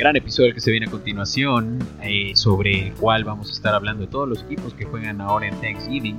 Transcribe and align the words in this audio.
gran 0.00 0.16
episodio 0.16 0.54
que 0.54 0.60
se 0.60 0.70
viene 0.70 0.86
a 0.86 0.90
continuación, 0.90 1.78
eh, 2.02 2.32
sobre 2.34 2.86
el 2.86 2.94
cual 2.94 3.22
vamos 3.22 3.50
a 3.50 3.52
estar 3.52 3.74
hablando 3.74 4.06
de 4.06 4.10
todos 4.10 4.26
los 4.26 4.42
equipos 4.44 4.72
que 4.72 4.86
juegan 4.86 5.20
ahora 5.20 5.46
en 5.46 5.60
Thanksgiving, 5.60 6.18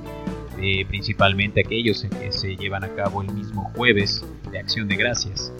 eh, 0.60 0.84
principalmente 0.86 1.62
aquellos 1.62 2.04
que 2.04 2.30
se 2.30 2.54
llevan 2.54 2.84
a 2.84 2.94
cabo 2.94 3.22
el 3.22 3.32
mismo 3.32 3.72
jueves 3.74 4.24
de 4.52 4.60
Acción 4.60 4.86
de 4.86 4.94
Gracias. 4.94 5.52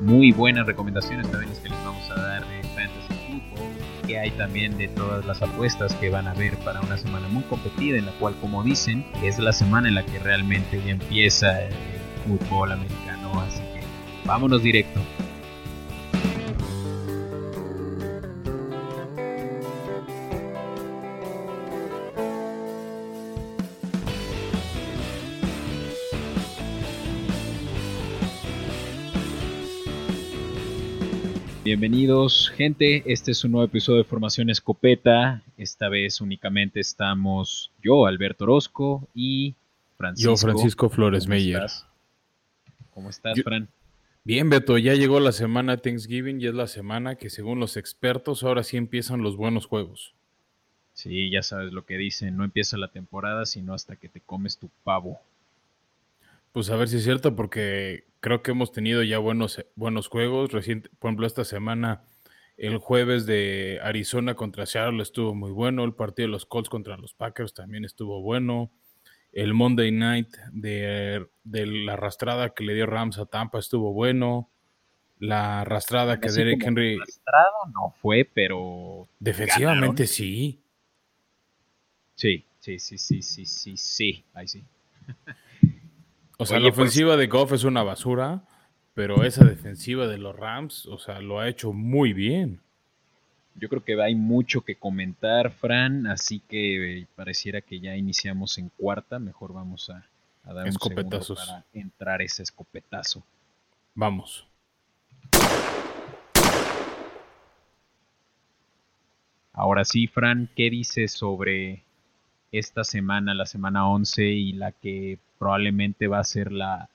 Muy 0.00 0.32
buenas 0.32 0.66
recomendaciones 0.66 1.30
también 1.30 1.50
las 1.50 1.58
que 1.58 1.68
les 1.68 1.84
vamos 1.84 2.10
a 2.10 2.14
dar 2.14 2.48
de 2.48 2.62
Fantasy 2.68 3.14
Football, 3.26 4.06
que 4.06 4.18
hay 4.18 4.30
también 4.30 4.78
de 4.78 4.88
todas 4.88 5.26
las 5.26 5.42
apuestas 5.42 5.94
que 5.96 6.08
van 6.08 6.28
a 6.28 6.30
haber 6.30 6.56
para 6.60 6.80
una 6.80 6.96
semana 6.96 7.28
muy 7.28 7.42
competida, 7.42 7.98
en 7.98 8.06
la 8.06 8.12
cual, 8.12 8.34
como 8.40 8.62
dicen, 8.62 9.04
es 9.22 9.38
la 9.38 9.52
semana 9.52 9.88
en 9.88 9.94
la 9.96 10.06
que 10.06 10.18
realmente 10.20 10.80
ya 10.82 10.92
empieza 10.92 11.64
el 11.64 11.74
fútbol 12.26 12.72
americano, 12.72 13.42
así 13.42 13.60
que 13.60 13.82
vámonos 14.24 14.62
directo. 14.62 15.02
Bienvenidos, 31.66 32.52
gente. 32.54 33.02
Este 33.06 33.32
es 33.32 33.42
un 33.42 33.50
nuevo 33.50 33.64
episodio 33.64 33.98
de 33.98 34.04
Formación 34.04 34.50
Escopeta. 34.50 35.42
Esta 35.58 35.88
vez 35.88 36.20
únicamente 36.20 36.78
estamos 36.78 37.72
yo, 37.82 38.06
Alberto 38.06 38.44
Orozco, 38.44 39.08
y 39.16 39.56
Francisco. 39.96 40.30
Yo, 40.30 40.36
Francisco 40.36 40.88
Flores 40.88 41.26
Meyer. 41.26 41.66
¿Cómo 42.94 43.10
estás, 43.10 43.42
Fran? 43.42 43.68
Bien, 44.22 44.48
Beto, 44.48 44.78
ya 44.78 44.94
llegó 44.94 45.18
la 45.18 45.32
semana 45.32 45.78
Thanksgiving 45.78 46.40
y 46.40 46.46
es 46.46 46.54
la 46.54 46.68
semana 46.68 47.16
que, 47.16 47.30
según 47.30 47.58
los 47.58 47.76
expertos, 47.76 48.44
ahora 48.44 48.62
sí 48.62 48.76
empiezan 48.76 49.22
los 49.22 49.36
buenos 49.36 49.66
juegos. 49.66 50.14
Sí, 50.92 51.30
ya 51.30 51.42
sabes 51.42 51.72
lo 51.72 51.84
que 51.84 51.96
dicen: 51.96 52.36
no 52.36 52.44
empieza 52.44 52.76
la 52.76 52.92
temporada 52.92 53.44
sino 53.44 53.74
hasta 53.74 53.96
que 53.96 54.08
te 54.08 54.20
comes 54.20 54.56
tu 54.56 54.70
pavo. 54.84 55.18
Pues 56.52 56.70
a 56.70 56.76
ver 56.76 56.86
si 56.86 56.98
es 56.98 57.02
cierto, 57.02 57.34
porque 57.34 58.04
creo 58.26 58.42
que 58.42 58.50
hemos 58.50 58.72
tenido 58.72 59.04
ya 59.04 59.18
buenos, 59.18 59.64
buenos 59.76 60.08
juegos. 60.08 60.50
Reciente, 60.50 60.90
por 60.98 61.10
ejemplo, 61.10 61.28
esta 61.28 61.44
semana, 61.44 62.02
el 62.56 62.78
jueves 62.78 63.24
de 63.24 63.78
Arizona 63.84 64.34
contra 64.34 64.66
Seattle 64.66 65.00
estuvo 65.00 65.32
muy 65.32 65.52
bueno. 65.52 65.84
El 65.84 65.94
partido 65.94 66.26
de 66.26 66.32
los 66.32 66.44
Colts 66.44 66.68
contra 66.68 66.96
los 66.96 67.14
Packers 67.14 67.54
también 67.54 67.84
estuvo 67.84 68.20
bueno. 68.22 68.72
El 69.30 69.54
Monday 69.54 69.92
night 69.92 70.26
de, 70.50 71.24
la 71.44 71.92
arrastrada 71.92 72.52
que 72.52 72.64
le 72.64 72.74
dio 72.74 72.86
Rams 72.86 73.16
a 73.18 73.26
Tampa 73.26 73.60
estuvo 73.60 73.92
bueno. 73.92 74.50
La 75.20 75.60
arrastrada 75.60 76.18
que 76.18 76.28
Derek 76.28 76.60
Henry. 76.64 76.96
Arrastrado 76.96 77.54
no 77.72 77.94
fue, 78.02 78.24
pero. 78.24 79.06
Defensivamente 79.20 80.08
sí. 80.08 80.60
Sí, 82.16 82.44
sí, 82.58 82.80
sí, 82.80 82.98
sí, 82.98 83.22
sí, 83.22 83.46
sí, 83.46 83.76
sí. 83.76 84.24
Ahí 84.34 84.48
sí. 84.48 84.64
O 86.38 86.44
sea, 86.44 86.58
la 86.58 86.68
pues 86.68 86.78
ofensiva 86.78 87.16
de 87.16 87.28
Goff 87.28 87.52
es 87.52 87.64
una 87.64 87.82
basura, 87.82 88.42
pero 88.94 89.24
esa 89.24 89.44
defensiva 89.44 90.06
de 90.06 90.18
los 90.18 90.36
Rams, 90.36 90.86
o 90.86 90.98
sea, 90.98 91.20
lo 91.20 91.40
ha 91.40 91.48
hecho 91.48 91.72
muy 91.72 92.12
bien. 92.12 92.60
Yo 93.54 93.70
creo 93.70 93.82
que 93.82 94.00
hay 94.02 94.14
mucho 94.14 94.60
que 94.60 94.76
comentar, 94.76 95.50
Fran, 95.50 96.06
así 96.06 96.40
que 96.40 97.00
eh, 97.00 97.06
pareciera 97.14 97.62
que 97.62 97.80
ya 97.80 97.96
iniciamos 97.96 98.58
en 98.58 98.68
cuarta. 98.68 99.18
Mejor 99.18 99.54
vamos 99.54 99.88
a, 99.88 100.04
dar 100.44 100.66
un 100.66 100.72
segundo 100.72 101.20
para 101.34 101.64
entrar 101.72 102.20
ese 102.20 102.42
escopetazo. 102.42 103.24
Vamos. 103.94 104.46
Ahora 109.54 109.86
sí, 109.86 110.06
Fran, 110.06 110.50
¿qué 110.54 110.68
dices 110.68 111.12
sobre 111.12 111.82
esta 112.52 112.84
semana, 112.84 113.34
la 113.34 113.46
semana 113.46 113.88
11 113.88 114.24
y 114.24 114.52
la 114.52 114.72
que 114.72 115.18
probablemente 115.38 116.06
va 116.08 116.18
a 116.18 116.24
ser 116.24 116.52
la 116.52 116.88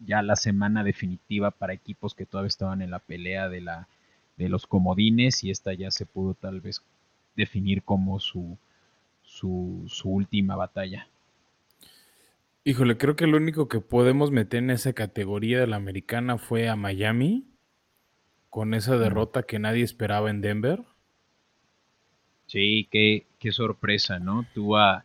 ya 0.00 0.22
la 0.22 0.36
semana 0.36 0.84
definitiva 0.84 1.50
para 1.50 1.72
equipos 1.72 2.14
que 2.14 2.26
todavía 2.26 2.48
estaban 2.48 2.82
en 2.82 2.90
la 2.90 2.98
pelea 2.98 3.48
de 3.48 3.60
la 3.60 3.88
de 4.36 4.48
los 4.48 4.66
comodines 4.66 5.44
y 5.44 5.50
esta 5.50 5.72
ya 5.72 5.90
se 5.90 6.06
pudo 6.06 6.34
tal 6.34 6.60
vez 6.60 6.82
definir 7.36 7.82
como 7.82 8.18
su 8.18 8.58
su, 9.24 9.84
su 9.88 10.10
última 10.10 10.56
batalla. 10.56 11.08
Híjole, 12.64 12.96
creo 12.96 13.16
que 13.16 13.26
lo 13.26 13.36
único 13.36 13.68
que 13.68 13.80
podemos 13.80 14.30
meter 14.30 14.62
en 14.62 14.70
esa 14.70 14.92
categoría 14.92 15.60
de 15.60 15.66
la 15.66 15.76
americana 15.76 16.38
fue 16.38 16.68
a 16.68 16.76
Miami 16.76 17.44
con 18.48 18.72
esa 18.72 18.96
derrota 18.96 19.42
que 19.42 19.58
nadie 19.58 19.82
esperaba 19.82 20.30
en 20.30 20.40
Denver. 20.40 20.82
Sí, 22.46 22.88
qué, 22.90 23.26
qué 23.44 23.52
sorpresa, 23.52 24.18
¿no? 24.18 24.46
Tua 24.54 25.04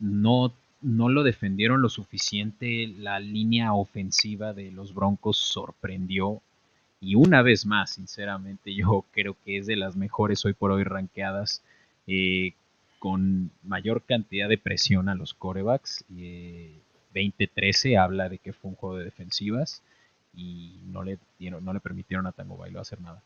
no 0.00 0.52
no 0.82 1.08
lo 1.08 1.22
defendieron 1.22 1.82
lo 1.82 1.88
suficiente, 1.88 2.88
la 2.88 3.20
línea 3.20 3.74
ofensiva 3.74 4.52
de 4.52 4.72
los 4.72 4.92
Broncos 4.92 5.36
sorprendió 5.36 6.42
y 7.00 7.14
una 7.14 7.42
vez 7.42 7.66
más, 7.66 7.90
sinceramente, 7.92 8.74
yo 8.74 9.04
creo 9.12 9.36
que 9.44 9.58
es 9.58 9.66
de 9.68 9.76
las 9.76 9.94
mejores 9.94 10.44
hoy 10.44 10.52
por 10.52 10.72
hoy 10.72 10.82
rankeadas 10.82 11.62
eh, 12.08 12.54
con 12.98 13.52
mayor 13.62 14.02
cantidad 14.02 14.48
de 14.48 14.58
presión 14.58 15.08
a 15.08 15.14
los 15.14 15.32
corebacks. 15.32 16.04
Eh, 16.16 16.76
2013 17.14 17.98
habla 17.98 18.28
de 18.28 18.38
que 18.38 18.52
fue 18.52 18.70
un 18.70 18.76
juego 18.76 18.96
de 18.96 19.04
defensivas 19.04 19.80
y 20.34 20.80
no 20.86 21.04
le, 21.04 21.18
no 21.38 21.72
le 21.72 21.80
permitieron 21.80 22.26
a 22.26 22.32
Tango 22.32 22.56
Bailo 22.56 22.80
hacer 22.80 23.00
nada. 23.00 23.22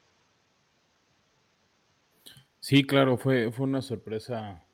Sí, 2.65 2.83
claro, 2.85 3.19
fue, 3.19 3.53
fue 3.53 3.67
una 3.67 3.83
sorpresa 3.83 4.65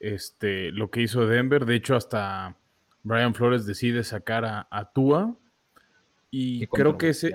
este, 0.00 0.72
lo 0.72 0.90
que 0.90 1.02
hizo 1.02 1.26
Denver. 1.26 1.66
De 1.66 1.74
hecho, 1.74 1.94
hasta 1.94 2.56
Brian 3.02 3.34
Flores 3.34 3.66
decide 3.66 4.04
sacar 4.04 4.46
a, 4.46 4.90
Tua. 4.94 5.36
Y 6.30 6.66
creo 6.68 6.96
que 6.96 7.10
ese. 7.10 7.34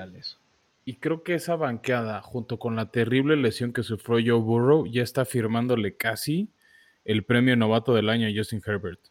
Y 0.85 0.95
creo 0.95 1.21
que 1.21 1.35
esa 1.35 1.55
banqueada, 1.55 2.19
junto 2.23 2.57
con 2.57 2.75
la 2.75 2.89
terrible 2.89 3.35
lesión 3.35 3.73
que 3.73 3.83
sufrió 3.83 4.17
Joe 4.25 4.43
Burrow, 4.43 4.87
ya 4.87 5.03
está 5.03 5.23
firmándole 5.23 5.93
casi 5.93 6.49
el 7.05 7.21
premio 7.21 7.55
novato 7.55 7.93
del 7.93 8.09
año 8.09 8.27
a 8.27 8.31
Justin 8.35 8.63
Herbert. 8.65 9.01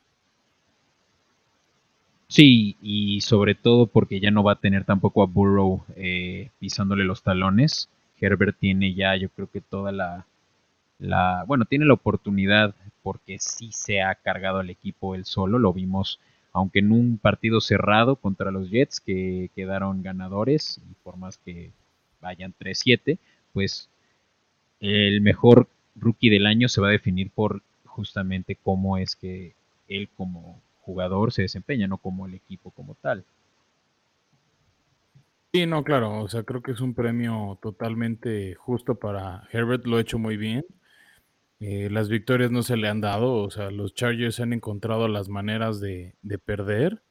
Sí, 2.27 2.77
y 2.83 3.21
sobre 3.21 3.55
todo 3.55 3.87
porque 3.87 4.19
ya 4.19 4.33
no 4.33 4.43
va 4.43 4.55
a 4.55 4.61
tener 4.61 4.84
tampoco 4.84 5.22
a 5.22 5.27
Burrow 5.27 5.84
eh, 5.95 6.51
pisándole 6.59 7.05
los 7.05 7.22
talones. 7.22 7.89
Herbert 8.21 8.57
tiene 8.59 8.93
ya, 8.93 9.15
yo 9.15 9.28
creo 9.28 9.49
que 9.49 9.61
toda 9.61 9.93
la, 9.93 10.27
la, 11.00 11.44
bueno, 11.47 11.65
tiene 11.65 11.87
la 11.87 11.94
oportunidad 11.94 12.75
porque 13.03 13.38
sí 13.38 13.71
se 13.72 14.03
ha 14.03 14.15
cargado 14.15 14.61
el 14.61 14.71
equipo 14.71 15.15
él 15.15 15.25
solo, 15.25 15.59
lo 15.59 15.72
vimos 15.72 16.21
aunque 16.53 16.81
en 16.81 16.93
un 16.93 17.19
partido 17.19 17.61
cerrado 17.61 18.16
contra 18.16 18.50
los 18.50 18.71
Jets 18.71 19.00
que 19.00 19.50
quedaron 19.55 20.03
ganadores 20.03 20.81
y 20.91 20.94
por 21.05 21.16
más 21.16 21.39
que 21.39 21.71
vayan 22.21 22.55
3-7, 22.59 23.19
pues 23.53 23.89
el 24.81 25.21
mejor 25.21 25.69
rookie 25.94 26.31
del 26.31 26.47
año 26.47 26.69
se 26.69 26.81
va 26.81 26.89
a 26.89 26.93
definir 26.93 27.31
por 27.31 27.62
justamente 27.84 28.56
cómo 28.56 28.99
es 28.99 29.15
que 29.16 29.55
él 29.89 30.09
como 30.16 30.60
jugador 30.83 31.33
se 31.33 31.43
desempeña, 31.43 31.87
no 31.87 31.99
como 31.99 32.27
el 32.27 32.34
equipo 32.34 32.71
como 32.71 32.94
tal. 32.94 33.25
Sí, 35.53 35.66
no, 35.66 35.83
claro, 35.83 36.22
o 36.22 36.28
sea, 36.28 36.44
creo 36.44 36.62
que 36.62 36.72
es 36.72 36.81
un 36.81 36.94
premio 36.94 37.59
totalmente 37.60 38.54
justo 38.54 38.95
para 38.95 39.48
Herbert, 39.53 39.84
lo 39.84 39.97
ha 39.97 40.01
hecho 40.01 40.19
muy 40.19 40.36
bien. 40.36 40.65
Eh, 41.60 41.91
las 41.91 42.09
victorias 42.09 42.51
no 42.51 42.62
se 42.62 42.78
le 42.78 42.89
han 42.89 43.03
dado, 43.03 43.34
o 43.34 43.51
sea, 43.51 43.71
los 43.71 43.95
Chargers 43.95 44.41
han 44.41 44.54
encontrado 44.54 45.09
las 45.09 45.28
maneras 45.28 45.78
de, 45.78 46.15
perder, 46.42 47.03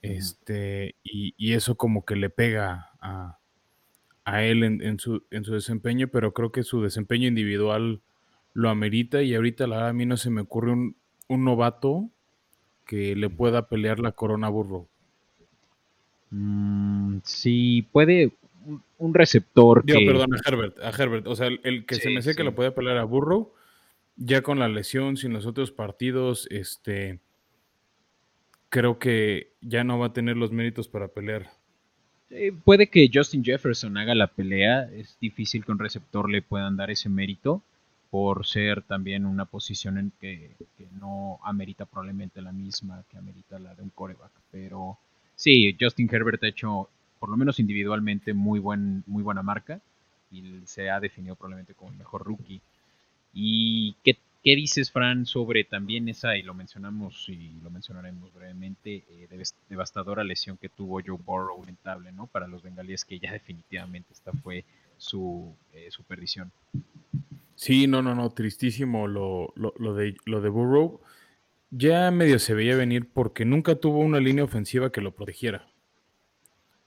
este, 0.00 0.94
y, 1.02 1.52
eso 1.52 1.76
como 1.76 2.06
que 2.06 2.16
le 2.16 2.30
pega 2.30 2.90
a, 3.02 3.38
él 4.42 4.64
en, 4.64 4.98
su, 4.98 5.24
en 5.30 5.44
su 5.44 5.52
desempeño, 5.52 6.08
pero 6.08 6.32
creo 6.32 6.52
que 6.52 6.62
su 6.62 6.80
desempeño 6.80 7.28
individual 7.28 8.00
lo 8.54 8.70
amerita 8.70 9.22
y 9.22 9.34
ahorita 9.34 9.66
la 9.66 9.76
verdad 9.76 9.90
a 9.90 9.92
mí 9.92 10.06
no 10.06 10.16
se 10.16 10.30
me 10.30 10.40
ocurre 10.40 10.72
un, 10.72 10.96
novato 11.28 12.08
que 12.86 13.14
le 13.14 13.28
pueda 13.28 13.68
pelear 13.68 13.98
la 13.98 14.12
corona 14.12 14.48
burro. 14.48 14.88
Mm, 16.30 17.18
sí, 17.24 17.86
puede 17.92 18.32
un, 18.98 19.12
receptor 19.12 19.84
Digo, 19.84 20.00
perdón, 20.10 20.34
a 20.34 20.48
Herbert, 20.48 20.78
a 20.78 20.88
Herbert. 20.90 21.26
O 21.26 21.36
sea, 21.36 21.48
el, 21.48 21.84
que 21.84 21.96
se 21.96 22.08
me 22.08 22.22
sé 22.22 22.34
que 22.34 22.44
le 22.44 22.52
puede 22.52 22.72
pelear 22.72 22.96
a 22.96 23.04
Burrow, 23.04 23.52
ya 24.16 24.42
con 24.42 24.58
la 24.58 24.68
lesión, 24.68 25.16
sin 25.16 25.32
los 25.32 25.46
otros 25.46 25.70
partidos, 25.70 26.48
este, 26.50 27.20
creo 28.68 28.98
que 28.98 29.52
ya 29.60 29.84
no 29.84 29.98
va 29.98 30.06
a 30.06 30.12
tener 30.12 30.36
los 30.36 30.52
méritos 30.52 30.88
para 30.88 31.08
pelear. 31.08 31.50
puede 32.64 32.88
que 32.88 33.08
Justin 33.12 33.44
Jefferson 33.44 33.96
haga 33.96 34.14
la 34.14 34.26
pelea, 34.26 34.90
es 34.92 35.16
difícil 35.20 35.64
que 35.64 35.72
un 35.72 35.78
receptor 35.78 36.30
le 36.30 36.42
puedan 36.42 36.76
dar 36.76 36.90
ese 36.90 37.08
mérito 37.08 37.62
por 38.10 38.46
ser 38.46 38.82
también 38.82 39.26
una 39.26 39.44
posición 39.44 39.98
en 39.98 40.12
que, 40.20 40.50
no 41.00 41.38
amerita 41.44 41.84
probablemente 41.84 42.40
la 42.40 42.52
misma 42.52 43.04
que 43.10 43.18
amerita 43.18 43.58
la 43.58 43.74
de 43.74 43.82
un 43.82 43.90
coreback, 43.90 44.30
pero 44.50 44.98
sí, 45.34 45.76
Justin 45.78 46.08
Herbert 46.10 46.42
ha 46.42 46.48
hecho 46.48 46.88
por 47.18 47.28
lo 47.28 47.36
menos 47.36 47.60
individualmente 47.60 48.32
muy 48.32 48.58
buen 48.60 49.04
muy 49.06 49.22
buena 49.22 49.42
marca 49.42 49.80
y 50.30 50.60
se 50.64 50.90
ha 50.90 51.00
definido 51.00 51.36
probablemente 51.36 51.74
como 51.74 51.90
el 51.90 51.98
mejor 51.98 52.24
rookie. 52.24 52.60
¿Y 53.38 53.96
qué, 54.02 54.16
dices, 54.42 54.90
Fran, 54.90 55.26
sobre 55.26 55.64
también 55.64 56.08
esa, 56.08 56.38
y 56.38 56.42
lo 56.42 56.54
mencionamos 56.54 57.28
y 57.28 57.50
lo 57.62 57.68
mencionaremos 57.68 58.32
brevemente, 58.32 59.04
eh, 59.10 59.28
devastadora 59.68 60.24
lesión 60.24 60.56
que 60.56 60.70
tuvo 60.70 61.02
Joe 61.04 61.18
Burrow, 61.22 61.60
lamentable, 61.60 62.12
¿no? 62.12 62.28
Para 62.28 62.48
los 62.48 62.62
bengalíes, 62.62 63.04
que 63.04 63.18
ya 63.18 63.32
definitivamente 63.32 64.14
esta 64.14 64.32
fue 64.32 64.64
su, 64.96 65.54
eh, 65.74 65.88
su 65.90 66.02
perdición. 66.04 66.50
Sí, 67.56 67.86
no, 67.86 68.00
no, 68.00 68.14
no, 68.14 68.30
tristísimo 68.30 69.06
lo, 69.06 69.52
de, 69.54 70.16
lo 70.24 70.40
de 70.40 70.48
Burrow. 70.48 71.02
Ya 71.70 72.10
medio 72.10 72.38
se 72.38 72.54
veía 72.54 72.74
venir 72.74 73.06
porque 73.12 73.44
nunca 73.44 73.74
tuvo 73.74 73.98
una 73.98 74.18
línea 74.18 74.44
ofensiva 74.44 74.90
que 74.90 75.02
lo 75.02 75.14
protegiera. 75.14 75.68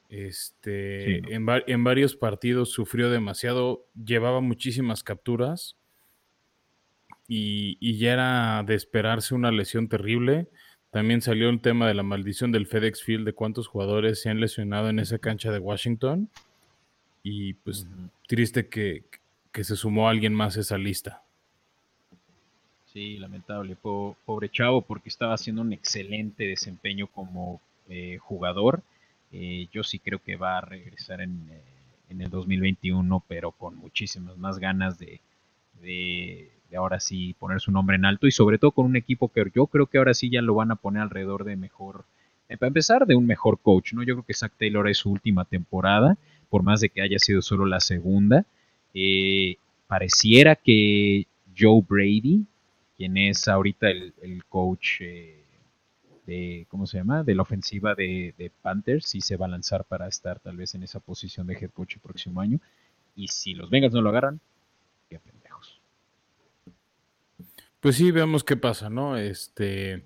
Este, 0.09 1.17
en, 1.31 1.45
en, 1.67 1.83
varios 1.83 2.15
partidos 2.15 2.71
sufrió 2.71 3.11
demasiado, 3.11 3.85
llevaba 3.93 4.41
muchísimas 4.41 5.03
capturas 5.03 5.75
y, 7.31 7.97
ya 7.97 8.13
era 8.13 8.63
de 8.63 8.73
esperarse 8.73 9.35
una 9.35 9.51
lesión 9.51 9.87
terrible. 9.87 10.47
También 10.89 11.21
salió 11.21 11.49
el 11.49 11.61
tema 11.61 11.87
de 11.87 11.93
la 11.93 12.01
maldición 12.01 12.51
del 12.51 12.65
FedEx 12.65 13.03
Field, 13.03 13.23
de 13.23 13.33
cuántos 13.33 13.67
jugadores 13.67 14.19
se 14.19 14.31
han 14.31 14.39
lesionado 14.39 14.89
en 14.89 14.97
esa 14.97 15.19
cancha 15.19 15.51
de 15.51 15.59
Washington. 15.59 16.27
Y 17.21 17.53
pues 17.53 17.85
triste 18.27 18.67
que, 18.67 19.03
se 19.53 19.75
sumó 19.75 20.09
alguien 20.09 20.33
más 20.33 20.57
a 20.57 20.61
esa 20.61 20.79
lista. 20.79 21.21
Sí, 22.91 23.17
lamentable, 23.17 23.75
pobre 23.75 24.49
chavo, 24.49 24.81
porque 24.81 25.09
estaba 25.09 25.35
haciendo 25.35 25.61
un 25.61 25.73
excelente 25.73 26.45
desempeño 26.45 27.05
como 27.05 27.61
eh, 27.89 28.17
jugador. 28.17 28.81
Eh, 29.31 29.67
yo 29.71 29.83
sí 29.83 29.99
creo 29.99 30.17
que 30.17 30.35
va 30.35 30.57
a 30.57 30.61
regresar 30.61 31.21
en, 31.21 31.47
eh, 31.51 31.61
en, 32.09 32.21
el 32.21 32.31
2021, 32.31 33.23
pero 33.27 33.51
con 33.51 33.75
muchísimas 33.75 34.35
más 34.37 34.57
ganas 34.57 34.97
de, 34.97 35.21
de 35.81 36.49
ahora 36.75 36.99
sí 36.99 37.35
poner 37.39 37.59
su 37.61 37.71
nombre 37.71 37.95
en 37.95 38.05
alto 38.05 38.27
y 38.27 38.31
sobre 38.31 38.57
todo 38.57 38.71
con 38.71 38.85
un 38.85 38.95
equipo 38.95 39.29
que 39.29 39.43
yo 39.53 39.67
creo 39.67 39.87
que 39.87 39.97
ahora 39.97 40.13
sí 40.13 40.29
ya 40.29 40.41
lo 40.41 40.55
van 40.55 40.71
a 40.71 40.75
poner 40.75 41.01
alrededor 41.01 41.43
de 41.43 41.55
mejor, 41.55 42.05
eh, 42.47 42.57
para 42.57 42.67
empezar, 42.67 43.05
de 43.05 43.15
un 43.15 43.25
mejor 43.25 43.59
coach, 43.59 43.93
¿no? 43.93 44.03
Yo 44.03 44.15
creo 44.15 44.25
que 44.25 44.33
Zach 44.33 44.53
Taylor 44.57 44.87
es 44.87 44.97
su 44.97 45.11
última 45.11 45.45
temporada, 45.45 46.17
por 46.49 46.63
más 46.63 46.81
de 46.81 46.89
que 46.89 47.01
haya 47.01 47.19
sido 47.19 47.41
solo 47.41 47.65
la 47.65 47.79
segunda. 47.79 48.45
Eh, 48.93 49.57
pareciera 49.87 50.55
que 50.55 51.27
Joe 51.57 51.83
Brady, 51.87 52.45
quien 52.97 53.17
es 53.17 53.47
ahorita 53.47 53.89
el, 53.89 54.43
coach 54.49 55.01
eh, 55.01 55.43
de, 56.25 56.65
¿cómo 56.69 56.87
se 56.87 56.97
llama? 56.97 57.23
De 57.23 57.35
la 57.35 57.43
ofensiva 57.43 57.93
de, 57.95 58.33
de, 58.37 58.51
Panthers, 58.61 59.05
sí 59.05 59.21
se 59.21 59.37
va 59.37 59.45
a 59.45 59.49
lanzar 59.49 59.85
para 59.85 60.07
estar 60.07 60.39
tal 60.39 60.57
vez 60.57 60.73
en 60.75 60.83
esa 60.83 60.99
posición 60.99 61.47
de 61.47 61.53
head 61.53 61.69
coach 61.71 61.95
el 61.95 62.01
próximo 62.01 62.41
año. 62.41 62.59
Y 63.15 63.27
si 63.27 63.53
los 63.53 63.69
Bengals 63.69 63.93
no 63.93 64.01
lo 64.01 64.09
agarran, 64.09 64.39
Pues 67.79 67.95
sí, 67.95 68.11
veamos 68.11 68.43
qué 68.43 68.57
pasa, 68.57 68.89
¿no? 68.89 69.17
Este, 69.17 70.05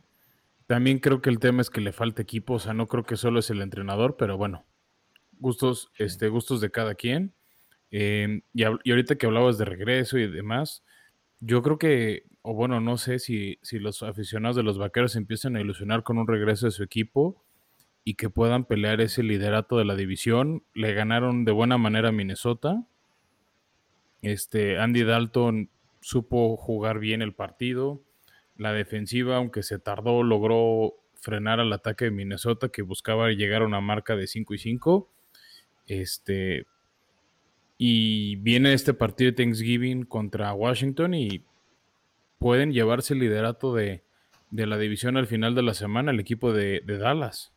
también 0.68 1.00
creo 1.00 1.22
que 1.22 1.32
el 1.32 1.40
tema 1.40 1.62
es 1.62 1.72
que 1.72 1.82
le 1.82 1.92
falta 1.92 2.22
equipo, 2.22 2.54
o 2.56 2.60
sea, 2.60 2.74
no 2.74 2.88
creo 2.88 3.04
que 3.04 3.18
solo 3.18 3.40
es 3.40 3.50
el 3.50 3.62
entrenador, 3.62 4.16
pero 4.18 4.38
bueno, 4.38 4.66
gustos, 5.40 5.92
este, 5.98 6.30
gustos 6.30 6.62
de 6.62 6.70
cada 6.70 6.94
quien. 6.96 7.34
Em, 7.92 8.42
y, 8.54 8.64
ahorita 8.64 9.16
que 9.16 9.26
hablabas 9.26 9.58
de 9.58 9.66
regreso 9.66 10.18
y 10.20 10.28
demás, 10.30 10.84
yo 11.40 11.64
creo 11.64 11.78
que, 11.80 12.26
o 12.44 12.54
bueno, 12.54 12.80
no 12.80 12.98
sé 12.98 13.20
si, 13.20 13.60
si 13.64 13.80
los 13.80 14.04
aficionados 14.04 14.56
de 14.56 14.64
los 14.64 14.78
vaqueros 14.78 15.16
empiezan 15.16 15.56
a 15.56 15.62
ilusionar 15.62 16.04
con 16.04 16.18
un 16.20 16.28
regreso 16.28 16.68
de 16.68 16.72
su 16.72 16.84
equipo 16.84 17.44
y 18.04 18.16
que 18.16 18.30
puedan 18.30 18.66
pelear 18.66 19.02
ese 19.02 19.24
liderato 19.24 19.78
de 19.78 19.86
la 19.86 19.96
división. 19.96 20.64
Le 20.74 20.94
ganaron 20.94 21.46
de 21.46 21.52
buena 21.52 21.78
manera 21.78 22.10
a 22.10 22.12
Minnesota. 22.12 22.86
Este, 24.22 24.80
Andy 24.80 25.04
Dalton 25.04 25.70
supo 26.04 26.58
jugar 26.58 27.00
bien 27.00 27.22
el 27.22 27.34
partido. 27.34 28.04
La 28.58 28.74
defensiva, 28.74 29.38
aunque 29.38 29.64
se 29.64 29.80
tardó, 29.80 30.22
logró 30.22 30.94
frenar 31.16 31.60
al 31.60 31.72
ataque 31.72 32.06
de 32.06 32.12
Minnesota 32.12 32.70
que 32.70 32.82
buscaba 32.82 33.32
llegar 33.32 33.62
a 33.62 33.66
una 33.66 33.82
marca 33.82 34.16
de 34.16 34.28
5 34.28 34.54
y 34.54 34.58
5. 34.58 35.10
Este, 35.88 36.68
y 37.78 38.36
viene 38.38 38.74
este 38.74 38.94
partido 38.94 39.32
de 39.32 39.38
Thanksgiving 39.38 40.04
contra 40.04 40.54
Washington 40.54 41.14
y 41.14 41.44
pueden 42.38 42.74
llevarse 42.74 43.14
el 43.14 43.22
liderato 43.22 43.74
de, 43.74 44.04
la 44.52 44.78
división 44.78 45.16
al 45.18 45.28
final 45.28 45.56
de 45.56 45.64
la 45.64 45.74
semana, 45.74 46.12
el 46.12 46.20
equipo 46.20 46.52
de, 46.52 46.82
de, 46.86 46.98
Dallas. 46.98 47.54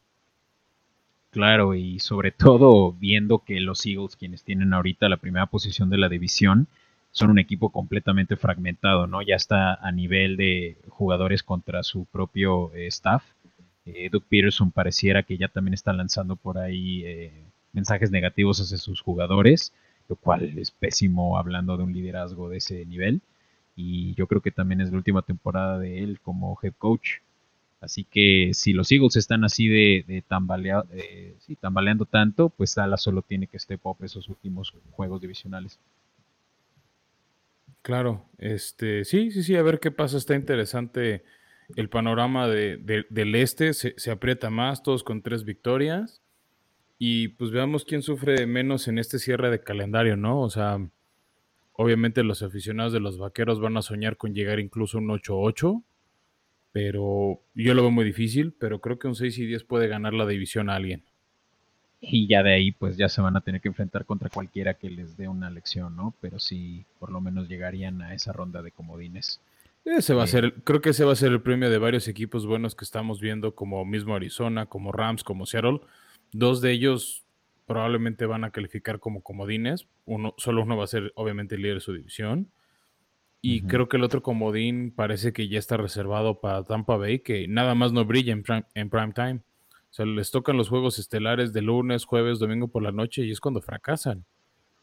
Claro, 1.31 1.75
y 1.75 1.98
sobre 1.98 2.31
todo 2.31 2.93
viendo 2.93 3.40
que 3.40 3.60
los 3.60 3.84
Eagles, 3.84 4.16
quienes 4.16 4.44
tienen 4.44 4.72
ahorita 4.72 5.08
la 5.08 5.19
primera 5.19 5.46
posición 5.46 5.90
de 5.90 5.98
la 5.98 6.08
división, 6.08 6.69
son 7.17 7.31
un 7.31 7.39
equipo 7.39 7.71
completamente 7.71 8.37
fragmentado, 8.37 9.07
¿no? 9.07 9.23
Ya 9.23 9.37
está 9.37 9.73
a 9.77 9.91
nivel 9.91 10.37
de 10.37 10.77
jugadores 10.91 11.43
contra 11.43 11.83
su 11.83 12.05
propio 12.05 12.75
eh, 12.75 12.89
staff. 12.89 13.25
Eh, 13.87 14.11
Doug 14.13 14.25
Peterson 14.29 14.71
pareciera 14.71 15.23
que 15.23 15.39
ya 15.39 15.49
también 15.49 15.73
está 15.73 15.95
lanzando 15.95 16.37
por 16.37 16.59
ahí 16.59 17.07
eh, 17.07 17.33
mensajes 17.73 18.11
negativos 18.11 18.61
hacia 18.61 18.77
sus 18.77 19.01
jugadores, 19.01 19.73
lo 20.11 20.17
cual 20.17 20.59
es 20.59 20.71
pésimo 20.71 21.39
hablando 21.39 21.79
de 21.79 21.85
un 21.85 21.95
liderazgo 21.95 22.51
de 22.51 22.59
ese 22.59 22.85
nivel. 22.85 23.23
Y 23.75 24.13
yo 24.13 24.27
creo 24.27 24.43
que 24.43 24.51
también 24.51 24.83
es 24.83 24.91
la 24.91 24.99
última 24.99 25.23
temporada 25.23 25.79
de 25.79 26.01
él 26.05 26.21
como 26.23 26.59
head 26.63 26.75
coach. 26.77 27.21
Así 27.81 28.05
que 28.05 28.51
si 28.53 28.75
los 28.75 28.93
Eagles 28.93 29.17
están 29.17 29.43
así 29.43 29.69
de, 29.69 30.05
de 30.07 30.23
tambaleando 31.59 32.05
tanto, 32.05 32.51
pues 32.51 32.75
Dallas 32.75 33.01
solo 33.01 33.23
tiene 33.23 33.47
que 33.47 33.59
step 33.59 33.81
up 33.87 33.97
esos 34.03 34.29
últimos 34.29 34.75
juegos 34.91 35.23
divisionales. 35.23 35.79
Claro, 37.87 38.29
este, 38.38 39.05
sí, 39.05 39.31
sí, 39.31 39.44
sí, 39.44 39.55
a 39.55 39.62
ver 39.62 39.79
qué 39.79 39.93
pasa. 39.93 40.17
Está 40.17 40.35
interesante 40.35 41.23
el 41.77 41.88
panorama 41.88 42.49
de, 42.49 43.06
del 43.09 43.35
este, 43.37 43.75
se, 43.75 44.11
aprieta 44.11 44.50
más, 44.50 44.83
todos 44.83 45.05
con 45.05 45.23
tres 45.23 45.44
victorias. 45.44 46.21
Y 46.99 47.29
pues 47.29 47.53
veamos 47.53 47.85
quién 47.85 48.03
sufre 48.03 48.44
menos 48.49 48.88
en 48.88 48.99
este 48.99 49.21
cierre 49.21 49.50
de 49.50 49.61
calendario, 49.61 50.17
¿no? 50.17 50.41
O 50.41 50.50
sea, 50.50 50.81
obviamente 51.75 52.25
los 52.25 52.43
aficionados 52.43 52.93
de 52.93 52.99
los 52.99 53.19
vaqueros 53.19 53.60
van 53.60 53.77
a 53.77 53.82
soñar 53.82 54.17
con 54.17 54.34
llegar 54.34 54.58
incluso 54.58 54.99
a 54.99 55.01
un 55.03 55.10
8-8, 55.10 55.84
pero 56.72 57.41
yo 57.55 57.75
lo 57.75 57.82
veo 57.82 57.93
muy 57.93 58.05
difícil, 58.05 58.53
pero 58.53 58.81
creo 58.81 58.99
que 58.99 59.06
un 59.06 59.15
6 59.15 59.39
y 59.39 59.46
10 59.46 59.63
puede 59.63 59.87
ganar 59.87 60.13
la 60.13 60.27
división 60.27 60.70
a 60.70 60.75
alguien 60.75 61.05
y 62.00 62.29
ya 62.29 62.43
de 62.43 62.55
ahí 62.55 62.72
pues 62.72 62.96
ya 62.96 63.08
se 63.08 63.20
van 63.20 63.36
a 63.36 63.41
tener 63.41 63.60
que 63.60 63.69
enfrentar 63.69 64.05
contra 64.05 64.29
cualquiera 64.29 64.74
que 64.74 64.91
les 64.91 65.17
dé 65.17 65.29
una 65.29 65.50
lección, 65.50 65.96
¿no? 65.96 66.15
Pero 66.20 66.38
sí, 66.38 66.84
por 66.98 67.10
lo 67.10 67.20
menos 67.20 67.48
llegarían 67.48 68.03
a 68.03 68.15
esa 68.15 68.32
ronda 68.32 68.62
de 68.62 68.70
comodines. 68.70 69.41
Ese 69.84 70.15
va 70.15 70.22
a 70.22 70.26
eh, 70.26 70.29
ser, 70.29 70.55
creo 70.65 70.81
que 70.81 70.91
ese 70.91 71.05
va 71.05 71.12
a 71.12 71.17
ser 71.17 71.32
el 71.32 71.41
premio 71.41 71.70
de 71.70 71.79
varios 71.79 72.08
equipos 72.08 72.46
buenos 72.46 72.74
que 72.74 72.84
estamos 72.84 73.20
viendo, 73.20 73.55
como 73.55 73.84
mismo 73.84 74.15
Arizona, 74.15 74.67
como 74.67 74.93
Rams, 74.93 75.24
como 75.24 75.46
Seattle. 75.46 75.81
Dos 76.32 76.60
de 76.60 76.72
ellos 76.72 77.24
probablemente 77.67 78.26
van 78.26 78.44
a 78.44 78.50
calificar 78.50 78.98
como 78.98 79.22
comodines. 79.22 79.86
Uno, 80.05 80.34
solo 80.38 80.62
uno 80.62 80.76
va 80.76 80.84
a 80.84 80.88
ser 80.88 81.12
obviamente 81.15 81.55
el 81.55 81.62
líder 81.62 81.76
de 81.76 81.81
su 81.81 81.93
división. 81.93 82.50
Y 83.43 83.62
creo 83.62 83.88
que 83.88 83.96
el 83.96 84.03
otro 84.03 84.24
comodín 84.24 84.91
parece 84.91 85.32
que 85.32 85.46
ya 85.46 85.60
está 85.60 85.76
reservado 85.76 86.41
para 86.41 86.65
Tampa 86.65 86.96
Bay, 86.96 87.20
que 87.20 87.46
nada 87.46 87.76
más 87.76 87.93
no 87.93 88.05
brilla 88.05 88.32
en 88.32 88.43
en 88.74 88.91
prime 88.91 89.12
time. 89.12 89.41
O 89.96 90.05
sea, 90.05 90.05
les 90.05 90.31
tocan 90.31 90.58
los 90.58 90.69
juegos 90.69 90.98
estelares 90.98 91.55
de 91.55 91.62
lunes, 91.62 92.05
jueves, 92.05 92.38
domingo 92.38 92.69
por 92.69 92.82
la 92.82 92.93
noche 92.93 93.24
y 93.24 93.31
es 93.31 93.41
cuando 93.41 93.62
fracasan. 93.62 94.26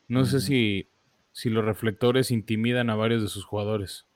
No 0.07 0.25
sé 0.25 0.39
si, 0.39 0.87
si 1.31 1.51
los 1.51 1.63
reflectores 1.63 2.31
intimidan 2.31 2.89
a 2.89 2.95
varios 2.95 3.21
de 3.21 3.27
sus 3.27 3.45
jugadores. 3.45 4.07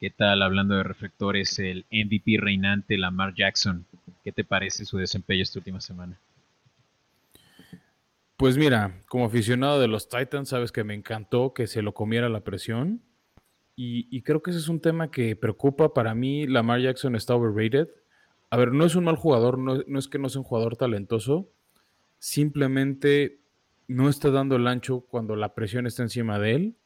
¿Qué 0.00 0.08
tal, 0.08 0.40
hablando 0.40 0.76
de 0.76 0.82
reflectores, 0.82 1.58
el 1.58 1.84
MVP 1.92 2.38
reinante 2.38 2.96
Lamar 2.96 3.34
Jackson? 3.34 3.84
¿Qué 4.24 4.32
te 4.32 4.44
parece 4.44 4.86
su 4.86 4.96
desempeño 4.96 5.42
esta 5.42 5.58
última 5.58 5.82
semana? 5.82 6.18
Pues 8.38 8.56
mira, 8.56 8.98
como 9.08 9.26
aficionado 9.26 9.78
de 9.78 9.88
los 9.88 10.08
Titans, 10.08 10.48
sabes 10.48 10.72
que 10.72 10.84
me 10.84 10.94
encantó 10.94 11.52
que 11.52 11.66
se 11.66 11.82
lo 11.82 11.92
comiera 11.92 12.30
la 12.30 12.40
presión. 12.40 13.02
Y, 13.76 14.08
y 14.10 14.22
creo 14.22 14.42
que 14.42 14.52
ese 14.52 14.60
es 14.60 14.68
un 14.68 14.80
tema 14.80 15.10
que 15.10 15.36
preocupa. 15.36 15.92
Para 15.92 16.14
mí, 16.14 16.46
Lamar 16.46 16.80
Jackson 16.80 17.14
está 17.14 17.34
overrated 17.34 17.90
a 18.52 18.56
ver, 18.58 18.72
no 18.72 18.84
es 18.84 18.96
un 18.96 19.04
mal 19.04 19.16
jugador, 19.16 19.56
no, 19.56 19.98
es 19.98 20.08
que 20.08 20.18
no 20.18 20.28
sea 20.28 20.42
un 20.42 20.46
jugador 20.46 20.76
talentoso, 20.76 21.48
simplemente 22.18 23.40
no 23.88 24.10
está 24.10 24.30
dando 24.30 24.56
el 24.56 24.66
ancho 24.66 25.06
cuando 25.08 25.36
la 25.36 25.54
presión 25.54 25.86
está 25.86 26.02
encima 26.02 26.38
de 26.38 26.54
él. 26.54 26.76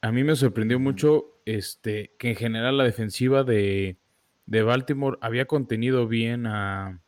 A 0.00 0.10
mí 0.10 0.24
me 0.24 0.34
sorprendió 0.34 0.80
mucho 0.80 1.38
este, 1.44 2.14
que 2.18 2.30
en 2.30 2.36
general 2.36 2.78
la 2.78 2.84
defensiva 2.84 3.44
de, 3.44 3.98
Baltimore 4.46 5.18
había 5.20 5.44
contenido 5.44 6.08
bien 6.08 6.46
a, 6.46 7.02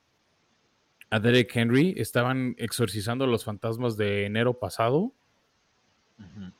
a 1.08 1.18
Derek 1.18 1.50
Henry. 1.56 1.94
Estaban 1.96 2.56
exorcizando 2.58 3.26
los 3.26 3.46
fantasmas 3.46 3.96
de 3.96 4.26
enero 4.26 4.58
pasado. 4.58 5.14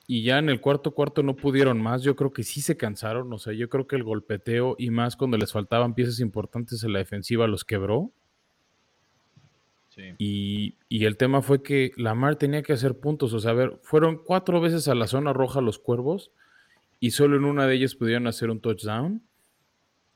Y 0.07 0.23
ya 0.23 0.39
en 0.39 0.49
el 0.49 0.61
cuarto 0.61 0.93
cuarto 0.93 1.23
no 1.23 1.35
pudieron 1.37 1.81
más. 1.81 2.03
Yo 2.03 2.15
creo 2.15 2.33
que 2.33 2.43
sí 2.43 2.61
se 2.61 2.77
cansaron. 2.77 3.33
O 3.33 3.39
sea, 3.39 3.53
yo 3.53 3.69
creo 3.69 3.87
que 3.87 3.97
el 3.97 4.05
golpeteo 4.05 4.77
y 4.79 4.91
más 4.91 5.17
cuando 5.17 5.37
les 5.37 5.53
faltaban 5.53 5.95
piezas 5.95 6.21
importantes 6.21 6.83
en 6.85 6.93
la 6.93 6.99
defensiva 6.99 7.47
los 7.47 7.65
quebró. 7.65 8.13
Y, 10.19 10.77
el 10.91 11.17
tema 11.17 11.41
fue 11.41 11.63
que 11.63 11.93
Lamar 11.97 12.37
tenía 12.37 12.63
que 12.63 12.73
hacer 12.73 12.99
puntos. 12.99 13.33
O 13.33 13.41
sea, 13.41 13.53
a 13.53 13.55
ver, 13.55 13.79
fueron 13.83 14.23
cuatro 14.23 14.61
veces 14.61 14.89
a 14.89 14.95
la 14.95 15.07
zona 15.07 15.33
roja 15.33 15.61
los 15.61 15.79
cuervos 15.79 16.33
y 17.01 17.13
solo 17.13 17.37
en 17.37 17.45
una 17.45 17.67
de 17.67 17.77
ellas 17.77 17.95
pudieron 17.95 18.27
hacer 18.27 18.51
un 18.51 18.61
touchdown. 18.61 19.23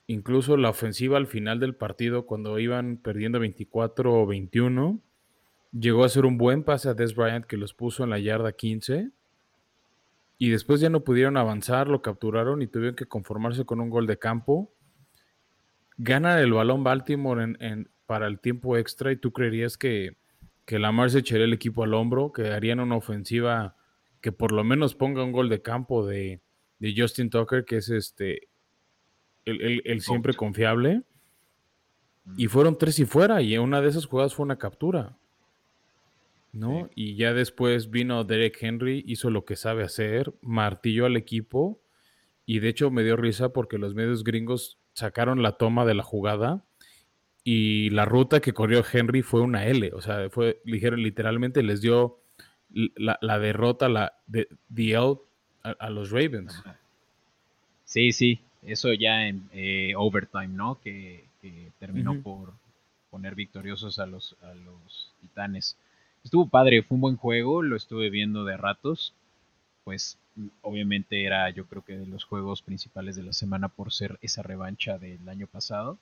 Incluso 0.07 0.57
la 0.57 0.71
ofensiva 0.71 1.17
al 1.17 1.27
final 1.27 1.61
del 1.61 1.75
partido, 1.75 2.27
cuando 2.27 2.59
iban 2.59 2.97
perdiendo 2.97 3.39
24 3.39 4.13
o 4.13 4.27
21, 4.27 5.01
llegó 5.73 6.03
a 6.03 6.07
hacer 6.07 6.27
un 6.27 6.37
buen 6.37 6.65
pase 6.65 6.89
a 6.89 6.95
Des 6.95 7.15
Bryant 7.15 7.47
que 7.47 7.57
los 7.57 7.75
puso 7.75 8.05
en 8.05 8.11
la 8.11 8.19
yarda 8.19 8.53
15. 8.53 9.11
Y 10.43 10.49
después 10.49 10.81
ya 10.81 10.89
no 10.89 11.05
pudieron 11.05 11.37
avanzar, 11.37 11.87
lo 11.87 12.01
capturaron 12.01 12.63
y 12.63 12.67
tuvieron 12.67 12.97
que 12.97 13.05
conformarse 13.05 13.67
con 13.67 13.79
un 13.79 13.91
gol 13.91 14.07
de 14.07 14.19
campo. 14.19 14.73
Gana 15.99 16.41
el 16.41 16.55
balón 16.55 16.83
Baltimore 16.83 17.57
en, 17.61 17.91
para 18.07 18.27
el 18.27 18.41
tiempo 18.41 18.79
extra 18.79 19.13
y 19.13 19.17
tú 19.17 19.35
creerías 19.35 19.77
que, 19.77 20.17
que 20.65 20.79
Lamar 20.79 21.11
se 21.11 21.19
echaría 21.19 21.45
el 21.45 21.53
equipo 21.53 21.85
al 21.85 21.93
hombro, 21.93 22.33
que 22.33 22.49
harían 22.49 22.81
una 22.81 22.97
ofensiva 22.97 23.77
que 24.23 24.33
por 24.33 24.53
lo 24.53 24.65
menos 24.65 24.95
ponga 24.95 25.23
un 25.23 25.33
gol 25.33 25.51
de 25.51 25.61
campo 25.61 26.07
de, 26.07 26.41
de 26.79 26.95
Justin 26.97 27.29
Tucker, 27.29 27.67
que 27.67 27.77
es 27.77 27.91
este 27.91 28.49
el, 29.45 30.01
siempre 30.01 30.33
confiable. 30.33 31.03
Y 32.39 32.47
fueron 32.47 32.79
tres 32.79 32.99
y 32.99 33.05
fuera, 33.05 33.43
y 33.43 33.59
una 33.59 33.83
de 33.83 33.91
esas 33.91 34.07
jugadas 34.07 34.35
fue 34.35 34.45
una 34.45 34.57
captura. 34.57 35.19
¿No? 36.53 36.91
Y 36.97 37.15
ya 37.15 37.33
después 37.33 37.91
vino 37.91 38.25
Derek 38.25 38.59
Henry, 38.61 39.05
hizo 39.07 39.31
lo 39.31 39.45
que 39.45 39.55
sabe 39.55 39.85
hacer, 39.85 40.35
martilló 40.41 41.07
al 41.07 41.17
equipo. 41.17 41.81
Y 42.45 42.59
de 42.59 42.69
hecho 42.69 42.91
me 42.91 43.05
dio 43.05 43.17
risa 43.17 43.53
porque 43.53 43.79
los 43.79 43.95
medios 43.95 44.25
gringos 44.25 44.79
sacaron 44.95 45.43
la 45.43 45.53
toma 45.53 45.85
de 45.85 45.95
la 45.95 46.03
jugada 46.03 46.65
y 47.45 47.91
la 47.91 48.05
ruta 48.05 48.41
que 48.41 48.53
corrió 48.53 48.85
Henry 48.91 49.23
fue 49.23 49.41
una 49.41 49.67
L. 49.67 49.93
O 49.95 50.01
sea, 50.01 50.29
fue, 50.31 50.61
dijeron 50.65 51.03
literalmente, 51.03 51.63
les 51.63 51.81
dio 51.81 52.19
la, 52.71 53.39
derrota, 53.39 53.89
la 53.89 54.15
de, 54.27 54.49
the 54.75 54.97
a, 54.97 55.91
los 55.91 56.11
Ravens. 56.11 56.63
Sí, 57.85 58.13
sí, 58.13 58.41
eso 58.63 58.93
ya 58.93 59.27
en 59.27 59.49
eh, 59.53 59.95
overtime, 59.97 60.49
¿no? 60.49 60.81
Que, 60.81 61.29
terminó 61.79 62.21
por 62.21 62.53
poner 63.11 63.35
victoriosos 63.35 63.99
a 63.99 64.05
los, 64.05 64.37
a 64.43 64.53
los 64.53 65.11
titanes. 65.23 65.79
Estuvo 66.25 66.49
padre, 66.49 66.83
fue 66.83 66.97
un 66.97 67.01
buen 67.01 67.17
juego, 67.17 67.63
lo 67.63 67.77
estuve 67.77 68.11
viendo 68.11 68.45
de 68.45 68.57
ratos. 68.57 69.15
Pues 69.85 70.19
obviamente 70.63 71.25
era 71.25 71.51
yo 71.51 71.67
creo 71.67 71.83
que 71.85 71.97
de 71.97 72.07
los 72.07 72.25
juegos 72.25 72.63
principales 72.63 73.17
de 73.17 73.23
la 73.23 73.33
semana 73.33 73.69
por 73.69 73.93
ser 73.93 74.19
esa 74.23 74.43
revancha 74.43 74.99
del 74.99 75.29
año 75.29 75.47
pasado. 75.47 75.99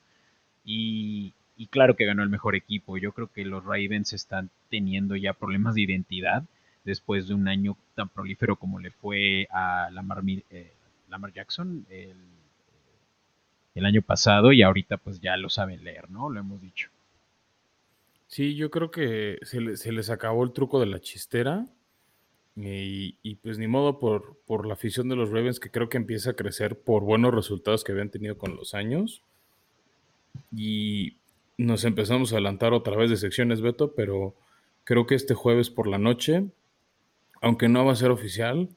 Y, 0.65 1.33
claro 1.71 1.95
que 1.95 2.05
ganó 2.05 2.23
el 2.23 2.29
mejor 2.29 2.55
equipo. 2.55 2.97
Yo 2.97 3.11
creo 3.13 3.27
que 3.31 3.45
los 3.45 3.63
Ravens 3.63 4.13
están 4.13 4.49
teniendo 4.69 5.15
ya 5.15 5.33
problemas 5.33 5.75
de 5.75 5.81
identidad 5.81 6.43
después 6.83 7.27
de 7.27 7.33
un 7.33 7.47
año 7.47 7.77
tan 7.95 8.09
prolífero 8.09 8.55
como 8.55 8.79
le 8.79 8.91
fue 8.91 9.47
a 9.51 9.89
Lamar, 9.91 10.21
eh, 10.49 10.73
Lamar 11.09 11.33
Jackson 11.33 11.85
el, 11.89 12.15
el, 13.75 13.85
año 13.85 14.01
pasado 14.01 14.51
y 14.51 14.61
ahorita 14.61 14.97
pues 14.97 15.19
ya 15.19 15.37
lo 15.37 15.49
saben 15.49 15.83
leer, 15.83 16.09
¿no? 16.09 16.29
Lo 16.29 16.39
hemos 16.39 16.61
dicho. 16.61 16.89
Sí, 18.29 18.55
yo 18.55 18.71
creo 18.71 18.91
que 18.91 19.39
se, 19.41 19.75
se 19.75 19.91
les 19.91 20.09
acabó 20.09 20.45
el 20.45 20.53
truco 20.53 20.79
de 20.79 20.85
la 20.85 21.01
chistera 21.01 21.67
y, 22.55 23.17
y, 23.21 23.35
pues 23.35 23.57
ni 23.57 23.67
modo 23.67 23.99
por, 23.99 24.37
por 24.45 24.65
la 24.65 24.75
afición 24.75 25.09
de 25.09 25.17
los 25.17 25.31
Ravens 25.31 25.59
que 25.59 25.71
creo 25.71 25.89
que 25.89 25.97
empieza 25.97 26.31
a 26.31 26.35
crecer 26.35 26.79
por 26.79 27.03
buenos 27.03 27.33
resultados 27.33 27.83
que 27.83 27.91
habían 27.91 28.11
tenido 28.11 28.37
con 28.37 28.55
los 28.55 28.73
años. 28.73 29.23
Y 30.55 31.17
nos 31.57 31.83
empezamos 31.83 32.31
a 32.31 32.35
adelantar 32.35 32.71
otra 32.73 32.95
vez 32.95 33.09
de 33.09 33.17
secciones, 33.17 33.61
Beto, 33.61 33.93
pero 33.95 34.35
creo 34.85 35.05
que 35.05 35.15
este 35.15 35.33
jueves 35.33 35.69
por 35.69 35.87
la 35.87 35.97
noche 35.97 36.45
aunque 37.41 37.69
no 37.69 37.85
va 37.85 37.93
a 37.93 37.95
ser 37.95 38.11
oficial, 38.11 38.69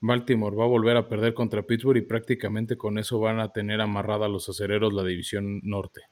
Baltimore 0.00 0.56
va 0.56 0.64
a 0.64 0.68
volver 0.68 0.96
a 0.96 1.08
perder 1.08 1.34
contra 1.34 1.62
Pittsburgh 1.62 1.98
y 1.98 2.02
prácticamente 2.02 2.76
con 2.76 2.98
eso 2.98 3.18
van 3.18 3.40
a 3.40 3.52
tener 3.52 3.80
amarrada 3.80 4.26
a 4.26 4.28
los 4.28 4.48
acereros 4.48 4.92
la 4.92 5.04
división 5.04 5.60
norte. 5.62 6.02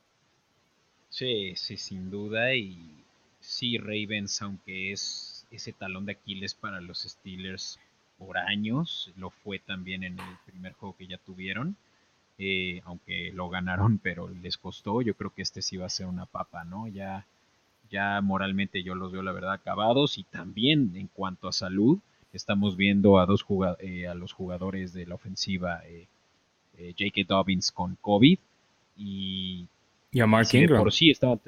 Sí, 1.17 1.55
sí, 1.57 1.79
sin 1.79 2.11
duda. 2.11 2.55
Y 2.55 2.77
sí, 3.41 3.79
Ravens, 3.79 4.43
aunque 4.43 4.93
es 4.93 5.47
ese 5.51 5.73
talón 5.73 6.05
de 6.05 6.13
Aquiles 6.13 6.55
para 6.55 6.81
los 6.83 7.03
Steelers 7.05 7.81
por 8.19 8.37
años, 8.37 9.11
lo 9.17 9.31
fue 9.31 9.59
también 9.59 10.05
en 10.05 10.19
el 10.21 10.37
primer 10.45 10.75
juego 10.75 10.95
que 10.97 11.07
ya 11.07 11.17
tuvieron. 11.19 11.77
Eh, 12.39 12.83
aunque 12.85 13.33
lo 13.33 13.49
ganaron, 13.49 13.99
pero 13.99 14.29
les 14.29 14.59
costó. 14.59 15.01
Yo 15.01 15.15
creo 15.15 15.33
que 15.35 15.43
este 15.43 15.63
sí 15.63 15.79
va 15.79 15.87
a 15.87 15.97
ser 15.99 16.07
una 16.07 16.27
papa, 16.27 16.65
¿no? 16.65 16.87
Ya 16.89 17.27
ya 17.91 18.21
moralmente 18.21 18.83
yo 18.83 18.95
los 18.95 19.13
veo 19.13 19.23
la 19.23 19.33
verdad 19.33 19.53
acabados 19.55 20.19
y 20.19 20.25
también 20.25 20.93
en 20.97 21.09
cuanto 21.09 21.49
a 21.49 21.53
salud 21.53 21.99
estamos 22.33 22.77
viendo 22.77 23.19
a 23.19 23.27
dos 23.27 23.47
eh, 23.79 24.09
a 24.09 24.15
los 24.15 24.33
jugadores 24.33 24.93
de 24.93 25.07
la 25.07 25.15
ofensiva 25.15 25.83
eh, 25.87 26.09
eh, 26.79 26.95
J.K. 26.99 27.23
Dobbins 27.29 27.73
con 27.73 27.97
COVID 28.03 28.39
y, 28.99 29.67
y 30.11 30.21
a 30.21 30.27
Mark 30.27 30.49
Ingram. 30.53 30.83
por 30.83 30.93
sí 30.93 31.11
estaba, 31.11 31.39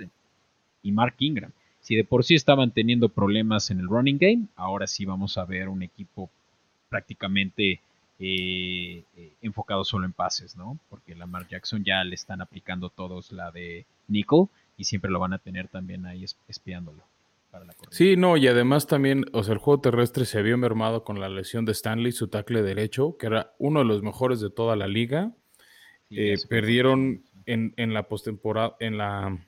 y 0.82 0.92
Mark 0.92 1.14
Ingram. 1.18 1.52
Si 1.80 1.96
de 1.96 2.04
por 2.04 2.24
sí 2.24 2.34
estaban 2.34 2.70
teniendo 2.70 3.08
problemas 3.08 3.70
en 3.70 3.80
el 3.80 3.88
running 3.88 4.18
game, 4.18 4.44
ahora 4.56 4.86
sí 4.86 5.04
vamos 5.04 5.38
a 5.38 5.44
ver 5.44 5.68
un 5.68 5.82
equipo 5.82 6.30
prácticamente 6.88 7.80
enfocado 9.40 9.84
solo 9.84 10.04
en 10.04 10.12
pases, 10.12 10.56
¿no? 10.56 10.78
Porque 10.90 11.14
la 11.14 11.26
Mark 11.26 11.48
Jackson 11.48 11.84
ya 11.84 12.02
le 12.02 12.14
están 12.14 12.40
aplicando 12.40 12.90
todos 12.90 13.30
la 13.30 13.50
de 13.52 13.86
Nickel 14.08 14.46
y 14.76 14.84
siempre 14.84 15.10
lo 15.10 15.20
van 15.20 15.32
a 15.32 15.38
tener 15.38 15.68
también 15.68 16.04
ahí 16.04 16.24
espiándolo. 16.48 17.02
Para 17.50 17.64
la 17.64 17.74
sí, 17.90 18.16
no, 18.16 18.36
y 18.36 18.46
además 18.46 18.86
también, 18.86 19.24
o 19.32 19.42
sea, 19.42 19.54
el 19.54 19.58
juego 19.58 19.80
terrestre 19.80 20.26
se 20.26 20.38
había 20.38 20.56
mermado 20.56 21.04
con 21.04 21.20
la 21.20 21.28
lesión 21.28 21.64
de 21.64 21.72
Stanley, 21.72 22.12
su 22.12 22.28
tackle 22.28 22.62
derecho, 22.62 23.16
que 23.16 23.26
era 23.26 23.54
uno 23.58 23.78
de 23.80 23.86
los 23.86 24.02
mejores 24.02 24.40
de 24.40 24.50
toda 24.50 24.76
la 24.76 24.86
liga. 24.86 25.32
Eh, 26.10 26.36
perdieron 26.48 27.22
en, 27.48 27.94
la 27.94 28.08
postemporada, 28.08 28.76
en 28.80 28.98
la 28.98 29.38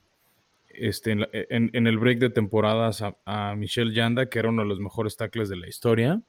este, 0.69 1.13
en, 1.33 1.87
el 1.87 1.99
break 1.99 2.19
de 2.19 2.31
temporadas 2.31 3.03
a, 3.27 3.55
Michelle 3.57 3.93
Yanda, 3.93 4.31
que 4.31 4.39
era 4.39 4.49
uno 4.49 4.63
de 4.63 4.69
los 4.69 4.81
mejores 4.81 5.17
tackles 5.17 5.49
de 5.49 5.57
la 5.57 5.69
historia. 5.69 6.23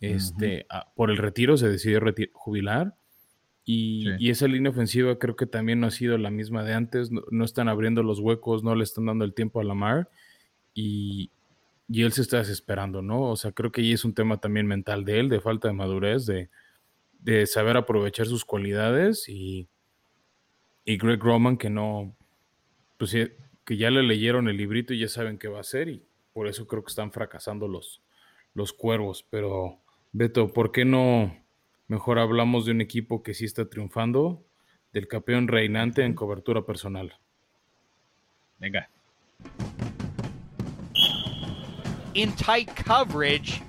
Este, 0.00 0.66
por 0.94 1.10
el 1.10 1.16
retiro 1.16 1.56
se 1.56 1.68
decidió 1.68 2.00
jubilar. 2.32 2.94
Y, 3.64 4.30
esa 4.30 4.46
línea 4.46 4.70
ofensiva 4.70 5.18
creo 5.18 5.36
que 5.36 5.46
también 5.46 5.80
no 5.80 5.86
ha 5.86 5.90
sido 5.90 6.18
la 6.18 6.30
misma 6.30 6.64
de 6.64 6.74
antes. 6.74 7.10
No, 7.10 7.44
están 7.44 7.68
abriendo 7.68 8.02
los 8.02 8.18
huecos, 8.18 8.64
no 8.64 8.74
le 8.74 8.84
están 8.84 9.06
dando 9.06 9.24
el 9.24 9.34
tiempo 9.34 9.60
a 9.60 9.64
Lamar. 9.64 10.10
Y, 10.74 11.30
y 11.88 12.02
él 12.02 12.12
se 12.12 12.22
está 12.22 12.38
desesperando, 12.38 13.02
¿no? 13.02 13.22
O 13.22 13.36
sea, 13.36 13.52
creo 13.52 13.70
que 13.72 13.80
ahí 13.80 13.92
es 13.92 14.04
un 14.04 14.14
tema 14.14 14.38
también 14.38 14.66
mental 14.66 15.04
de 15.04 15.20
él, 15.20 15.28
de 15.28 15.40
falta 15.40 15.68
de 15.68 15.74
madurez, 15.74 16.26
de, 16.26 16.50
de 17.20 17.46
saber 17.46 17.76
aprovechar 17.76 18.26
sus 18.26 18.44
cualidades. 18.44 19.28
Y, 19.28 19.68
y 20.86 20.96
Greg 20.96 21.20
Roman, 21.20 21.58
que 21.58 21.68
no, 21.68 22.14
pues 22.96 23.14
que 23.64 23.76
ya 23.76 23.90
le 23.90 24.04
leyeron 24.04 24.48
el 24.48 24.56
librito 24.56 24.94
y 24.94 25.00
ya 25.00 25.08
saben 25.08 25.36
qué 25.36 25.48
va 25.48 25.58
a 25.58 25.62
hacer. 25.62 25.88
Y 25.88 26.02
por 26.32 26.46
eso 26.46 26.66
creo 26.66 26.84
que 26.84 26.90
están 26.90 27.10
fracasando 27.10 27.66
los, 27.66 28.00
los 28.54 28.72
cuervos. 28.72 29.26
Pero, 29.28 29.80
Beto, 30.12 30.52
¿por 30.52 30.70
qué 30.70 30.84
no? 30.84 31.36
Mejor 31.88 32.20
hablamos 32.20 32.64
de 32.64 32.70
un 32.70 32.80
equipo 32.80 33.22
que 33.24 33.34
sí 33.34 33.44
está 33.44 33.68
triunfando, 33.68 34.44
del 34.92 35.08
campeón 35.08 35.48
reinante 35.48 36.04
en 36.04 36.14
cobertura 36.14 36.64
personal. 36.64 37.12
Venga. 38.60 38.88
In 42.14 42.32
tight 42.36 42.70
coverage. 42.86 43.65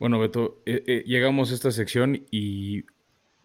Bueno, 0.00 0.18
Beto, 0.18 0.62
eh, 0.64 0.82
eh, 0.86 1.04
llegamos 1.06 1.50
a 1.50 1.54
esta 1.54 1.70
sección 1.70 2.24
y 2.30 2.84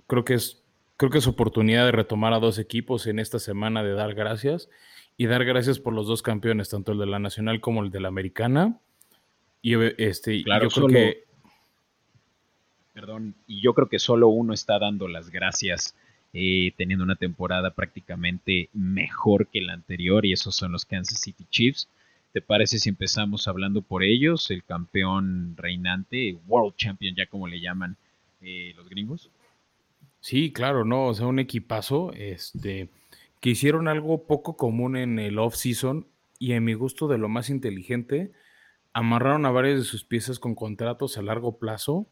creo 0.08 0.24
que 0.24 0.36
es 0.36 0.64
creo 0.96 1.12
que 1.12 1.18
es 1.18 1.28
oportunidad 1.28 1.84
de 1.84 1.92
retomar 1.92 2.32
a 2.32 2.40
dos 2.40 2.60
equipos 2.60 3.08
en 3.08 3.20
esta 3.20 3.40
semana 3.40 3.84
de 3.84 3.92
dar 3.92 4.14
gracias 4.14 4.70
y 5.18 5.26
dar 5.26 5.44
gracias 5.44 5.80
por 5.80 5.92
los 5.92 6.08
dos 6.08 6.22
campeones, 6.22 6.70
tanto 6.70 6.94
el 6.94 7.00
de 7.00 7.08
la 7.08 7.20
nacional 7.20 7.60
como 7.60 7.84
el 7.84 7.92
de 7.92 8.00
la 8.00 8.08
americana. 8.08 8.80
Y 9.62 9.74
este, 10.02 10.44
claro, 10.44 10.70
yo 10.70 10.88
creo 10.88 10.88
que. 10.88 11.24
Perdón, 12.94 13.36
y 13.48 13.60
yo 13.60 13.74
creo 13.74 13.90
que 13.90 14.00
solo 14.00 14.30
uno 14.30 14.54
está 14.54 14.80
dando 14.80 15.10
las 15.10 15.32
gracias, 15.32 15.94
eh, 16.32 16.72
teniendo 16.78 17.04
una 17.04 17.18
temporada 17.18 17.72
prácticamente 17.72 18.70
mejor 18.72 19.48
que 19.48 19.60
la 19.60 19.74
anterior, 19.74 20.26
y 20.26 20.32
esos 20.32 20.56
son 20.56 20.72
los 20.72 20.86
Kansas 20.86 21.20
City 21.20 21.46
Chiefs. 21.50 21.90
¿Te 22.36 22.42
parece 22.42 22.80
si 22.80 22.90
empezamos 22.90 23.48
hablando 23.48 23.82
por 23.82 24.04
ellos? 24.04 24.52
El 24.52 24.66
campeón 24.66 25.56
reinante, 25.56 26.38
World 26.48 26.76
Champion, 26.76 27.16
ya 27.16 27.28
como 27.28 27.48
le 27.48 27.62
llaman 27.62 27.96
eh, 28.42 28.74
los 28.76 28.90
gringos. 28.90 29.32
Sí, 30.20 30.52
claro, 30.52 30.84
no, 30.84 31.06
o 31.06 31.14
sea, 31.14 31.28
un 31.28 31.40
equipazo, 31.40 32.12
este, 32.12 32.90
que 33.40 33.52
hicieron 33.52 33.88
algo 33.88 34.28
poco 34.28 34.58
común 34.58 34.98
en 34.98 35.18
el 35.18 35.40
off-season 35.40 36.08
y 36.38 36.52
en 36.52 36.66
mi 36.66 36.74
gusto 36.74 37.08
de 37.08 37.18
lo 37.18 37.30
más 37.30 37.50
inteligente 37.50 38.34
amarraron 38.92 39.46
a 39.46 39.52
varias 39.52 39.80
de 39.80 39.86
sus 39.86 40.04
piezas 40.04 40.38
con 40.38 40.56
contratos 40.56 41.18
a 41.18 41.22
largo 41.22 41.58
plazo 41.58 42.06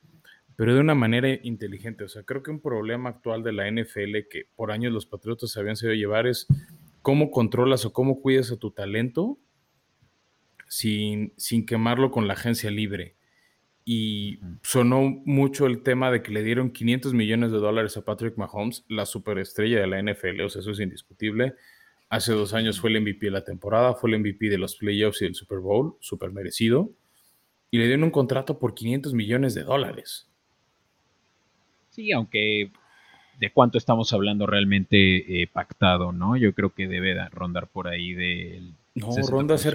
pero 0.55 0.73
de 0.73 0.79
una 0.79 0.95
manera 0.95 1.27
inteligente. 1.43 2.05
O 2.05 2.07
sea, 2.07 2.23
creo 2.23 2.43
que 2.43 2.51
un 2.51 2.61
problema 2.61 3.09
actual 3.09 3.43
de 3.43 3.51
la 3.51 3.69
NFL 3.69 4.29
que 4.29 4.45
por 4.55 4.71
años 4.71 4.93
los 4.93 5.05
Patriotas 5.05 5.57
habían 5.57 5.75
sabido 5.75 5.95
llevar 5.95 6.27
es 6.27 6.47
cómo 7.01 7.29
controlas 7.29 7.83
o 7.83 7.91
cómo 7.91 8.21
cuidas 8.21 8.53
a 8.53 8.55
tu 8.55 8.71
talento 8.71 9.37
sin, 10.73 11.33
sin 11.37 11.67
quemarlo 11.67 12.09
con 12.09 12.27
la 12.27 12.33
agencia 12.33 12.71
libre. 12.71 13.15
Y 13.85 14.39
sonó 14.63 15.01
mucho 15.23 15.67
el 15.67 15.83
tema 15.83 16.09
de 16.09 16.23
que 16.23 16.31
le 16.31 16.41
dieron 16.41 16.71
500 16.71 17.13
millones 17.13 17.51
de 17.51 17.59
dólares 17.59 17.95
a 17.95 18.03
Patrick 18.03 18.37
Mahomes, 18.37 18.83
la 18.87 19.05
superestrella 19.05 19.79
de 19.79 19.85
la 19.85 20.01
NFL, 20.01 20.41
o 20.41 20.49
sea, 20.49 20.61
eso 20.61 20.71
es 20.71 20.79
indiscutible. 20.79 21.53
Hace 22.09 22.33
dos 22.33 22.55
años 22.55 22.79
fue 22.79 22.89
el 22.89 23.01
MVP 23.01 23.27
de 23.27 23.31
la 23.31 23.43
temporada, 23.43 23.93
fue 23.93 24.09
el 24.09 24.19
MVP 24.19 24.49
de 24.49 24.57
los 24.57 24.75
playoffs 24.75 25.21
y 25.21 25.25
del 25.25 25.35
Super 25.35 25.59
Bowl, 25.59 25.95
súper 25.99 26.31
merecido. 26.31 26.89
Y 27.69 27.77
le 27.77 27.85
dieron 27.85 28.05
un 28.05 28.11
contrato 28.11 28.57
por 28.57 28.73
500 28.73 29.13
millones 29.13 29.53
de 29.53 29.63
dólares. 29.63 30.27
Sí, 31.91 32.11
aunque 32.13 32.71
de 33.39 33.51
cuánto 33.51 33.77
estamos 33.77 34.11
hablando 34.11 34.47
realmente 34.47 35.41
eh, 35.41 35.47
pactado, 35.47 36.11
¿no? 36.11 36.35
Yo 36.35 36.53
creo 36.53 36.73
que 36.73 36.87
debe 36.87 37.13
rondar 37.29 37.67
por 37.67 37.87
ahí 37.87 38.13
del 38.13 38.73
no, 38.95 39.09
ronda 39.29 39.57
ser, 39.57 39.73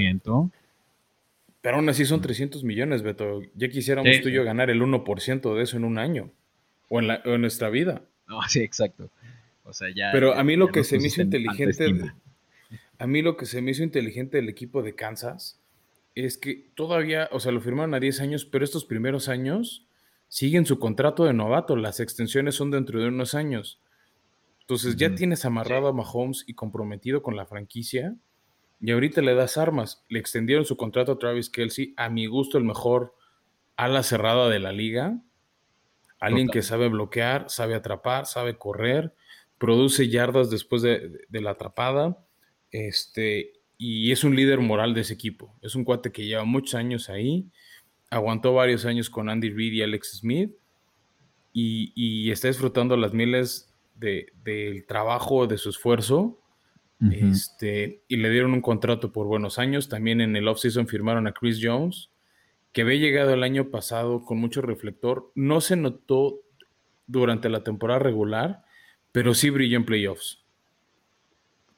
Pero 1.61 1.77
aún 1.77 1.89
así 1.89 2.05
son 2.05 2.21
300 2.21 2.63
millones, 2.65 3.03
Beto. 3.03 3.43
Ya 3.55 3.69
quisiéramos 3.69 4.21
tú 4.23 4.29
y 4.29 4.33
yo 4.33 4.45
ganar 4.45 4.71
el 4.71 4.81
1% 4.81 5.57
de 5.57 5.63
eso 5.63 5.77
en 5.77 5.85
un 5.85 5.99
año. 5.99 6.31
O 6.89 7.01
en, 7.01 7.11
en 7.11 7.41
nuestra 7.41 7.69
vida. 7.69 8.03
No, 8.27 8.41
sí, 8.49 8.61
exacto. 8.61 9.11
O 9.65 9.73
sea, 9.73 9.89
ya. 9.95 10.11
Pero 10.13 10.35
a 10.35 10.45
mí 10.45 10.57
lo 10.57 10.69
que 10.69 10.85
se 10.85 10.99
me 10.99 11.09
hizo 11.09 11.23
inteligente. 11.23 12.13
A 12.99 13.07
mí 13.07 13.23
lo 13.23 13.37
que 13.37 13.47
se 13.47 13.63
me 13.63 13.71
hizo 13.71 13.83
inteligente 13.83 14.39
del 14.39 14.49
equipo 14.49 14.83
de 14.83 14.95
Kansas 14.95 15.61
es 16.15 16.37
que 16.37 16.71
todavía, 16.75 17.29
o 17.33 17.39
sea, 17.39 17.53
lo 17.53 17.61
firmaron 17.61 17.95
a 17.95 18.01
10 18.01 18.21
años, 18.21 18.45
pero 18.45 18.65
estos 18.65 18.85
primeros 18.85 19.29
años 19.29 19.87
siguen 20.27 20.67
su 20.67 20.79
contrato 20.79 21.25
de 21.25 21.33
novato, 21.33 21.77
las 21.77 22.01
extensiones 22.01 22.57
son 22.57 22.71
dentro 22.71 23.01
de 23.01 23.09
unos 23.09 23.35
años. 23.35 23.81
Entonces 24.61 24.97
ya 24.97 25.15
tienes 25.15 25.45
amarrado 25.45 25.89
a 25.89 25.93
Mahomes 25.93 26.45
y 26.47 26.55
comprometido 26.55 27.23
con 27.23 27.37
la 27.37 27.47
franquicia 27.47 28.17
y 28.81 28.91
ahorita 28.91 29.21
le 29.21 29.35
das 29.35 29.57
armas. 29.57 30.05
Le 30.09 30.19
extendieron 30.19 30.65
su 30.65 30.77
contrato 30.77 31.13
a 31.13 31.19
Travis 31.19 31.51
Kelsey, 31.51 31.95
a 31.97 32.09
mi 32.09 32.27
gusto 32.27 32.59
el 32.59 32.65
mejor 32.65 33.15
ala 33.77 34.03
cerrada 34.03 34.49
de 34.49 34.59
la 34.59 34.73
liga. 34.73 35.21
Alguien 36.21 36.49
que 36.49 36.63
sabe 36.63 36.89
bloquear, 36.89 37.49
sabe 37.49 37.75
atrapar, 37.75 38.27
sabe 38.27 38.59
correr, 38.59 39.15
produce 39.59 40.09
yardas 40.09 40.51
después 40.51 40.83
de, 40.83 41.27
de, 41.29 41.41
la 41.41 41.51
atrapada. 41.51 42.19
Este, 42.73 43.53
y 43.77 44.11
es 44.11 44.25
un 44.25 44.35
líder 44.35 44.61
moral 44.61 44.95
de 44.95 45.03
ese 45.03 45.15
equipo. 45.15 45.57
Es 45.63 45.75
un 45.75 45.85
cuate 45.85 46.11
que 46.11 46.27
lleva 46.27 46.45
muchos 46.45 46.75
años 46.75 47.09
ahí 47.09 47.51
aguantó 48.11 48.55
varios 48.55 48.85
años 48.85 49.11
con 49.11 49.29
Andy 49.29 49.51
Reid 49.51 49.73
y 49.75 49.83
Alex 49.83 50.19
Smith 50.19 50.53
y, 51.53 52.31
está 52.31 52.49
disfrutando 52.49 52.97
las 52.97 53.13
miles 53.13 53.75
del 53.97 54.87
trabajo, 54.87 55.49
de 55.49 55.59
su 55.59 55.71
esfuerzo. 55.71 56.39
Este, 57.01 58.03
y 58.09 58.17
le 58.17 58.31
dieron 58.31 58.53
un 58.53 58.61
contrato 58.61 59.13
por 59.13 59.27
buenos 59.27 59.59
años. 59.59 59.89
También 59.89 60.21
en 60.21 60.35
el 60.37 60.49
offseason 60.49 60.89
firmaron 60.89 61.27
a 61.27 61.33
Chris 61.33 61.61
Jones, 61.63 62.11
que 62.73 62.83
había 62.83 62.99
llegado 62.99 63.33
el 63.33 63.43
año 63.43 63.71
pasado 63.71 64.25
con 64.25 64.39
mucho 64.39 64.63
reflector. 64.63 65.31
No 65.35 65.61
se 65.61 65.77
notó 65.77 66.41
durante 67.07 67.49
la 67.49 67.63
temporada 67.63 68.01
regular, 68.01 68.65
pero 69.13 69.35
sí 69.35 69.51
brilló 69.51 69.77
en 69.77 69.85
playoffs. 69.85 70.45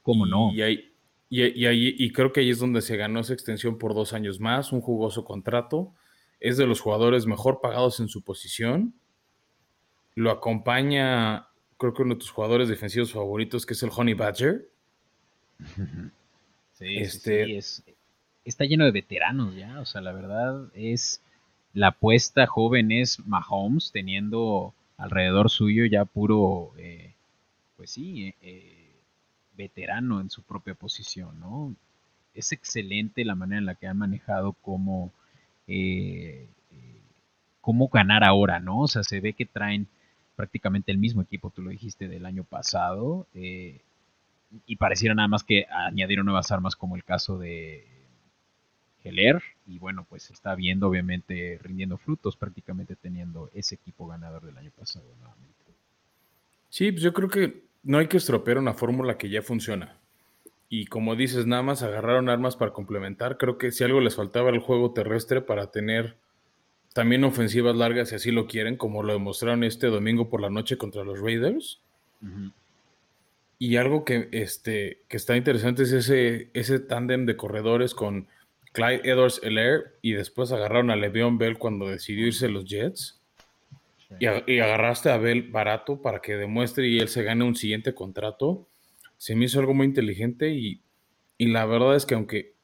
¿Cómo 0.02 0.26
no? 0.26 0.52
Y, 0.54 0.62
ahí, 0.62 0.94
y, 1.28 2.04
y 2.04 2.12
creo 2.12 2.32
que 2.32 2.40
ahí 2.40 2.50
es 2.50 2.58
donde 2.58 2.80
se 2.80 2.96
ganó 2.96 3.20
esa 3.20 3.34
extensión 3.34 3.78
por 3.78 3.94
dos 3.94 4.12
años 4.12 4.40
más, 4.40 4.72
un 4.72 4.80
jugoso 4.80 5.24
contrato 5.24 5.94
es 6.40 6.56
de 6.56 6.66
los 6.66 6.80
jugadores 6.80 7.26
mejor 7.26 7.60
pagados 7.60 8.00
en 8.00 8.08
su 8.08 8.24
posición. 8.24 8.94
Lo 10.14 10.30
acompaña, 10.30 11.48
creo 11.76 11.92
que 11.92 12.02
uno 12.02 12.14
de 12.14 12.20
tus 12.20 12.30
jugadores 12.30 12.68
defensivos 12.68 13.12
favoritos, 13.12 13.66
que 13.66 13.74
es 13.74 13.82
el 13.82 13.90
Honey 13.94 14.14
Badger. 14.14 14.70
Sí, 16.72 16.96
este, 16.96 17.60
sí, 17.60 17.82
está 18.42 18.64
lleno 18.64 18.86
de 18.86 18.90
veteranos 18.90 19.54
ya. 19.54 19.80
O 19.80 19.84
sea, 19.84 20.00
la 20.00 20.12
verdad 20.12 20.70
es 20.72 21.20
la 21.74 21.88
apuesta 21.88 22.46
joven 22.46 22.90
es 22.90 23.20
Mahomes 23.26 23.92
teniendo 23.92 24.72
alrededor 24.96 25.50
suyo 25.50 25.84
ya 25.84 26.06
puro, 26.06 26.72
eh, 26.78 27.12
pues 27.76 27.90
sí, 27.90 28.34
eh, 28.40 28.94
veterano 29.58 30.22
en 30.22 30.30
su 30.30 30.42
propia 30.42 30.74
posición, 30.74 31.38
¿no? 31.38 31.74
Es 32.32 32.52
excelente 32.52 33.26
la 33.26 33.34
manera 33.34 33.58
en 33.58 33.66
la 33.66 33.74
que 33.74 33.86
ha 33.86 33.92
manejado 33.92 34.54
como 34.54 35.12
eh, 35.66 36.48
cómo 37.60 37.88
ganar 37.88 38.24
ahora, 38.24 38.60
¿no? 38.60 38.80
O 38.80 38.88
sea, 38.88 39.02
se 39.02 39.20
ve 39.20 39.32
que 39.32 39.46
traen 39.46 39.86
prácticamente 40.36 40.90
el 40.90 40.98
mismo 40.98 41.22
equipo, 41.22 41.50
tú 41.50 41.62
lo 41.62 41.70
dijiste, 41.70 42.08
del 42.08 42.26
año 42.26 42.44
pasado, 42.44 43.26
eh, 43.34 43.80
y 44.66 44.76
pareciera 44.76 45.14
nada 45.14 45.28
más 45.28 45.44
que 45.44 45.66
añadieron 45.70 46.26
nuevas 46.26 46.50
armas 46.50 46.76
como 46.76 46.96
el 46.96 47.04
caso 47.04 47.38
de 47.38 47.86
Heller, 49.02 49.42
y 49.66 49.78
bueno, 49.78 50.06
pues 50.08 50.30
está 50.30 50.54
viendo, 50.54 50.88
obviamente, 50.88 51.58
rindiendo 51.62 51.96
frutos, 51.96 52.36
prácticamente 52.36 52.96
teniendo 52.96 53.50
ese 53.54 53.76
equipo 53.76 54.06
ganador 54.06 54.44
del 54.44 54.58
año 54.58 54.70
pasado 54.76 55.06
nuevamente. 55.18 55.54
Sí, 56.68 56.92
pues 56.92 57.02
yo 57.02 57.12
creo 57.12 57.28
que 57.28 57.62
no 57.82 57.98
hay 57.98 58.08
que 58.08 58.18
estropear 58.18 58.58
una 58.58 58.74
fórmula 58.74 59.16
que 59.16 59.30
ya 59.30 59.42
funciona. 59.42 59.96
Y 60.68 60.86
como 60.86 61.16
dices, 61.16 61.46
nada 61.46 61.62
más 61.62 61.82
agarraron 61.82 62.28
armas 62.28 62.56
para 62.56 62.72
complementar. 62.72 63.38
Creo 63.38 63.58
que 63.58 63.72
si 63.72 63.82
algo 63.82 64.00
les 64.00 64.14
faltaba 64.14 64.50
el 64.50 64.60
juego 64.60 64.92
terrestre 64.92 65.40
para 65.40 65.70
tener 65.70 66.16
también 66.92 67.24
ofensivas 67.24 67.74
largas, 67.74 68.10
si 68.10 68.14
así 68.14 68.30
lo 68.30 68.46
quieren, 68.46 68.76
como 68.76 69.02
lo 69.02 69.12
demostraron 69.12 69.64
este 69.64 69.88
domingo 69.88 70.28
por 70.28 70.40
la 70.40 70.50
noche 70.50 70.76
contra 70.76 71.04
los 71.04 71.20
Raiders. 71.20 71.80
Y 73.60 73.76
algo 73.76 74.04
que, 74.04 74.28
este, 74.32 75.04
que 75.06 75.16
está 75.16 75.36
interesante 75.36 75.84
es 75.84 75.92
ese, 75.92 76.50
ese 76.54 76.80
tándem 76.80 77.24
de 77.26 77.36
corredores 77.36 77.94
con 77.94 78.26
Clyde 78.72 79.02
Edwards 79.04 79.40
Elair 79.44 79.98
y 80.02 80.14
después 80.14 80.50
agarraron 80.50 80.90
a 80.90 80.96
Le'Veon 80.96 81.38
Bell 81.38 81.58
cuando 81.58 81.86
decidió 81.86 82.26
irse 82.26 82.48
los 82.48 82.64
Jets. 82.64 83.20
Y, 84.18 84.26
y, 84.52 84.58
agarraste 84.58 85.10
a 85.10 85.18
Bell 85.18 85.50
barato 85.50 86.02
para 86.02 86.20
que 86.20 86.36
demuestre 86.36 86.88
y 86.88 86.98
él 86.98 87.06
se 87.06 87.22
gane 87.22 87.44
un 87.44 87.54
siguiente 87.54 87.94
contrato 87.94 88.66
se 89.20 89.36
me 89.36 89.44
hizo 89.44 89.60
algo 89.60 89.74
muy 89.74 89.86
inteligente 89.86 90.48
y, 90.48 90.80
la 91.38 91.66
verdad 91.66 91.94
es 91.94 92.06
que 92.06 92.14
aunque 92.14 92.54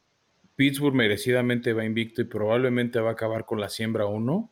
Pittsburgh 0.56 0.94
merecidamente 0.94 1.74
va 1.74 1.84
invicto 1.84 2.22
y 2.22 2.24
probablemente 2.24 2.98
va 2.98 3.10
a 3.10 3.12
acabar 3.12 3.44
con 3.44 3.60
la 3.60 3.68
siembra 3.68 4.06
1, 4.06 4.50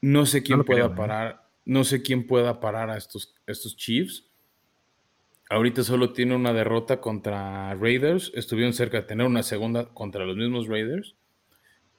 no 0.00 0.26
sé 0.26 0.42
quién 0.42 0.64
pueda 0.64 0.86
¿eh? 0.86 0.90
parar, 0.96 1.48
no 1.64 1.84
sé 1.84 2.02
quién 2.02 2.26
pueda 2.26 2.58
parar 2.58 2.90
a 2.90 2.96
estos, 2.96 3.32
estos 3.46 3.76
Chiefs. 3.76 4.28
Ahorita 5.50 5.82
solo 5.82 6.12
tiene 6.12 6.34
una 6.34 6.54
derrota 6.54 7.00
contra 7.00 7.74
Raiders. 7.74 8.32
Estuvieron 8.34 8.72
cerca 8.72 9.02
de 9.02 9.06
tener 9.06 9.26
una 9.26 9.42
segunda 9.42 9.86
contra 9.86 10.24
los 10.24 10.36
mismos 10.36 10.68
Raiders 10.68 11.16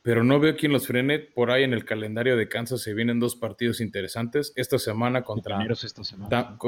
pero 0.01 0.23
no 0.23 0.39
veo 0.39 0.55
quién 0.55 0.71
los 0.71 0.87
frene. 0.87 1.19
Por 1.19 1.51
ahí 1.51 1.63
en 1.63 1.73
el 1.73 1.85
calendario 1.85 2.35
de 2.35 2.47
Kansas 2.47 2.81
se 2.81 2.93
vienen 2.93 3.19
dos 3.19 3.35
partidos 3.35 3.81
interesantes. 3.81 4.51
Esta 4.55 4.79
semana 4.79 5.23
contra, 5.23 5.59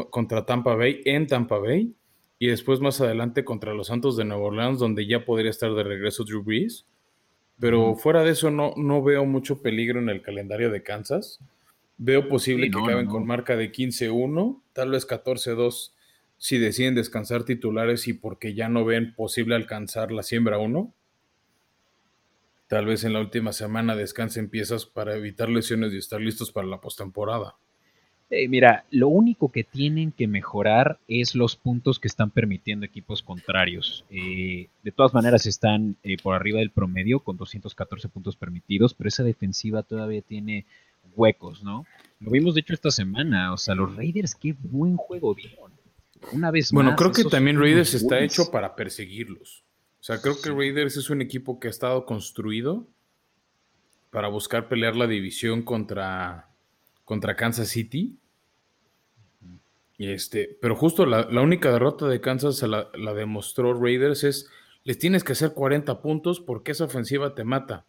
contra 0.09 0.45
Tampa 0.45 0.75
Bay 0.75 1.01
en 1.05 1.27
Tampa 1.27 1.57
Bay 1.57 1.95
y 2.37 2.47
después 2.47 2.79
más 2.79 3.01
adelante 3.01 3.43
contra 3.43 3.73
los 3.73 3.87
Santos 3.87 4.17
de 4.17 4.25
Nueva 4.25 4.43
Orleans, 4.43 4.79
donde 4.79 5.07
ya 5.07 5.25
podría 5.25 5.49
estar 5.49 5.73
de 5.73 5.83
regreso 5.83 6.23
Drew 6.23 6.43
Brees. 6.43 6.85
Pero 7.59 7.95
fuera 7.95 8.23
de 8.23 8.31
eso 8.31 8.51
no, 8.51 8.73
no 8.75 9.01
veo 9.03 9.25
mucho 9.25 9.61
peligro 9.61 9.99
en 9.99 10.09
el 10.09 10.21
calendario 10.21 10.69
de 10.69 10.83
Kansas. 10.83 11.39
Veo 11.97 12.27
posible 12.27 12.69
que 12.69 12.79
acaben 12.79 13.05
con 13.05 13.25
marca 13.25 13.55
de 13.55 13.71
15-1, 13.71 14.61
tal 14.73 14.91
vez 14.91 15.07
14-2 15.07 15.91
si 16.43 16.57
deciden 16.57 16.93
descansar 16.93 17.45
titulares 17.45 18.09
y 18.09 18.13
porque 18.13 18.53
ya 18.53 18.67
no 18.67 18.83
ven 18.83 19.15
posible 19.15 19.55
alcanzar 19.55 20.11
la 20.11 20.23
siembra 20.23 20.57
1 20.57 20.93
Tal 22.67 22.85
vez 22.85 23.05
en 23.05 23.13
la 23.13 23.21
última 23.21 23.53
semana 23.53 23.95
descansen 23.95 24.49
piezas 24.49 24.85
para 24.85 25.15
evitar 25.15 25.47
lesiones 25.47 25.93
y 25.93 25.97
estar 25.97 26.19
listos 26.19 26.51
para 26.51 26.67
la 26.67 26.81
postemporada. 26.81 27.55
Eh, 28.29 28.49
mira, 28.49 28.83
lo 28.91 29.07
único 29.07 29.53
que 29.53 29.63
tienen 29.63 30.11
que 30.11 30.27
mejorar 30.27 30.99
es 31.07 31.33
los 31.33 31.55
puntos 31.55 31.97
que 31.97 32.09
están 32.09 32.29
permitiendo 32.29 32.85
equipos 32.85 33.23
contrarios. 33.23 34.03
Eh, 34.09 34.67
de 34.83 34.91
todas 34.91 35.13
maneras 35.13 35.45
están 35.45 35.95
eh, 36.03 36.17
por 36.21 36.35
arriba 36.35 36.59
del 36.59 36.71
promedio 36.71 37.21
con 37.21 37.37
214 37.37 38.09
puntos 38.09 38.35
permitidos, 38.35 38.93
pero 38.93 39.07
esa 39.07 39.23
defensiva 39.23 39.83
todavía 39.83 40.21
tiene 40.21 40.65
huecos, 41.15 41.63
¿no? 41.63 41.85
Lo 42.19 42.31
vimos 42.31 42.53
de 42.53 42.61
hecho 42.61 42.73
esta 42.73 42.91
semana, 42.91 43.53
o 43.53 43.57
sea, 43.57 43.75
los 43.75 43.95
Raiders 43.95 44.35
qué 44.35 44.55
buen 44.59 44.97
juego 44.97 45.35
dieron. 45.35 45.72
Una 46.31 46.51
vez 46.51 46.71
bueno, 46.71 46.91
más. 46.91 46.97
Bueno, 46.99 47.13
creo 47.13 47.25
que 47.25 47.29
también 47.29 47.59
Raiders 47.59 47.93
está 47.93 48.19
hecho 48.19 48.49
para 48.51 48.75
perseguirlos. 48.75 49.63
O 49.99 50.03
sea, 50.03 50.19
creo 50.21 50.35
que 50.41 50.49
Raiders 50.49 50.97
es 50.97 51.09
un 51.09 51.21
equipo 51.21 51.59
que 51.59 51.67
ha 51.67 51.71
estado 51.71 52.05
construido 52.05 52.87
para 54.13 54.27
buscar 54.27 54.67
pelear 54.67 54.95
la 54.95 55.07
división 55.07 55.63
contra, 55.63 56.49
contra 57.03 57.35
Kansas 57.35 57.69
City. 57.69 58.17
Y 59.97 60.07
este, 60.11 60.57
pero 60.61 60.75
justo 60.75 61.05
la, 61.05 61.41
única 61.41 61.71
derrota 61.71 62.07
de 62.07 62.21
Kansas 62.21 62.61
la, 62.63 63.13
demostró 63.13 63.73
Raiders 63.73 64.23
es, 64.23 64.49
les 64.83 64.97
tienes 64.99 65.23
que 65.23 65.31
hacer 65.33 65.53
40 65.53 66.01
puntos 66.01 66.39
porque 66.39 66.73
esa 66.73 66.85
ofensiva 66.85 67.33
te 67.33 67.43
mata. 67.43 67.85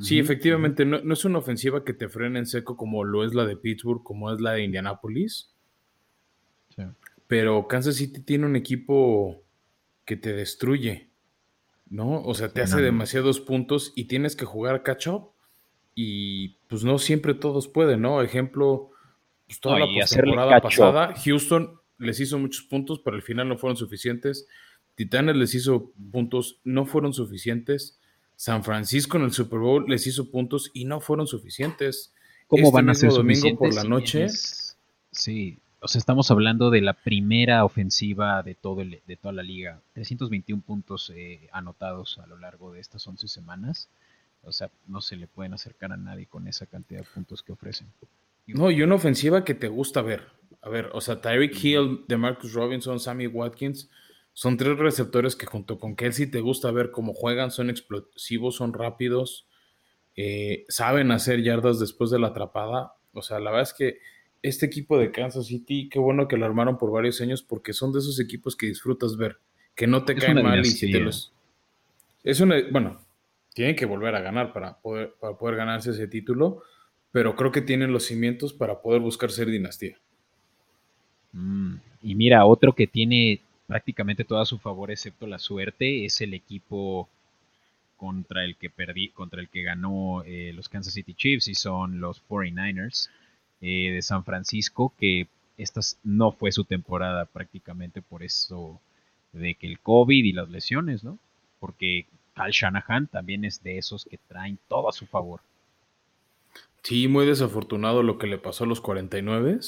Sí, 0.00 0.18
efectivamente, 0.18 0.84
no, 0.84 1.12
es 1.12 1.24
una 1.24 1.38
ofensiva 1.38 1.84
que 1.84 1.92
te 1.92 2.08
frene 2.08 2.38
en 2.38 2.46
seco 2.46 2.76
como 2.76 3.04
lo 3.04 3.24
es 3.24 3.34
la 3.34 3.44
de 3.44 3.56
Pittsburgh, 3.56 4.02
como 4.02 4.32
es 4.32 4.40
la 4.40 4.52
de 4.52 4.64
Indianapolis. 4.64 5.50
Pero 7.26 7.68
Kansas 7.68 7.96
City 7.96 8.20
tiene 8.20 8.46
un 8.46 8.56
equipo 8.56 9.42
que 10.04 10.16
te 10.16 10.32
destruye, 10.32 11.10
¿no? 11.88 12.22
O 12.22 12.34
sea, 12.34 12.48
te 12.48 12.62
hace 12.62 12.80
demasiados 12.82 13.40
puntos 13.40 13.92
y 13.96 14.04
tienes 14.04 14.36
que 14.36 14.44
jugar 14.44 14.82
catch-up 14.82 15.30
y 15.94 16.56
pues 16.68 16.84
no 16.84 16.98
siempre 16.98 17.34
todos 17.34 17.68
pueden, 17.68 18.02
¿no? 18.02 18.22
Ejemplo, 18.22 18.90
pues 19.46 19.60
toda 19.60 19.78
la 19.78 19.86
temporada 20.06 20.60
pasada, 20.60 21.14
Houston 21.24 21.80
les 21.98 22.20
hizo 22.20 22.38
muchos 22.38 22.64
puntos, 22.64 23.00
pero 23.04 23.16
al 23.16 23.22
final 23.22 23.48
no 23.48 23.56
fueron 23.56 23.76
suficientes. 23.76 24.46
Titanes 24.94 25.36
les 25.36 25.54
hizo 25.54 25.92
puntos, 26.12 26.60
no 26.64 26.86
fueron 26.86 27.12
suficientes. 27.12 27.98
San 28.36 28.64
Francisco 28.64 29.16
en 29.16 29.24
el 29.24 29.32
Super 29.32 29.60
Bowl 29.60 29.84
les 29.88 30.06
hizo 30.06 30.30
puntos 30.30 30.70
y 30.74 30.84
no 30.84 31.00
fueron 31.00 31.26
suficientes. 31.26 32.12
¿Cómo 32.48 32.64
este 32.64 32.74
van 32.74 32.90
a 32.90 32.94
ser 32.94 33.10
domingo 33.10 33.56
por 33.56 33.72
la 33.72 33.84
noche? 33.84 34.28
Sí, 35.10 35.58
o 35.84 35.88
sea, 35.88 35.98
estamos 35.98 36.30
hablando 36.30 36.70
de 36.70 36.80
la 36.80 36.94
primera 36.94 37.62
ofensiva 37.62 38.42
de, 38.42 38.54
todo 38.54 38.76
de 38.76 39.16
toda 39.20 39.34
la 39.34 39.42
liga. 39.42 39.82
321 39.92 40.62
puntos 40.62 41.12
eh, 41.14 41.50
anotados 41.52 42.18
a 42.24 42.26
lo 42.26 42.38
largo 42.38 42.72
de 42.72 42.80
estas 42.80 43.06
11 43.06 43.28
semanas. 43.28 43.90
O 44.44 44.50
sea, 44.50 44.70
no 44.86 45.02
se 45.02 45.16
le 45.16 45.26
pueden 45.26 45.52
acercar 45.52 45.92
a 45.92 45.98
nadie 45.98 46.24
con 46.24 46.48
esa 46.48 46.64
cantidad 46.64 47.00
de 47.00 47.06
puntos 47.12 47.42
que 47.42 47.52
ofrecen. 47.52 47.88
No, 48.46 48.70
y 48.70 48.82
una 48.82 48.94
ofensiva 48.94 49.44
que 49.44 49.52
te 49.52 49.68
gusta 49.68 50.00
ver. 50.00 50.22
A 50.62 50.70
ver, 50.70 50.88
o 50.94 51.02
sea, 51.02 51.20
Tyreek 51.20 51.62
Hill, 51.62 52.06
DeMarcus 52.08 52.54
Robinson, 52.54 52.98
Sammy 52.98 53.26
Watkins, 53.26 53.90
son 54.32 54.56
tres 54.56 54.78
receptores 54.78 55.36
que 55.36 55.44
junto 55.44 55.78
con 55.78 55.96
Kelsey 55.96 56.28
te 56.28 56.40
gusta 56.40 56.70
ver 56.70 56.92
cómo 56.92 57.12
juegan, 57.12 57.50
son 57.50 57.68
explosivos, 57.68 58.56
son 58.56 58.72
rápidos, 58.72 59.46
eh, 60.16 60.64
saben 60.70 61.12
hacer 61.12 61.42
yardas 61.42 61.78
después 61.78 62.08
de 62.08 62.20
la 62.20 62.28
atrapada. 62.28 62.94
O 63.12 63.20
sea, 63.20 63.38
la 63.38 63.50
verdad 63.50 63.68
es 63.70 63.74
que 63.74 63.98
este 64.44 64.66
equipo 64.66 64.98
de 64.98 65.10
Kansas 65.10 65.46
City, 65.46 65.88
qué 65.90 65.98
bueno 65.98 66.28
que 66.28 66.36
lo 66.36 66.44
armaron 66.44 66.76
por 66.76 66.92
varios 66.92 67.18
años 67.22 67.42
porque 67.42 67.72
son 67.72 67.94
de 67.94 68.00
esos 68.00 68.20
equipos 68.20 68.54
que 68.54 68.66
disfrutas 68.66 69.16
ver, 69.16 69.38
que 69.74 69.86
no 69.86 70.04
te 70.04 70.14
caen 70.14 70.42
mal 70.42 70.60
y 70.60 70.66
si 70.66 70.92
te 70.92 71.00
los... 71.00 71.32
Es 72.22 72.40
una, 72.40 72.56
bueno, 72.70 73.00
tienen 73.54 73.74
que 73.74 73.86
volver 73.86 74.14
a 74.14 74.20
ganar 74.20 74.52
para 74.52 74.76
poder, 74.76 75.14
para 75.18 75.34
poder 75.34 75.56
ganarse 75.56 75.92
ese 75.92 76.08
título, 76.08 76.62
pero 77.10 77.34
creo 77.36 77.52
que 77.52 77.62
tienen 77.62 77.90
los 77.90 78.04
cimientos 78.04 78.52
para 78.52 78.82
poder 78.82 79.00
buscar 79.00 79.30
ser 79.30 79.48
dinastía. 79.48 79.96
Mm, 81.32 81.76
y 82.02 82.14
mira, 82.14 82.44
otro 82.44 82.74
que 82.74 82.86
tiene 82.86 83.40
prácticamente 83.66 84.24
todo 84.24 84.40
a 84.40 84.46
su 84.46 84.58
favor 84.58 84.90
excepto 84.90 85.26
la 85.26 85.38
suerte 85.38 86.04
es 86.04 86.20
el 86.20 86.34
equipo 86.34 87.08
contra 87.96 88.44
el 88.44 88.56
que 88.56 88.68
perdí, 88.68 89.08
contra 89.08 89.40
el 89.40 89.48
que 89.48 89.62
ganó 89.62 90.22
eh, 90.26 90.52
los 90.54 90.68
Kansas 90.68 90.92
City 90.92 91.14
Chiefs 91.14 91.48
y 91.48 91.54
son 91.54 91.98
los 91.98 92.22
49ers 92.28 93.08
eh, 93.60 93.90
de 93.92 94.02
San 94.02 94.24
Francisco, 94.24 94.92
que 94.98 95.28
esta 95.56 95.80
no 96.02 96.32
fue 96.32 96.52
su 96.52 96.64
temporada 96.64 97.26
prácticamente 97.26 98.02
por 98.02 98.22
eso 98.22 98.80
de 99.32 99.54
que 99.54 99.66
el 99.66 99.80
COVID 99.80 100.24
y 100.24 100.32
las 100.32 100.48
lesiones, 100.48 101.04
¿no? 101.04 101.18
Porque 101.60 102.06
Cal 102.34 102.50
Shanahan 102.50 103.06
también 103.06 103.44
es 103.44 103.62
de 103.62 103.78
esos 103.78 104.04
que 104.04 104.18
traen 104.28 104.58
todo 104.68 104.88
a 104.88 104.92
su 104.92 105.06
favor. 105.06 105.40
Sí, 106.82 107.08
muy 107.08 107.26
desafortunado 107.26 108.02
lo 108.02 108.18
que 108.18 108.26
le 108.26 108.38
pasó 108.38 108.64
a 108.64 108.66
los 108.66 108.80
49. 108.80 109.58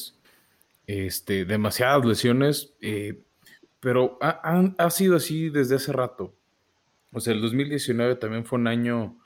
Este, 0.87 1.45
demasiadas 1.45 2.05
lesiones, 2.05 2.75
eh, 2.81 3.23
pero 3.81 4.19
ha, 4.21 4.73
ha, 4.79 4.91
sido 4.91 5.17
así 5.17 5.49
desde 5.49 5.77
hace 5.77 5.93
rato. 5.93 6.35
O 7.13 7.21
sea, 7.21 7.33
el 7.33 7.41
2019 7.41 8.17
también 8.17 8.45
fue 8.45 8.59
un 8.59 8.67
año 8.67 9.17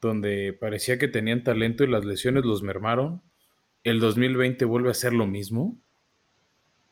donde 0.00 0.52
parecía 0.52 0.98
que 0.98 1.08
tenían 1.08 1.44
talento 1.44 1.84
y 1.84 1.88
las 1.88 2.04
lesiones 2.04 2.44
los 2.44 2.62
mermaron. 2.62 3.20
El 3.86 4.00
2020 4.00 4.64
vuelve 4.64 4.90
a 4.90 4.94
ser 4.94 5.12
lo 5.12 5.28
mismo, 5.28 5.78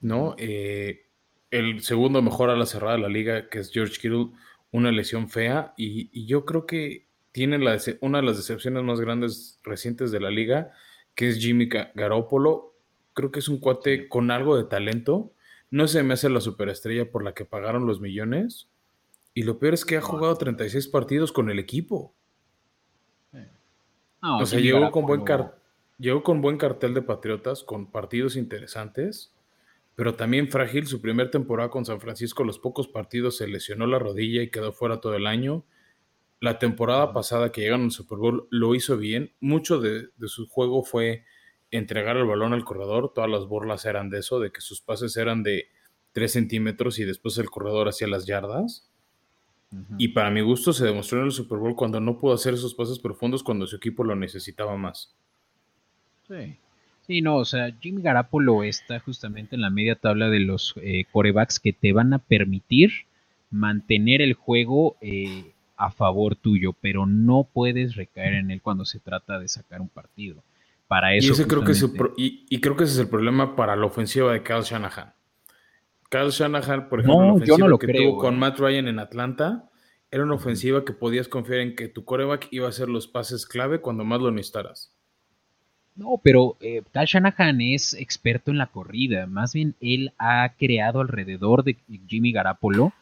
¿no? 0.00 0.36
Eh, 0.38 1.08
el 1.50 1.82
segundo 1.82 2.22
mejor 2.22 2.50
a 2.50 2.56
la 2.56 2.66
cerrada 2.66 2.94
de 2.94 3.02
la 3.02 3.08
liga, 3.08 3.48
que 3.48 3.58
es 3.58 3.72
George 3.72 3.94
Kittle, 4.00 4.28
una 4.70 4.92
lesión 4.92 5.28
fea 5.28 5.74
y, 5.76 6.24
yo 6.24 6.44
creo 6.44 6.66
que 6.66 7.08
tiene 7.32 7.58
la, 7.58 7.76
una 8.00 8.20
de 8.20 8.24
las 8.24 8.36
decepciones 8.36 8.84
más 8.84 9.00
grandes 9.00 9.58
recientes 9.64 10.12
de 10.12 10.20
la 10.20 10.30
liga, 10.30 10.70
que 11.16 11.30
es 11.30 11.38
Jimmy 11.38 11.68
Garoppolo. 11.68 12.76
Creo 13.12 13.32
que 13.32 13.40
es 13.40 13.48
un 13.48 13.58
cuate 13.58 14.08
con 14.08 14.30
algo 14.30 14.56
de 14.56 14.62
talento. 14.62 15.32
No 15.72 15.88
se 15.88 16.04
me 16.04 16.14
hace 16.14 16.30
la 16.30 16.40
superestrella 16.40 17.10
por 17.10 17.24
la 17.24 17.34
que 17.34 17.44
pagaron 17.44 17.86
los 17.86 18.00
millones. 18.00 18.68
Y 19.34 19.42
lo 19.42 19.58
peor 19.58 19.74
es 19.74 19.84
que 19.84 19.96
ha 19.96 20.00
jugado 20.00 20.36
36 20.36 20.86
partidos 20.86 21.32
con 21.32 21.50
el 21.50 21.58
equipo. 21.58 22.14
o 24.20 24.46
sea, 24.46 24.60
llegó 24.60 24.92
con, 24.92 25.06
buen 25.06 25.24
llegó 25.98 26.22
con 26.22 26.40
buen 26.40 26.58
cartel 26.58 26.94
de 26.94 27.02
Patriotas, 27.02 27.62
con 27.62 27.90
partidos 27.90 28.36
interesantes 28.36 29.34
pero 29.94 30.14
también 30.14 30.48
frágil. 30.48 30.86
Su 30.86 31.00
primer 31.00 31.30
temporada 31.30 31.70
con 31.70 31.84
San 31.84 32.00
Francisco, 32.00 32.44
los 32.44 32.58
pocos 32.58 32.88
partidos 32.88 33.36
se 33.36 33.46
lesionó 33.46 33.86
la 33.86 33.98
rodilla 33.98 34.42
y 34.42 34.50
quedó 34.50 34.72
fuera 34.72 35.00
todo 35.00 35.14
el 35.14 35.26
año. 35.26 35.64
La 36.40 36.58
temporada 36.58 37.12
pasada 37.12 37.52
que 37.52 37.62
llegaron 37.62 37.84
al 37.84 37.90
Super 37.90 38.18
Bowl 38.18 38.48
lo 38.50 38.74
hizo 38.74 38.96
bien. 38.96 39.32
Mucho 39.40 39.80
de, 39.80 40.08
su 40.26 40.48
juego 40.48 40.82
fue 40.82 41.24
entregar 41.70 42.16
el 42.16 42.26
balón 42.26 42.52
al 42.52 42.64
corredor. 42.64 43.12
Todas 43.14 43.30
las 43.30 43.46
borlas 43.46 43.84
eran 43.84 44.10
de 44.10 44.18
eso, 44.18 44.40
de 44.40 44.50
que 44.50 44.60
sus 44.60 44.80
pases 44.80 45.16
eran 45.16 45.42
de 45.42 45.68
3 46.12 46.32
centímetros 46.32 46.98
y 46.98 47.04
después 47.04 47.38
el 47.38 47.50
corredor 47.50 47.88
hacía 47.88 48.08
las 48.08 48.26
yardas. 48.26 48.90
Y 49.98 50.08
para 50.08 50.30
mi 50.30 50.40
gusto 50.40 50.72
se 50.72 50.84
demostró 50.84 51.18
en 51.18 51.26
el 51.26 51.32
Super 51.32 51.58
Bowl 51.58 51.74
cuando 51.74 51.98
no 51.98 52.20
pudo 52.20 52.34
hacer 52.34 52.54
esos 52.54 52.74
pases 52.74 53.00
profundos 53.00 53.42
cuando 53.42 53.66
su 53.66 53.74
equipo 53.74 54.04
lo 54.04 54.14
necesitaba 54.14 54.76
más. 54.76 55.16
Sí. 56.28 56.56
Sí, 57.06 57.20
no, 57.20 57.36
o 57.36 57.44
sea, 57.44 57.70
Jimmy 57.80 58.00
Garapolo 58.00 58.64
está 58.64 58.98
justamente 58.98 59.56
en 59.56 59.60
la 59.60 59.68
media 59.68 59.94
tabla 59.94 60.30
de 60.30 60.40
los 60.40 60.74
eh, 60.76 61.04
corebacks 61.12 61.60
que 61.60 61.74
te 61.74 61.92
van 61.92 62.14
a 62.14 62.18
permitir 62.18 62.92
mantener 63.50 64.22
el 64.22 64.32
juego 64.32 64.96
eh, 65.02 65.52
a 65.76 65.90
favor 65.90 66.34
tuyo, 66.34 66.74
pero 66.80 67.04
no 67.04 67.46
puedes 67.52 67.94
recaer 67.94 68.34
en 68.34 68.50
él 68.50 68.62
cuando 68.62 68.86
se 68.86 69.00
trata 69.00 69.38
de 69.38 69.48
sacar 69.48 69.82
un 69.82 69.88
partido. 69.88 70.42
Para 70.88 71.14
eso. 71.14 71.32
Y, 71.32 71.44
creo 71.46 71.64
que 71.64 71.72
y, 72.16 72.60
creo 72.60 72.76
que 72.76 72.84
ese 72.84 72.94
es 72.94 72.98
el 73.00 73.08
problema 73.08 73.56
para 73.56 73.74
la 73.76 73.86
ofensiva 73.86 74.32
de 74.32 74.42
Kyle 74.42 74.62
Shanahan. 74.62 75.12
Kyle 76.10 76.30
Shanahan, 76.30 76.88
por 76.88 77.00
ejemplo, 77.00 77.26
la 77.26 77.32
ofensiva 77.32 77.78
que 77.78 77.92
tuvo 77.92 78.18
con 78.18 78.38
Matt 78.38 78.58
Ryan 78.58 78.88
en 78.88 78.98
Atlanta, 78.98 79.70
era 80.10 80.22
una 80.22 80.34
ofensiva 80.34 80.84
que 80.84 80.92
podías 80.92 81.28
confiar 81.28 81.60
en 81.60 81.74
que 81.74 81.88
tu 81.88 82.04
coreback 82.04 82.48
iba 82.50 82.66
a 82.66 82.68
hacer 82.68 82.88
los 82.88 83.08
pases 83.08 83.46
clave 83.46 83.80
cuando 83.80 84.04
más 84.04 84.20
lo 84.20 84.30
necesitaras. 84.30 84.93
No, 85.96 86.20
pero 86.22 86.56
eh, 86.60 86.82
Tal 86.90 87.06
Shanahan 87.06 87.60
es 87.60 87.94
experto 87.94 88.50
en 88.50 88.58
la 88.58 88.66
corrida. 88.66 89.26
Más 89.26 89.52
bien, 89.52 89.74
él 89.80 90.12
ha 90.18 90.52
creado 90.58 91.00
alrededor 91.00 91.62
de 91.62 91.76
Jimmy 92.08 92.32
Garapolo 92.32 92.92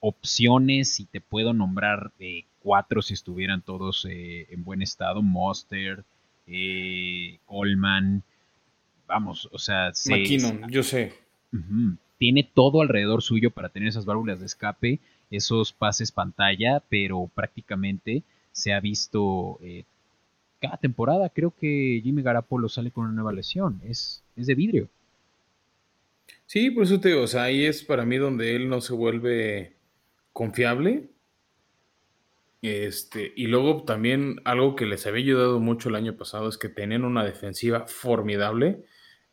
opciones 0.00 0.98
y 0.98 1.04
te 1.04 1.20
puedo 1.20 1.52
nombrar 1.52 2.10
eh, 2.18 2.44
cuatro 2.60 3.02
si 3.02 3.14
estuvieran 3.14 3.62
todos 3.62 4.06
eh, 4.10 4.46
en 4.50 4.64
buen 4.64 4.82
estado. 4.82 5.22
Monster, 5.22 6.04
eh, 6.46 7.38
Coleman, 7.46 8.22
vamos, 9.06 9.48
o 9.52 9.58
sea... 9.58 9.92
McKinnon, 10.06 10.70
yo 10.70 10.82
sé. 10.82 11.12
tiene 12.18 12.48
todo 12.52 12.80
alrededor 12.80 13.22
suyo 13.22 13.50
para 13.50 13.68
tener 13.68 13.90
esas 13.90 14.06
válvulas 14.06 14.40
de 14.40 14.46
escape, 14.46 14.98
esos 15.30 15.72
pases 15.72 16.10
pantalla, 16.10 16.82
pero 16.88 17.30
prácticamente 17.34 18.22
se 18.52 18.72
ha 18.72 18.80
visto 18.80 19.60
cada 20.60 20.76
temporada 20.76 21.30
creo 21.30 21.54
que 21.58 22.00
Jimmy 22.02 22.22
Garapolo 22.22 22.68
sale 22.68 22.90
con 22.90 23.04
una 23.04 23.14
nueva 23.14 23.32
lesión. 23.32 23.80
Es, 23.84 24.22
es 24.36 24.46
de 24.46 24.54
vidrio. 24.54 24.88
Sí, 26.46 26.70
por 26.70 26.84
eso 26.84 27.00
te 27.00 27.10
digo, 27.10 27.22
o 27.22 27.26
sea, 27.26 27.44
ahí 27.44 27.64
es 27.64 27.82
para 27.82 28.04
mí 28.04 28.16
donde 28.18 28.56
él 28.56 28.68
no 28.68 28.80
se 28.80 28.92
vuelve 28.92 29.76
confiable. 30.32 31.10
Este, 32.62 33.32
y 33.36 33.46
luego 33.46 33.84
también 33.84 34.40
algo 34.44 34.76
que 34.76 34.84
les 34.84 35.06
había 35.06 35.24
ayudado 35.24 35.60
mucho 35.60 35.88
el 35.88 35.94
año 35.94 36.16
pasado 36.16 36.48
es 36.48 36.58
que 36.58 36.68
tenían 36.68 37.04
una 37.04 37.24
defensiva 37.24 37.86
formidable, 37.86 38.84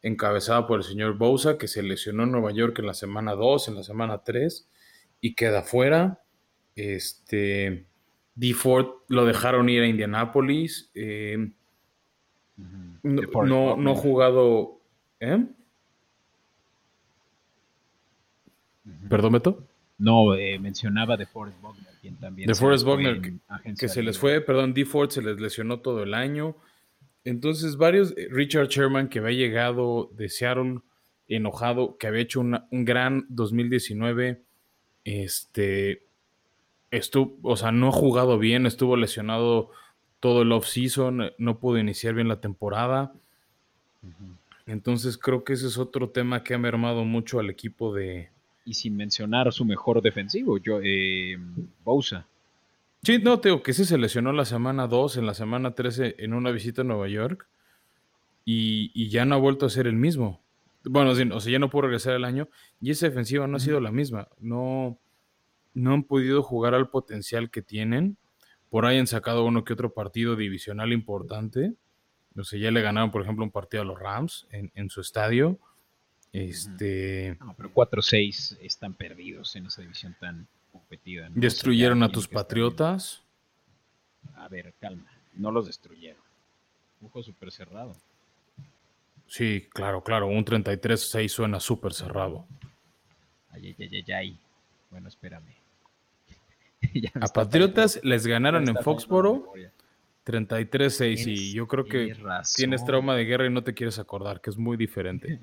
encabezada 0.02 0.66
por 0.66 0.80
el 0.80 0.86
señor 0.86 1.18
Bosa, 1.18 1.58
que 1.58 1.68
se 1.68 1.84
lesionó 1.84 2.24
en 2.24 2.32
Nueva 2.32 2.52
York 2.52 2.80
en 2.80 2.86
la 2.86 2.94
semana 2.94 3.34
2, 3.34 3.68
en 3.68 3.76
la 3.76 3.84
semana 3.84 4.24
3, 4.24 4.70
y 5.20 5.36
queda 5.36 5.64
fuera. 5.64 6.22
Este, 6.76 7.88
D. 8.38 8.54
Ford 8.54 8.88
lo 9.08 9.26
dejaron 9.26 9.68
ir 9.68 9.82
a 9.82 9.88
Indianapolis. 9.88 10.92
Eh, 10.94 11.50
no, 13.02 13.76
no, 13.76 13.92
ha 13.92 13.96
jugado. 13.96 14.80
¿eh? 15.20 15.44
¿Perdón, 19.10 19.34
Beto? 19.34 19.68
No, 19.98 20.36
eh, 20.36 20.60
mencionaba 20.60 21.18
de 21.18 21.26
Forrest 21.26 21.60
Wagner, 21.64 21.94
quien 22.00 22.16
también. 22.18 22.48
De 22.48 22.54
Forrest 22.54 22.86
Wagner, 22.86 23.40
que, 23.76 23.90
se 23.90 24.04
les 24.04 24.20
fue, 24.20 24.40
perdón, 24.42 24.76
D. 24.76 24.86
Ford 24.86 25.10
se 25.10 25.24
les 25.24 25.40
lesionó 25.40 25.80
todo 25.80 26.04
el 26.04 26.14
año. 26.14 26.56
Entonces, 27.24 27.76
varios. 27.76 28.14
Richard 28.30 28.68
Sherman, 28.68 29.10
que 29.10 29.18
había 29.18 29.36
llegado 29.36 30.12
de 30.16 30.30
Seattle 30.30 30.82
enojado, 31.28 31.98
que 31.98 32.06
había 32.06 32.22
hecho 32.22 32.42
un 32.42 32.86
gran 32.86 33.26
2019. 33.30 34.44
Este 35.04 36.07
estuvo, 36.92 37.38
o 37.44 37.58
sea, 37.58 37.72
no 37.72 37.90
ha 37.90 37.92
jugado 37.92 38.38
bien, 38.38 38.66
estuvo 38.66 38.96
lesionado 38.96 39.72
todo 40.20 40.42
el 40.42 40.52
off-season, 40.52 41.32
no 41.38 41.60
pudo 41.60 41.78
iniciar 41.78 42.14
bien 42.14 42.28
la 42.28 42.42
temporada. 42.42 43.14
Entonces 44.66 45.18
creo 45.18 45.44
que 45.44 45.54
ese 45.54 45.68
es 45.68 45.78
otro 45.78 46.10
tema 46.10 46.44
que 46.44 46.54
ha 46.54 46.58
mermado 46.58 47.04
mucho 47.06 47.40
al 47.40 47.50
equipo 47.50 47.94
de... 47.94 48.30
Y 48.66 48.74
sin 48.74 48.98
mencionar 48.98 49.54
su 49.54 49.64
mejor 49.64 50.02
defensivo, 50.02 50.58
yo, 50.58 50.80
eh, 50.84 51.38
Bousa. 51.86 52.28
Sí, 53.04 53.20
no, 53.20 53.40
Teo, 53.40 53.64
que 53.64 53.72
ese 53.72 53.86
se 53.86 53.98
lesionó 53.98 54.34
la 54.34 54.44
semana 54.44 54.88
2, 54.88 55.18
en 55.18 55.26
la 55.26 55.34
semana 55.34 55.72
13 55.72 56.16
en 56.20 56.34
una 56.34 56.52
visita 56.52 56.82
a 56.82 56.86
Nueva 56.86 57.08
York 57.08 57.48
y, 58.44 59.10
ya 59.10 59.26
no 59.26 59.36
ha 59.36 59.38
vuelto 59.38 59.66
a 59.66 59.70
ser 59.70 59.88
el 59.88 59.96
mismo. 59.96 60.42
Bueno, 60.84 61.12
o 61.12 61.40
sea, 61.40 61.52
ya 61.52 61.60
no 61.60 61.70
pudo 61.70 61.84
regresar 61.84 62.16
el 62.16 62.26
año 62.26 62.50
y 62.82 62.92
esa 62.92 63.08
defensiva 63.08 63.48
no 63.48 63.58
ha 63.58 63.62
sido 63.62 63.80
la 63.80 63.92
misma. 63.92 64.28
No, 64.40 64.98
no 65.78 65.94
han 65.94 66.04
podido 66.04 66.42
jugar 66.42 66.74
al 66.74 66.90
potencial 66.90 67.52
que 67.52 67.62
tienen. 67.62 68.18
Por 68.72 68.86
ahí 68.86 68.98
han 68.98 69.06
sacado 69.06 69.46
uno 69.46 69.64
que 69.64 69.74
otro 69.74 69.94
partido 69.94 70.36
divisional 70.36 70.92
importante. 70.92 71.74
No 72.34 72.44
sé, 72.44 72.60
ya 72.60 72.72
le 72.72 72.82
ganaron, 72.82 73.12
por 73.12 73.22
ejemplo, 73.22 73.46
un 73.46 73.52
partido 73.52 73.84
a 73.84 73.86
los 73.86 74.00
Rams 74.00 74.48
en, 74.52 74.90
su 74.90 75.02
estadio. 75.02 75.60
Este. 76.34 77.38
No, 77.40 77.54
pero 77.56 77.72
4-6 77.72 78.58
están 78.62 78.96
perdidos 78.96 79.56
en 79.56 79.68
esa 79.68 79.84
división 79.84 80.16
tan 80.20 80.48
competida. 80.72 81.30
¿Destruyeron 81.32 82.02
a 82.02 82.10
tus 82.10 82.28
Patriotas? 82.28 83.24
A 84.36 84.48
ver, 84.48 84.74
calma. 84.80 85.06
No 85.36 85.52
los 85.52 85.68
destruyeron. 85.68 86.22
Un 87.02 87.10
juego 87.10 87.24
súper 87.24 87.52
cerrado. 87.52 87.96
Sí, 89.28 89.68
claro, 89.72 90.04
claro. 90.04 90.26
Un 90.26 90.44
33-6 90.44 91.28
suena 91.28 91.60
súper 91.60 91.94
cerrado. 91.94 92.48
Ay, 93.52 93.76
ay, 93.78 93.90
ay, 93.94 94.12
ay. 94.12 94.40
Bueno, 94.90 95.08
espérame. 95.10 95.67
a 97.22 97.28
Patriotas 97.28 98.00
les 98.04 98.28
ganaron 98.28 98.68
en 98.68 98.76
Foxboro 98.76 99.54
33-6 100.26 101.28
y 101.28 101.54
yo 101.54 101.68
creo 101.68 101.86
que 101.86 102.16
tienes 102.56 102.84
trauma 102.86 103.16
de 103.16 103.26
guerra 103.26 103.46
y 103.46 103.50
no 103.50 103.64
te 103.64 103.74
quieres 103.74 104.00
acordar, 104.00 104.42
que 104.42 104.50
es 104.50 104.58
muy 104.58 104.78
diferente. 104.78 105.40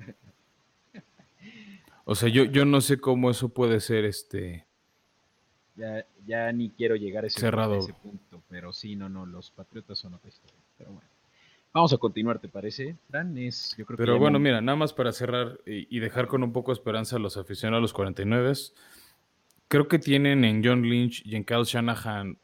O 2.05 2.15
sea, 2.15 2.29
yo, 2.29 2.45
yo 2.45 2.65
no 2.67 2.81
sé 2.83 2.99
cómo 3.01 3.31
eso 3.31 3.49
puede 3.49 3.81
ser 3.81 4.05
este... 4.05 4.67
Ya, 5.75 6.07
ya 6.27 6.53
ni 6.53 6.71
quiero 6.71 6.97
llegar 6.97 7.25
a 7.25 7.27
ese, 7.27 7.41
Cerrado. 7.41 7.81
punto, 8.03 8.43
pero 8.49 8.73
sí, 8.73 8.95
no, 8.95 9.09
no, 9.09 9.27
los 9.27 9.51
Patriotas 9.51 9.99
son 9.99 10.15
otra 10.15 10.29
historia. 10.29 10.61
Pero 10.79 10.93
bueno. 10.93 11.09
Vamos 11.73 11.93
a 11.93 11.99
continuar, 11.99 12.39
¿te 12.39 12.49
parece, 12.49 12.97
Fran? 13.09 13.37
Es, 13.37 13.75
yo 13.77 13.85
creo 13.85 13.97
pero 13.97 14.17
bueno, 14.17 14.39
mira, 14.39 14.61
nada 14.61 14.77
más 14.77 14.93
para 14.93 15.11
cerrar 15.11 15.59
y, 15.67 15.99
dejar 15.99 16.29
con 16.29 16.45
un 16.45 16.53
poco 16.53 16.71
de 16.71 16.75
esperanza 16.75 17.17
a 17.17 17.19
los 17.19 17.37
aficionados 17.37 17.81
a 17.81 17.83
los 17.83 17.93
49 17.93 18.53
creo 19.69 19.89
que 19.89 19.99
tienen 19.99 20.45
en 20.45 20.65
John 20.65 20.83
Lynch 20.83 21.23
y 21.25 21.37
en 21.37 21.45
Kyle 21.45 21.65
Shanahan 21.65 22.39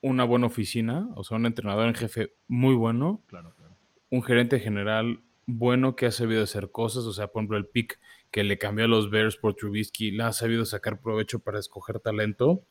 una 0.00 0.24
buena 0.24 0.46
oficina, 0.46 1.08
o 1.14 1.24
sea, 1.24 1.36
un 1.36 1.46
entrenador 1.46 1.88
en 1.88 1.94
jefe 1.94 2.34
muy 2.48 2.74
bueno, 2.74 3.22
claro, 3.28 3.54
claro. 3.54 3.76
un 4.10 4.22
gerente 4.22 4.58
general 4.58 5.22
bueno 5.46 5.96
que 5.96 6.06
ha 6.06 6.10
sabido 6.10 6.42
hacer 6.42 6.70
cosas, 6.70 7.04
o 7.04 7.12
sea, 7.12 7.28
por 7.28 7.40
ejemplo, 7.40 7.56
el 7.56 7.66
pick 7.66 8.00
que 8.30 8.44
le 8.44 8.58
cambió 8.58 8.86
a 8.86 8.88
los 8.88 9.10
Bears 9.10 9.36
por 9.36 9.54
Trubisky, 9.54 10.10
la 10.10 10.28
ha 10.28 10.32
sabido 10.32 10.64
sacar 10.64 11.00
provecho 11.00 11.40
para 11.40 11.58
escoger 11.58 12.00
talento. 12.00 12.64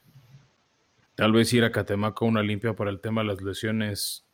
Tal 1.15 1.33
vez 1.33 1.53
ir 1.53 1.63
a 1.63 1.71
Catemaco 1.71 2.25
una 2.25 2.41
limpia 2.41 2.75
para 2.75 2.89
el 2.89 2.99
tema 2.99 3.21
de 3.21 3.27
las 3.27 3.41
lesiones 3.41 4.25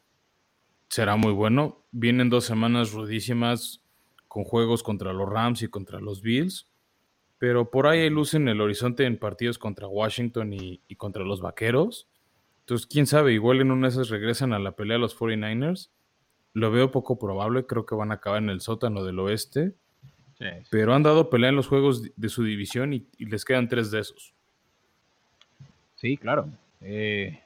será 0.89 1.15
muy 1.17 1.33
bueno. 1.33 1.85
Vienen 1.91 2.29
dos 2.29 2.45
semanas 2.45 2.93
rudísimas 2.93 3.83
con 4.27 4.43
juegos 4.43 4.83
contra 4.83 5.13
los 5.13 5.27
Rams 5.27 5.61
y 5.63 5.67
contra 5.67 5.99
los 5.99 6.21
Bills. 6.21 6.69
Pero 7.39 7.69
por 7.69 7.87
ahí 7.87 7.99
hay 7.99 8.09
luz 8.09 8.33
en 8.33 8.47
el 8.47 8.61
horizonte 8.61 9.05
en 9.05 9.17
partidos 9.17 9.57
contra 9.59 9.87
Washington 9.87 10.53
y, 10.53 10.79
contra 10.95 11.23
los 11.23 11.41
Vaqueros. 11.41 12.07
Entonces, 12.61 12.87
quién 12.87 13.05
sabe, 13.05 13.33
igual 13.33 13.61
en 13.61 13.71
una 13.71 13.87
de 13.87 13.93
esas 13.93 14.09
regresan 14.09 14.53
a 14.53 14.59
la 14.59 14.71
pelea 14.71 14.97
los 14.97 15.17
49ers. 15.17 15.89
Lo 16.53 16.71
veo 16.71 16.91
poco 16.91 17.19
probable, 17.19 17.65
creo 17.65 17.85
que 17.85 17.95
van 17.95 18.11
a 18.11 18.15
acabar 18.15 18.41
en 18.41 18.49
el 18.49 18.61
sótano 18.61 19.03
del 19.03 19.19
oeste. 19.19 19.75
Pero 20.69 20.93
han 20.93 21.03
dado 21.03 21.29
pelea 21.29 21.49
en 21.49 21.55
los 21.55 21.67
juegos 21.67 22.03
de 22.15 22.29
su 22.29 22.43
división 22.43 22.93
y, 22.93 23.07
les 23.17 23.45
quedan 23.45 23.67
tres 23.67 23.91
de 23.91 23.99
esos. 23.99 24.33
Sí, 25.95 26.17
claro. 26.17 26.49
Eh, 26.81 27.39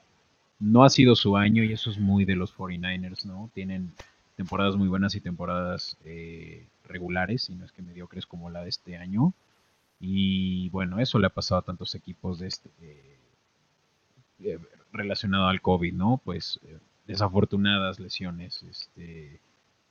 no 0.58 0.84
ha 0.84 0.90
sido 0.90 1.16
su 1.16 1.36
año 1.36 1.64
y 1.64 1.72
eso 1.72 1.90
es 1.90 1.98
muy 1.98 2.24
de 2.24 2.36
los 2.36 2.54
49ers, 2.54 3.24
¿no? 3.24 3.50
Tienen 3.54 3.92
temporadas 4.36 4.76
muy 4.76 4.88
buenas 4.88 5.14
y 5.14 5.20
temporadas 5.20 5.96
eh, 6.04 6.66
regulares, 6.84 7.48
y 7.50 7.54
no 7.54 7.64
es 7.64 7.72
que 7.72 7.82
mediocres 7.82 8.26
como 8.26 8.50
la 8.50 8.62
de 8.62 8.68
este 8.68 8.96
año. 8.96 9.34
Y 10.04 10.68
bueno, 10.70 10.98
eso 10.98 11.20
le 11.20 11.28
ha 11.28 11.30
pasado 11.30 11.60
a 11.60 11.64
tantos 11.64 11.94
equipos 11.94 12.40
de 12.40 12.48
este, 12.48 12.68
eh, 12.80 13.18
eh, 14.40 14.58
relacionado 14.92 15.46
al 15.46 15.62
COVID, 15.62 15.94
¿no? 15.94 16.20
Pues 16.24 16.58
eh, 16.64 16.76
desafortunadas 17.06 18.00
lesiones 18.00 18.64
este, 18.64 19.38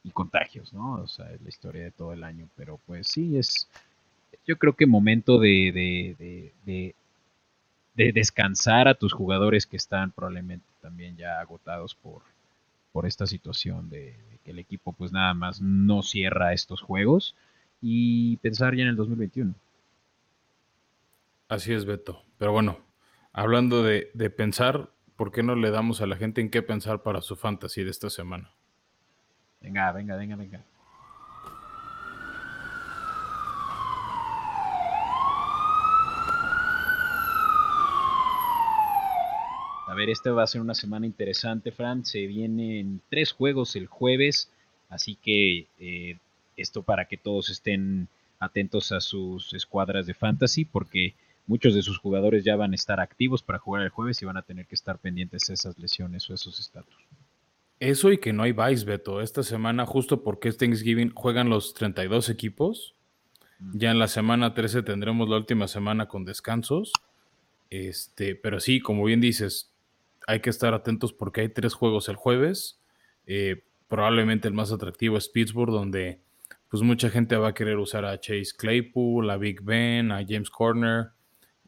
y 0.04 0.12
contagios, 0.12 0.74
¿no? 0.74 0.96
O 0.96 1.08
sea, 1.08 1.32
es 1.32 1.42
la 1.42 1.48
historia 1.48 1.84
de 1.86 1.92
todo 1.92 2.12
el 2.12 2.26
año. 2.26 2.50
Pero 2.58 2.78
pues 2.86 3.08
sí, 3.08 3.38
es 3.38 3.70
yo 4.46 4.58
creo 4.58 4.74
que 4.74 4.86
momento 4.86 5.40
de, 5.40 5.72
de, 6.20 6.52
de, 6.66 6.96
de 7.96 8.12
descansar 8.12 8.90
a 8.90 8.96
tus 8.96 9.14
jugadores 9.14 9.66
que 9.66 9.78
están 9.78 10.12
probablemente 10.12 10.66
también 10.82 11.16
ya 11.16 11.40
agotados 11.40 11.96
por, 11.96 12.22
por 12.92 13.06
esta 13.06 13.28
situación 13.28 13.90
de, 13.90 14.16
que 14.44 14.52
el 14.52 14.60
equipo 14.60 14.92
pues 14.92 15.14
nada 15.14 15.34
más 15.34 15.62
no 15.62 16.02
cierra 16.02 16.54
estos 16.54 16.82
juegos 16.82 17.34
y 17.82 18.36
pensar 18.38 18.76
ya 18.76 18.84
en 18.84 18.90
el 18.90 18.96
2021. 18.98 19.54
Así 21.52 21.74
es, 21.74 21.84
Beto. 21.84 22.24
Pero 22.38 22.54
bueno, 22.54 22.80
hablando 23.34 23.84
de, 23.84 24.06
pensar, 24.30 24.90
¿por 25.18 25.34
qué 25.34 25.44
no 25.44 25.54
le 25.54 25.70
damos 25.70 26.00
a 26.00 26.06
la 26.06 26.16
gente 26.16 26.40
en 26.40 26.50
qué 26.50 26.62
pensar 26.62 27.04
para 27.04 27.20
su 27.20 27.36
fantasy 27.36 27.84
de 27.84 27.90
esta 27.92 28.10
semana? 28.10 28.54
Venga, 29.60 29.92
venga, 29.92 30.16
venga, 30.16 30.38
venga. 30.38 30.64
A 39.88 39.94
ver, 39.94 40.10
esta 40.10 40.32
va 40.32 40.44
a 40.44 40.48
ser 40.48 40.62
una 40.62 40.74
semana 40.74 41.06
interesante, 41.06 41.74
Fran. 41.74 42.06
Se 42.06 42.28
vienen 42.28 43.02
tres 43.10 43.34
juegos 43.34 43.76
el 43.76 43.88
jueves, 43.88 44.50
así 44.88 45.16
que 45.16 45.68
eh, 45.80 46.18
esto 46.56 46.84
para 46.84 47.10
que 47.10 47.18
todos 47.18 47.50
estén 47.50 48.08
atentos 48.40 48.94
a 48.94 49.02
sus 49.02 49.54
escuadras 49.54 50.06
de 50.06 50.14
fantasy, 50.14 50.64
porque 50.64 51.14
muchos 51.48 51.76
de 51.76 51.82
sus 51.82 51.98
jugadores 51.98 52.44
ya 52.44 52.56
van 52.56 52.72
a 52.72 52.76
estar 52.76 53.00
activos 53.00 53.44
para 53.44 53.60
jugar 53.60 53.84
el 53.84 53.90
jueves 53.90 54.22
y 54.22 54.26
van 54.26 54.38
a 54.38 54.42
tener 54.42 54.68
que 54.68 54.76
estar 54.76 55.00
pendientes 55.00 55.48
de 55.48 55.54
esas 55.54 55.78
lesiones 55.78 56.30
o 56.30 56.34
esos 56.34 56.60
estatus. 56.60 56.96
Eso 57.80 58.12
y 58.12 58.20
que 58.20 58.32
no 58.32 58.44
hay 58.44 58.52
vice, 58.52 58.86
Beto. 58.86 59.22
Esta 59.22 59.42
semana, 59.42 59.86
justo 59.86 60.24
porque 60.24 60.50
es 60.50 60.58
Thanksgiving, 60.58 61.14
juegan 61.16 61.50
los 61.50 61.74
32 61.74 62.30
equipos. 62.30 62.96
Ya 63.74 63.92
en 63.92 64.00
la 64.00 64.08
semana 64.08 64.54
13 64.54 64.84
tendremos 64.84 65.28
la 65.30 65.38
última 65.38 65.68
semana 65.68 66.08
con 66.08 66.24
descansos. 66.24 66.94
Este, 67.70 68.36
pero 68.36 68.60
sí, 68.60 68.80
como 68.80 69.04
bien 69.04 69.20
dices, 69.20 69.72
hay 70.28 70.42
que 70.42 70.50
estar 70.50 70.74
atentos 70.74 71.12
porque 71.12 71.42
hay 71.42 71.50
tres 71.50 71.74
juegos 71.74 72.08
el 72.08 72.18
jueves. 72.18 72.80
Eh, 73.26 73.64
probablemente 73.88 74.48
el 74.48 74.54
más 74.54 74.72
atractivo 74.72 75.18
es 75.18 75.28
Pittsburgh, 75.30 75.72
donde 75.72 76.20
pues 76.70 76.84
mucha 76.84 77.10
gente 77.10 77.36
va 77.36 77.50
a 77.50 77.54
querer 77.54 77.78
usar 77.78 78.06
a 78.06 78.20
Chase 78.20 78.54
Claypool, 78.58 79.30
a 79.30 79.38
Big 79.38 79.62
Ben, 79.62 80.12
a 80.12 80.24
James 80.28 80.50
Corner 80.50 81.12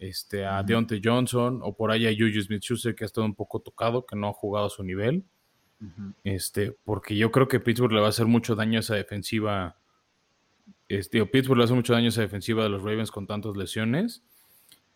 este, 0.09 0.45
a 0.45 0.61
Deontay 0.63 1.01
Johnson, 1.01 1.61
o 1.63 1.75
por 1.75 1.89
ahí 1.89 2.05
a 2.05 2.11
Juju 2.11 2.41
Smith-Schuster, 2.41 2.93
que 2.93 3.05
ha 3.05 3.07
estado 3.07 3.25
un 3.25 3.35
poco 3.35 3.61
tocado, 3.61 4.05
que 4.05 4.17
no 4.17 4.27
ha 4.27 4.33
jugado 4.33 4.65
a 4.65 4.69
su 4.69 4.83
nivel. 4.83 5.23
este, 6.23 6.75
porque 6.83 7.15
yo 7.15 7.31
creo 7.31 7.47
que 7.47 7.59
Pittsburgh 7.59 7.93
le 7.93 7.99
va 7.99 8.07
a 8.07 8.09
hacer 8.09 8.25
mucho 8.25 8.55
daño 8.55 8.79
a 8.79 8.81
esa 8.81 8.95
defensiva. 8.95 9.77
Este, 10.89 11.21
o 11.21 11.31
Pittsburgh 11.31 11.57
le 11.57 11.63
hace 11.63 11.73
mucho 11.73 11.93
daño 11.93 12.07
a 12.07 12.09
esa 12.09 12.21
defensiva 12.21 12.63
de 12.63 12.69
los 12.69 12.83
Ravens 12.83 13.11
con 13.11 13.27
tantas 13.27 13.55
lesiones. 13.55 14.23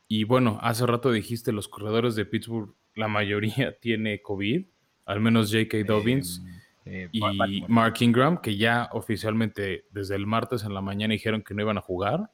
Y 0.09 0.25
bueno, 0.25 0.59
hace 0.61 0.85
rato 0.85 1.11
dijiste, 1.11 1.51
los 1.51 1.67
corredores 1.67 2.15
de 2.15 2.25
Pittsburgh, 2.25 2.73
la 2.95 3.07
mayoría 3.07 3.77
tiene 3.81 4.21
COVID, 4.21 4.65
al 5.05 5.19
menos 5.21 5.51
J.K. 5.51 5.83
Dobbins 5.85 6.43
eh, 6.85 7.07
y 7.11 7.21
Mark 7.69 7.95
Ingram, 8.01 8.41
que 8.41 8.57
ya 8.57 8.89
oficialmente 8.91 9.85
desde 9.91 10.15
el 10.15 10.25
martes 10.25 10.63
en 10.63 10.73
la 10.73 10.81
mañana 10.81 11.13
dijeron 11.13 11.43
que 11.43 11.53
no 11.53 11.61
iban 11.61 11.77
a 11.77 11.81
jugar. 11.81 12.29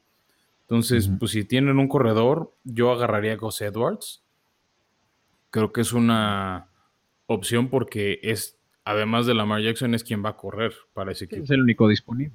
Entonces, 0.64 1.10
pues 1.18 1.32
si 1.32 1.44
tienen 1.44 1.78
un 1.78 1.88
corredor, 1.88 2.52
yo 2.64 2.90
agarraría 2.90 3.34
a 3.34 3.36
Gus 3.36 3.60
Edwards. 3.60 4.22
Creo 5.50 5.72
que 5.72 5.82
es 5.82 5.92
una 5.92 6.68
opción 7.26 7.68
porque 7.68 8.18
es, 8.22 8.56
además 8.84 9.26
de 9.26 9.34
Lamar 9.34 9.60
Jackson, 9.60 9.94
es 9.94 10.02
quien 10.02 10.24
va 10.24 10.30
a 10.30 10.36
correr 10.36 10.72
para 10.94 11.12
ese 11.12 11.26
equipo. 11.26 11.44
Es 11.44 11.50
el 11.50 11.62
único 11.62 11.86
disponible, 11.86 12.34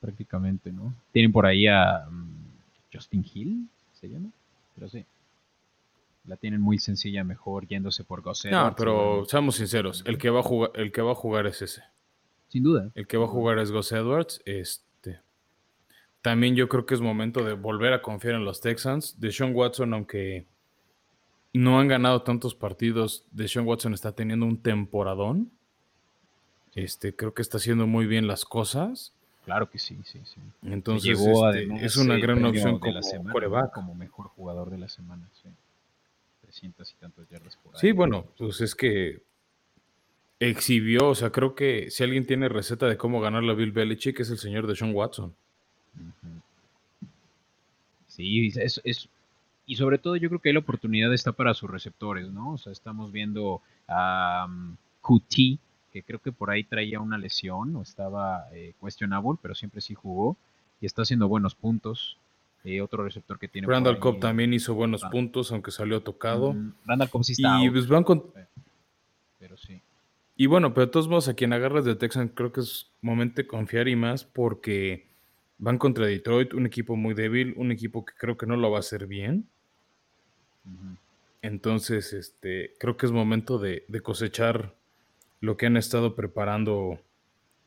prácticamente, 0.00 0.72
¿no? 0.72 0.94
Tienen 1.12 1.32
por 1.32 1.44
ahí 1.44 1.66
a 1.66 2.06
mm, 2.10 2.46
Justin 2.92 3.24
Hill, 3.32 3.68
se 3.92 4.08
llama, 4.08 4.30
pero 4.74 4.88
sí. 4.88 5.04
La 6.24 6.36
tienen 6.36 6.60
muy 6.60 6.78
sencilla, 6.78 7.22
mejor 7.24 7.68
yéndose 7.68 8.04
por 8.04 8.22
Gus 8.22 8.46
Edwards. 8.46 8.70
No, 8.70 8.76
pero 8.76 9.24
seamos 9.26 9.56
sinceros, 9.56 10.02
el 10.06 10.16
que 10.16 10.30
va 10.30 10.40
a 10.40 10.42
jugar, 10.42 10.70
el 10.74 10.90
que 10.90 11.02
va 11.02 11.12
a 11.12 11.14
jugar 11.14 11.46
es 11.46 11.60
ese. 11.60 11.82
Sin 12.48 12.62
duda. 12.62 12.90
El 12.94 13.06
que 13.06 13.16
va 13.16 13.26
a 13.26 13.28
jugar 13.28 13.58
es 13.58 13.70
Gus 13.70 13.92
Edwards. 13.92 14.40
Es, 14.44 14.85
también 16.26 16.56
yo 16.56 16.68
creo 16.68 16.86
que 16.86 16.94
es 16.94 17.00
momento 17.00 17.44
de 17.44 17.52
volver 17.52 17.92
a 17.92 18.02
confiar 18.02 18.34
en 18.34 18.44
los 18.44 18.60
Texans. 18.60 19.20
De 19.20 19.30
Sean 19.30 19.54
Watson, 19.54 19.94
aunque 19.94 20.44
no 21.52 21.78
han 21.78 21.86
ganado 21.86 22.22
tantos 22.22 22.56
partidos. 22.56 23.24
De 23.30 23.46
Sean 23.46 23.64
Watson 23.64 23.94
está 23.94 24.10
teniendo 24.10 24.44
un 24.44 24.60
temporadón. 24.60 25.52
Este, 26.74 27.14
creo 27.14 27.32
que 27.32 27.42
está 27.42 27.58
haciendo 27.58 27.86
muy 27.86 28.06
bien 28.06 28.26
las 28.26 28.44
cosas. 28.44 29.12
Claro 29.44 29.70
que 29.70 29.78
sí, 29.78 30.00
sí, 30.02 30.20
sí. 30.24 30.40
Entonces, 30.64 31.20
este, 31.20 31.86
es 31.86 31.96
una 31.96 32.16
gran 32.16 32.44
opción 32.44 32.80
de 32.80 32.90
la 32.90 33.04
semana, 33.04 33.70
como 33.72 33.94
mejor 33.94 34.26
jugador 34.26 34.70
de 34.70 34.78
la 34.78 34.88
semana. 34.88 35.28
Sí. 35.40 35.48
300 36.42 36.90
y 36.90 36.94
tantos 36.96 37.28
yardas 37.28 37.56
por 37.58 37.78
Sí, 37.78 37.92
bueno, 37.92 38.26
pues 38.36 38.60
es 38.62 38.74
que 38.74 39.22
exhibió, 40.40 41.10
o 41.10 41.14
sea, 41.14 41.30
creo 41.30 41.54
que 41.54 41.88
si 41.92 42.02
alguien 42.02 42.26
tiene 42.26 42.48
receta 42.48 42.88
de 42.88 42.96
cómo 42.96 43.20
ganar 43.20 43.44
la 43.44 43.54
Bill 43.54 43.70
Belichick 43.70 44.18
es 44.18 44.30
el 44.30 44.38
señor 44.38 44.66
de 44.66 44.74
Sean 44.74 44.92
Watson. 44.92 45.32
Sí, 48.08 48.48
es, 48.56 48.80
es, 48.84 49.08
y 49.66 49.76
sobre 49.76 49.98
todo 49.98 50.16
yo 50.16 50.28
creo 50.28 50.40
que 50.40 50.52
la 50.52 50.60
oportunidad 50.60 51.12
está 51.12 51.32
para 51.32 51.52
sus 51.52 51.68
receptores, 51.68 52.30
¿no? 52.30 52.52
O 52.52 52.58
sea, 52.58 52.72
estamos 52.72 53.12
viendo 53.12 53.60
a 53.88 54.46
um, 54.48 54.76
QT, 55.02 55.58
que 55.92 56.02
creo 56.02 56.20
que 56.20 56.32
por 56.32 56.50
ahí 56.50 56.64
traía 56.64 57.00
una 57.00 57.18
lesión 57.18 57.74
o 57.76 57.82
estaba 57.82 58.46
eh, 58.52 58.74
questionable, 58.80 59.38
pero 59.42 59.54
siempre 59.54 59.80
sí 59.80 59.94
jugó 59.94 60.36
y 60.80 60.86
está 60.86 61.02
haciendo 61.02 61.28
buenos 61.28 61.54
puntos. 61.54 62.16
Eh, 62.64 62.80
otro 62.80 63.04
receptor 63.04 63.38
que 63.38 63.46
tiene. 63.46 63.68
Randall 63.68 64.00
Cobb 64.00 64.18
también 64.18 64.52
hizo 64.52 64.74
buenos 64.74 65.02
puntos, 65.04 65.52
aunque 65.52 65.70
salió 65.70 66.02
tocado. 66.02 66.54
Randall 66.84 67.10
Cobb 67.10 67.22
sí 67.22 67.32
está. 67.32 67.62
Y 67.62 67.70
pues 67.70 67.86
van 67.86 68.02
con... 68.02 68.24
Pero 69.38 69.56
sí. 69.56 69.80
Y 70.36 70.46
bueno, 70.46 70.74
pero 70.74 70.86
de 70.86 70.92
todos 70.92 71.08
modos, 71.08 71.28
a 71.28 71.34
quien 71.34 71.52
agarras 71.52 71.84
de 71.84 71.94
Texan, 71.94 72.28
creo 72.28 72.52
que 72.52 72.60
es 72.60 72.90
momento 73.00 73.36
de 73.36 73.46
confiar 73.46 73.88
y 73.88 73.94
más 73.96 74.24
porque 74.24 75.06
van 75.58 75.78
contra 75.78 76.06
Detroit, 76.06 76.54
un 76.54 76.66
equipo 76.66 76.96
muy 76.96 77.14
débil, 77.14 77.54
un 77.56 77.72
equipo 77.72 78.04
que 78.04 78.14
creo 78.16 78.36
que 78.36 78.46
no 78.46 78.56
lo 78.56 78.70
va 78.70 78.78
a 78.78 78.80
hacer 78.80 79.06
bien. 79.06 79.48
Entonces, 81.42 82.12
este, 82.12 82.74
creo 82.78 82.96
que 82.96 83.06
es 83.06 83.12
momento 83.12 83.58
de, 83.58 83.84
cosechar 84.02 84.74
lo 85.40 85.56
que 85.56 85.66
han 85.66 85.76
estado 85.76 86.14
preparando 86.14 86.98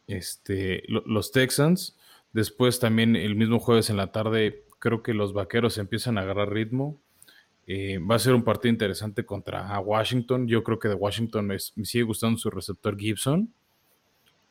este, 0.07 0.83
los 0.87 1.31
Texans. 1.31 1.97
Después 2.33 2.79
también 2.79 3.15
el 3.15 3.35
mismo 3.35 3.59
jueves 3.59 3.89
en 3.89 3.97
la 3.97 4.11
tarde 4.11 4.63
creo 4.79 5.01
que 5.01 5.13
los 5.13 5.33
vaqueros 5.33 5.77
empiezan 5.77 6.17
a 6.17 6.21
agarrar 6.21 6.51
ritmo. 6.51 6.99
Eh, 7.67 7.99
va 7.99 8.15
a 8.15 8.19
ser 8.19 8.33
un 8.33 8.43
partido 8.43 8.71
interesante 8.71 9.25
contra 9.25 9.79
Washington. 9.79 10.47
Yo 10.47 10.63
creo 10.63 10.79
que 10.79 10.87
de 10.87 10.95
Washington 10.95 11.47
me 11.47 11.85
sigue 11.85 12.03
gustando 12.03 12.37
su 12.37 12.49
receptor 12.49 12.97
Gibson. 12.97 13.53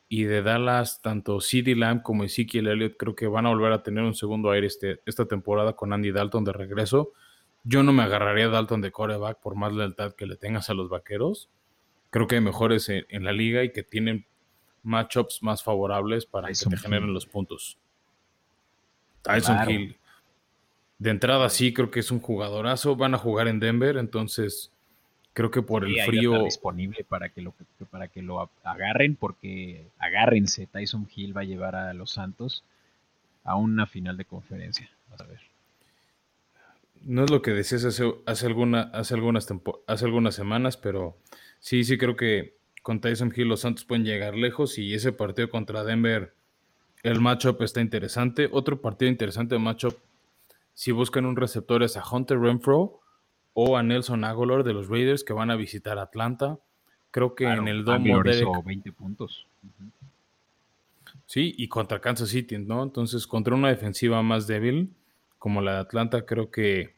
Y 0.09 0.25
de 0.25 0.43
Dallas, 0.43 1.03
tanto 1.03 1.41
CD 1.41 1.77
Lamb 1.77 2.03
como 2.03 2.25
Ezekiel 2.25 2.69
Elliott 2.69 2.97
creo 2.97 3.15
que 3.15 3.27
van 3.27 3.47
a 3.47 3.51
volver 3.51 3.73
a 3.73 3.83
tener 3.83 4.05
un 4.05 4.15
segundo 4.15 4.51
aire 4.51 4.67
este, 4.67 5.03
esta 5.05 5.27
temporada 5.27 5.75
con 5.75 5.93
Andy 5.93 6.13
Dalton 6.13 6.45
de 6.45 6.53
regreso. 6.53 7.13
Yo 7.65 7.83
no 7.83 7.93
me 7.93 8.03
agarraría 8.03 8.47
a 8.47 8.49
Dalton 8.49 8.81
de 8.81 8.91
coreback 8.91 9.39
por 9.41 9.55
más 9.55 9.75
lealtad 9.75 10.15
que 10.15 10.27
le 10.27 10.37
tengas 10.37 10.71
a 10.71 10.75
los 10.75 10.89
vaqueros. 10.89 11.51
Creo 12.11 12.27
que 12.27 12.37
hay 12.37 12.41
mejores 12.41 12.89
en, 12.89 13.25
la 13.25 13.33
liga 13.33 13.63
y 13.65 13.73
que 13.73 13.83
tienen 13.83 14.27
matchups 14.83 15.43
más 15.43 15.63
favorables 15.63 16.25
para 16.25 16.49
que 16.49 16.55
te 16.55 16.77
generen 16.79 17.13
los 17.13 17.27
puntos. 17.27 17.79
Tyson 19.23 19.69
Hill 19.69 19.99
de 20.99 21.11
entrada 21.11 21.49
sí 21.49 21.73
creo 21.73 21.91
que 21.91 22.01
es 22.01 22.11
un 22.11 22.21
jugadorazo. 22.21 22.97
Van 22.97 23.15
a 23.15 23.19
jugar 23.19 23.49
en 23.49 23.61
Denver, 23.61 23.97
entonces 23.97 24.73
creo 25.39 25.53
que 25.53 25.63
por 25.63 25.85
el 25.85 25.95
frío 26.03 26.43
disponible 26.43 27.05
para 27.09 27.29
que 27.29 27.43
lo 27.43 27.55
para 27.93 28.09
que 28.09 28.23
lo 28.23 28.51
agarren 28.65 29.15
porque 29.15 29.87
agárrense. 30.01 30.67
Tyson 30.67 31.09
Hill 31.15 31.37
va 31.37 31.43
a 31.43 31.45
llevar 31.45 31.77
a 31.77 31.95
los 31.95 32.11
Santos 32.11 32.65
a 33.45 33.55
una 33.55 33.87
final 33.87 34.17
de 34.17 34.25
conferencia. 34.25 34.91
Vas 35.09 35.21
a 35.21 35.25
ver. 35.27 35.39
No 37.03 37.23
es 37.23 37.31
lo 37.31 37.41
que 37.41 37.53
decías 37.53 37.85
hace, 37.85 38.13
hace, 38.27 38.47
alguna, 38.47 38.91
hace, 38.93 39.15
algunas 39.15 39.47
hace 39.87 40.05
algunas 40.07 40.35
semanas, 40.35 40.77
pero 40.77 41.17
sí, 41.61 41.85
sí 41.85 41.99
creo 41.99 42.17
que 42.17 42.57
con 42.83 43.01
Tyson 43.01 43.33
Hill 43.33 43.47
los 43.47 43.61
Santos 43.61 43.85
pueden 43.85 44.05
llegar 44.05 44.35
lejos 44.35 44.77
y 44.77 44.93
ese 44.93 45.13
partido 45.13 45.51
contra 45.51 45.85
Denver, 45.85 46.35
el 47.05 47.21
matchup 47.21 47.63
está 47.63 47.81
interesante. 47.81 48.49
Otro 48.51 48.81
partido 48.81 49.09
interesante 49.09 49.55
de 49.55 49.61
matchup 49.61 49.97
si 50.75 50.91
buscan 50.91 51.27
un 51.27 51.37
receptor 51.37 51.85
es 51.85 51.97
a 51.97 52.03
Hunter 52.05 52.41
Renfro 52.41 52.99
o 53.61 53.77
a 53.77 53.83
Nelson 53.83 54.23
Aguilar 54.23 54.63
de 54.63 54.73
los 54.73 54.89
Raiders 54.89 55.25
que 55.25 55.33
van 55.33 55.51
a 55.51 55.57
visitar 55.57 55.99
Atlanta. 55.99 56.61
Creo 57.11 57.35
que 57.35 57.45
en 57.45 57.67
el 57.67 57.85
domo 57.85 58.23
de 58.23 58.47
20 58.65 58.93
puntos. 58.93 59.49
Sí, 61.27 61.57
y 61.59 61.67
contra 61.67 62.01
Kansas 62.01 62.29
City, 62.29 62.57
¿no? 62.59 62.85
Entonces, 62.85 63.27
contra 63.27 63.57
una 63.57 63.67
defensiva 63.67 64.23
más 64.23 64.47
débil 64.47 64.95
como 65.41 65.61
la 65.61 65.73
de 65.73 65.79
Atlanta, 65.81 66.25
creo 66.25 66.53
que 66.53 66.95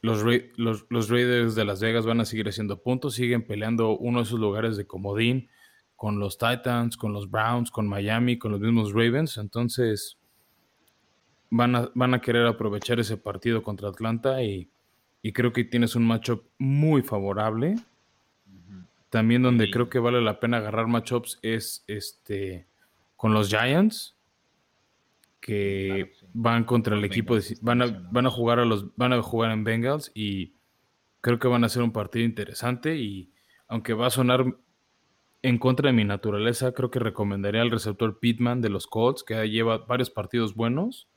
los, 0.00 0.24
los, 0.56 1.10
Raiders 1.10 1.54
de 1.54 1.66
Las 1.66 1.82
Vegas 1.82 2.06
van 2.06 2.20
a 2.20 2.24
seguir 2.24 2.48
haciendo 2.48 2.80
puntos, 2.80 3.12
siguen 3.12 3.46
peleando 3.46 3.98
uno 3.98 4.20
de 4.20 4.24
esos 4.24 4.40
lugares 4.40 4.78
de 4.78 4.86
comodín 4.86 5.50
con 5.94 6.18
los 6.18 6.38
Titans, 6.38 6.96
con 6.96 7.12
los 7.12 7.30
Browns, 7.30 7.70
con 7.70 7.86
Miami, 7.86 8.38
con 8.38 8.50
los 8.50 8.62
mismos 8.62 8.94
Ravens. 8.94 9.36
Entonces, 9.36 10.16
van 11.50 11.76
a, 11.76 11.90
van 11.94 12.14
a 12.14 12.22
querer 12.22 12.46
aprovechar 12.46 12.98
ese 12.98 13.18
partido 13.18 13.62
contra 13.62 13.90
Atlanta 13.90 14.42
y, 14.42 14.70
creo 15.32 15.52
que 15.52 15.64
tienes 15.64 15.96
un 15.96 16.06
matchup 16.06 16.44
muy 16.58 17.02
favorable. 17.02 17.76
También 19.10 19.42
donde 19.42 19.70
creo 19.70 19.88
que 19.88 19.98
vale 19.98 20.20
la 20.20 20.40
pena 20.40 20.58
agarrar 20.58 20.86
matchups 20.86 21.38
es 21.42 21.84
este 21.86 22.66
con 23.16 23.32
los 23.32 23.48
Giants 23.48 24.16
que 25.40 26.12
van 26.34 26.64
contra 26.64 26.96
el 26.96 27.04
equipo 27.04 27.36
de, 27.36 27.56
van 27.60 27.80
a, 27.80 27.86
van 28.10 28.26
a 28.26 28.30
jugar 28.30 28.58
a 28.58 28.64
los 28.64 28.94
van 28.96 29.12
a 29.12 29.22
jugar 29.22 29.52
en 29.52 29.64
Bengals 29.64 30.10
y 30.12 30.54
creo 31.20 31.38
que 31.38 31.48
van 31.48 31.64
a 31.64 31.68
ser 31.68 31.82
un 31.82 31.92
partido 31.92 32.24
interesante 32.24 32.96
y 32.96 33.30
aunque 33.68 33.94
va 33.94 34.08
a 34.08 34.10
sonar 34.10 34.56
en 35.42 35.58
contra 35.58 35.88
de 35.88 35.92
mi 35.92 36.04
naturaleza, 36.04 36.72
creo 36.72 36.90
que 36.90 36.98
recomendaría 36.98 37.62
al 37.62 37.70
receptor 37.70 38.18
Pittman 38.18 38.60
de 38.60 38.68
los 38.68 38.88
Colts 38.88 39.22
que 39.22 39.48
lleva 39.48 39.78
varios 39.78 40.10
partidos 40.10 40.56
buenos 40.56 41.08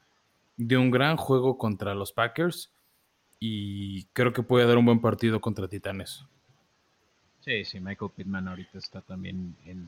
de 0.58 0.78
un 0.78 0.92
gran 0.92 1.18
juego 1.18 1.58
contra 1.58 1.96
los 1.96 2.12
Packers 2.14 2.72
y 3.40 4.04
creo 4.14 4.34
que 4.34 4.44
puede 4.44 4.68
dar 4.68 4.78
un 4.78 4.86
buen 4.86 5.00
partido 5.00 5.40
contra 5.40 5.68
Titanes. 5.68 6.26
Sí, 7.42 7.64
sí, 7.64 7.80
Michael 7.80 8.12
Pittman 8.16 8.48
ahorita 8.48 8.78
está 8.78 9.02
también 9.02 9.56
en... 9.66 9.88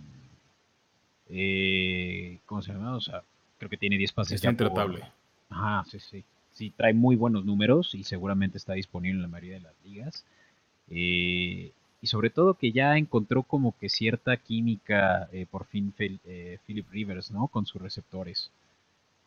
Eh, 1.30 2.40
¿Cómo 2.46 2.62
se 2.62 2.72
llama? 2.72 2.96
O 2.96 3.02
sea, 3.02 3.24
creo 3.58 3.70
que 3.70 3.78
tiene 3.78 3.98
10 3.98 4.14
pases. 4.14 4.36
Está 4.36 4.50
intratable. 4.50 5.04
Ajá, 5.50 5.84
sí, 5.90 6.00
sí. 6.00 6.24
Sí, 6.54 6.74
trae 6.76 6.94
muy 6.94 7.16
buenos 7.16 7.46
números 7.46 7.94
y 7.96 8.04
seguramente 8.04 8.58
está 8.58 8.74
disponible 8.74 9.18
en 9.18 9.22
la 9.24 9.28
mayoría 9.28 9.56
de 9.56 9.62
las 9.62 9.76
ligas. 9.84 10.26
Eh, 10.90 11.72
y 12.02 12.08
sobre 12.08 12.30
todo 12.30 12.56
que 12.56 12.72
ya 12.72 12.98
encontró 12.98 13.44
como 13.44 13.78
que 13.78 13.90
cierta 13.90 14.36
química 14.38 15.30
eh, 15.32 15.46
por 15.50 15.66
fin 15.66 15.94
Philip 15.94 16.90
Rivers, 16.90 17.32
¿no? 17.32 17.48
Con 17.48 17.66
sus 17.66 17.82
receptores. 17.82 18.50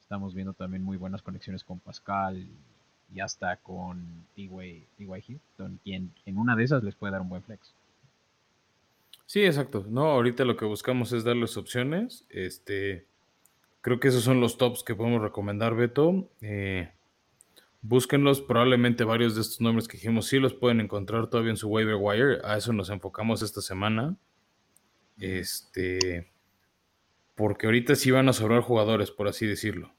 Estamos 0.00 0.34
viendo 0.34 0.52
también 0.52 0.82
muy 0.82 0.96
buenas 0.96 1.22
conexiones 1.22 1.62
con 1.64 1.78
Pascal 1.78 2.46
y 3.14 3.20
hasta 3.20 3.56
con 3.58 4.26
T.Y. 4.34 4.86
Hilton, 4.98 5.78
quien 5.84 6.12
en 6.26 6.36
una 6.36 6.56
de 6.56 6.64
esas 6.64 6.82
les 6.82 6.96
puede 6.96 7.12
dar 7.12 7.20
un 7.20 7.28
buen 7.28 7.42
flex. 7.42 7.74
Sí, 9.26 9.44
exacto. 9.44 9.86
No, 9.88 10.06
ahorita 10.06 10.44
lo 10.44 10.56
que 10.56 10.64
buscamos 10.64 11.12
es 11.12 11.24
darles 11.24 11.56
opciones. 11.56 12.26
Este, 12.28 13.06
creo 13.80 14.00
que 14.00 14.08
esos 14.08 14.24
son 14.24 14.40
los 14.40 14.58
tops 14.58 14.82
que 14.82 14.94
podemos 14.94 15.22
recomendar, 15.22 15.74
Beto. 15.76 16.28
Eh, 16.40 16.90
búsquenlos. 17.82 18.40
Probablemente 18.40 19.04
varios 19.04 19.34
de 19.36 19.42
estos 19.42 19.60
nombres 19.60 19.88
que 19.88 19.96
dijimos 19.96 20.26
sí 20.26 20.38
los 20.38 20.52
pueden 20.52 20.80
encontrar 20.80 21.28
todavía 21.28 21.52
en 21.52 21.56
su 21.56 21.68
waiver 21.68 21.96
wire. 21.98 22.40
A 22.44 22.56
eso 22.56 22.72
nos 22.72 22.90
enfocamos 22.90 23.42
esta 23.42 23.60
semana. 23.60 24.16
Este, 25.18 26.30
porque 27.36 27.66
ahorita 27.66 27.94
sí 27.94 28.10
van 28.10 28.28
a 28.28 28.32
sobrar 28.32 28.60
jugadores, 28.60 29.10
por 29.10 29.28
así 29.28 29.46
decirlo. 29.46 29.94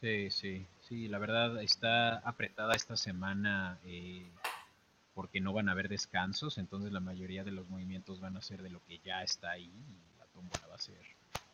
Sí, 0.00 0.30
sí, 0.30 0.66
sí, 0.88 1.08
la 1.08 1.18
verdad 1.18 1.62
está 1.62 2.18
apretada 2.18 2.74
esta 2.74 2.96
semana 2.96 3.78
eh, 3.84 4.26
porque 5.14 5.40
no 5.40 5.52
van 5.52 5.68
a 5.68 5.72
haber 5.72 5.88
descansos, 5.88 6.58
entonces 6.58 6.92
la 6.92 7.00
mayoría 7.00 7.44
de 7.44 7.50
los 7.50 7.68
movimientos 7.68 8.20
van 8.20 8.36
a 8.36 8.42
ser 8.42 8.62
de 8.62 8.70
lo 8.70 8.84
que 8.86 8.98
ya 9.04 9.22
está 9.22 9.50
ahí 9.50 9.70
y 9.70 10.18
la 10.18 10.26
tómbola 10.26 10.66
va 10.66 10.76
a 10.76 10.78
ser 10.78 11.00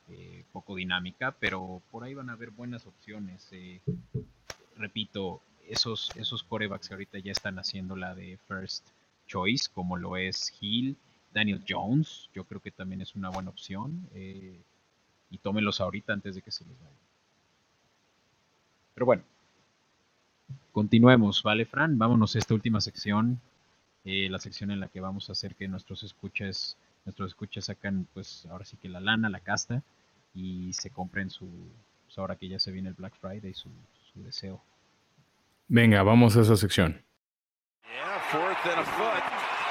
eh, 0.08 0.44
poco 0.52 0.76
dinámica, 0.76 1.32
pero 1.32 1.82
por 1.90 2.04
ahí 2.04 2.14
van 2.14 2.30
a 2.30 2.34
haber 2.34 2.50
buenas 2.50 2.86
opciones. 2.86 3.48
Eh, 3.52 3.80
repito, 4.76 5.40
esos, 5.66 6.12
esos 6.14 6.42
corebacks 6.42 6.88
que 6.88 6.94
ahorita 6.94 7.18
ya 7.18 7.32
están 7.32 7.58
haciendo 7.58 7.96
la 7.96 8.14
de 8.14 8.38
first 8.46 8.86
choice, 9.26 9.68
como 9.72 9.96
lo 9.96 10.16
es 10.16 10.52
Hill, 10.60 10.96
Daniel 11.32 11.64
Jones, 11.66 12.28
yo 12.34 12.44
creo 12.44 12.60
que 12.60 12.70
también 12.70 13.00
es 13.00 13.14
una 13.14 13.30
buena 13.30 13.50
opción. 13.50 14.08
Eh, 14.14 14.60
y 15.30 15.38
tómenlos 15.38 15.80
ahorita 15.80 16.12
antes 16.12 16.34
de 16.36 16.42
que 16.42 16.50
se 16.50 16.64
les 16.64 16.78
vaya. 16.78 17.03
Pero 18.94 19.06
bueno, 19.06 19.22
continuemos, 20.72 21.42
¿vale, 21.42 21.64
Fran? 21.64 21.98
Vámonos 21.98 22.34
a 22.34 22.38
esta 22.38 22.54
última 22.54 22.80
sección, 22.80 23.40
eh, 24.04 24.28
la 24.30 24.38
sección 24.38 24.70
en 24.70 24.80
la 24.80 24.88
que 24.88 25.00
vamos 25.00 25.28
a 25.28 25.32
hacer 25.32 25.54
que 25.54 25.68
nuestros 25.68 26.02
escuchas, 26.02 26.76
nuestros 27.04 27.32
escuchas 27.32 27.66
sacan, 27.66 28.06
pues 28.14 28.46
ahora 28.50 28.64
sí 28.64 28.76
que 28.76 28.88
la 28.88 29.00
lana, 29.00 29.28
la 29.28 29.40
casta, 29.40 29.82
y 30.34 30.72
se 30.72 30.90
compren 30.90 31.30
su, 31.30 31.48
pues 32.06 32.18
ahora 32.18 32.36
que 32.36 32.48
ya 32.48 32.58
se 32.58 32.72
viene 32.72 32.88
el 32.88 32.94
Black 32.94 33.14
Friday, 33.20 33.54
su, 33.54 33.70
su 34.12 34.22
deseo. 34.22 34.62
Venga, 35.68 36.02
vamos 36.02 36.36
a 36.36 36.42
esa 36.42 36.56
sección. 36.56 37.02
fourth 38.30 38.66
and 38.66 38.80
a 38.80 38.84
foot. 38.84 39.22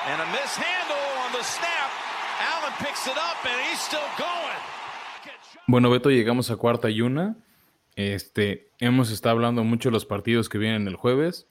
And 0.08 0.22
a 0.22 0.26
mishandle 0.32 1.08
on 1.26 1.32
the 1.34 1.44
snap. 1.44 1.90
Allen 2.40 2.74
picks 2.80 3.08
it 3.08 3.18
up 3.18 3.40
and 3.44 3.60
he's 3.68 3.80
still 3.80 4.10
going. 4.18 4.60
Bueno, 5.68 5.90
Beto, 5.90 6.10
llegamos 6.10 6.52
a 6.52 6.58
cuarta 6.58 6.90
y 6.90 7.02
una. 7.02 7.36
Este, 7.96 8.72
hemos 8.80 9.12
estado 9.12 9.36
hablando 9.36 9.64
mucho 9.64 9.90
de 9.90 9.94
los 9.94 10.06
partidos 10.06 10.50
que 10.50 10.58
vienen 10.58 10.88
el 10.88 10.96
jueves. 10.96 11.48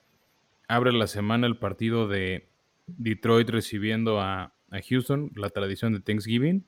Abre 0.68 0.92
la 0.92 1.06
semana 1.06 1.46
el 1.46 1.58
partido 1.58 2.08
de 2.08 2.48
Detroit 2.86 3.48
recibiendo 3.48 4.20
a, 4.20 4.54
Houston, 4.88 5.30
la 5.36 5.50
tradición 5.50 5.92
de 5.92 6.00
Thanksgiving. 6.00 6.66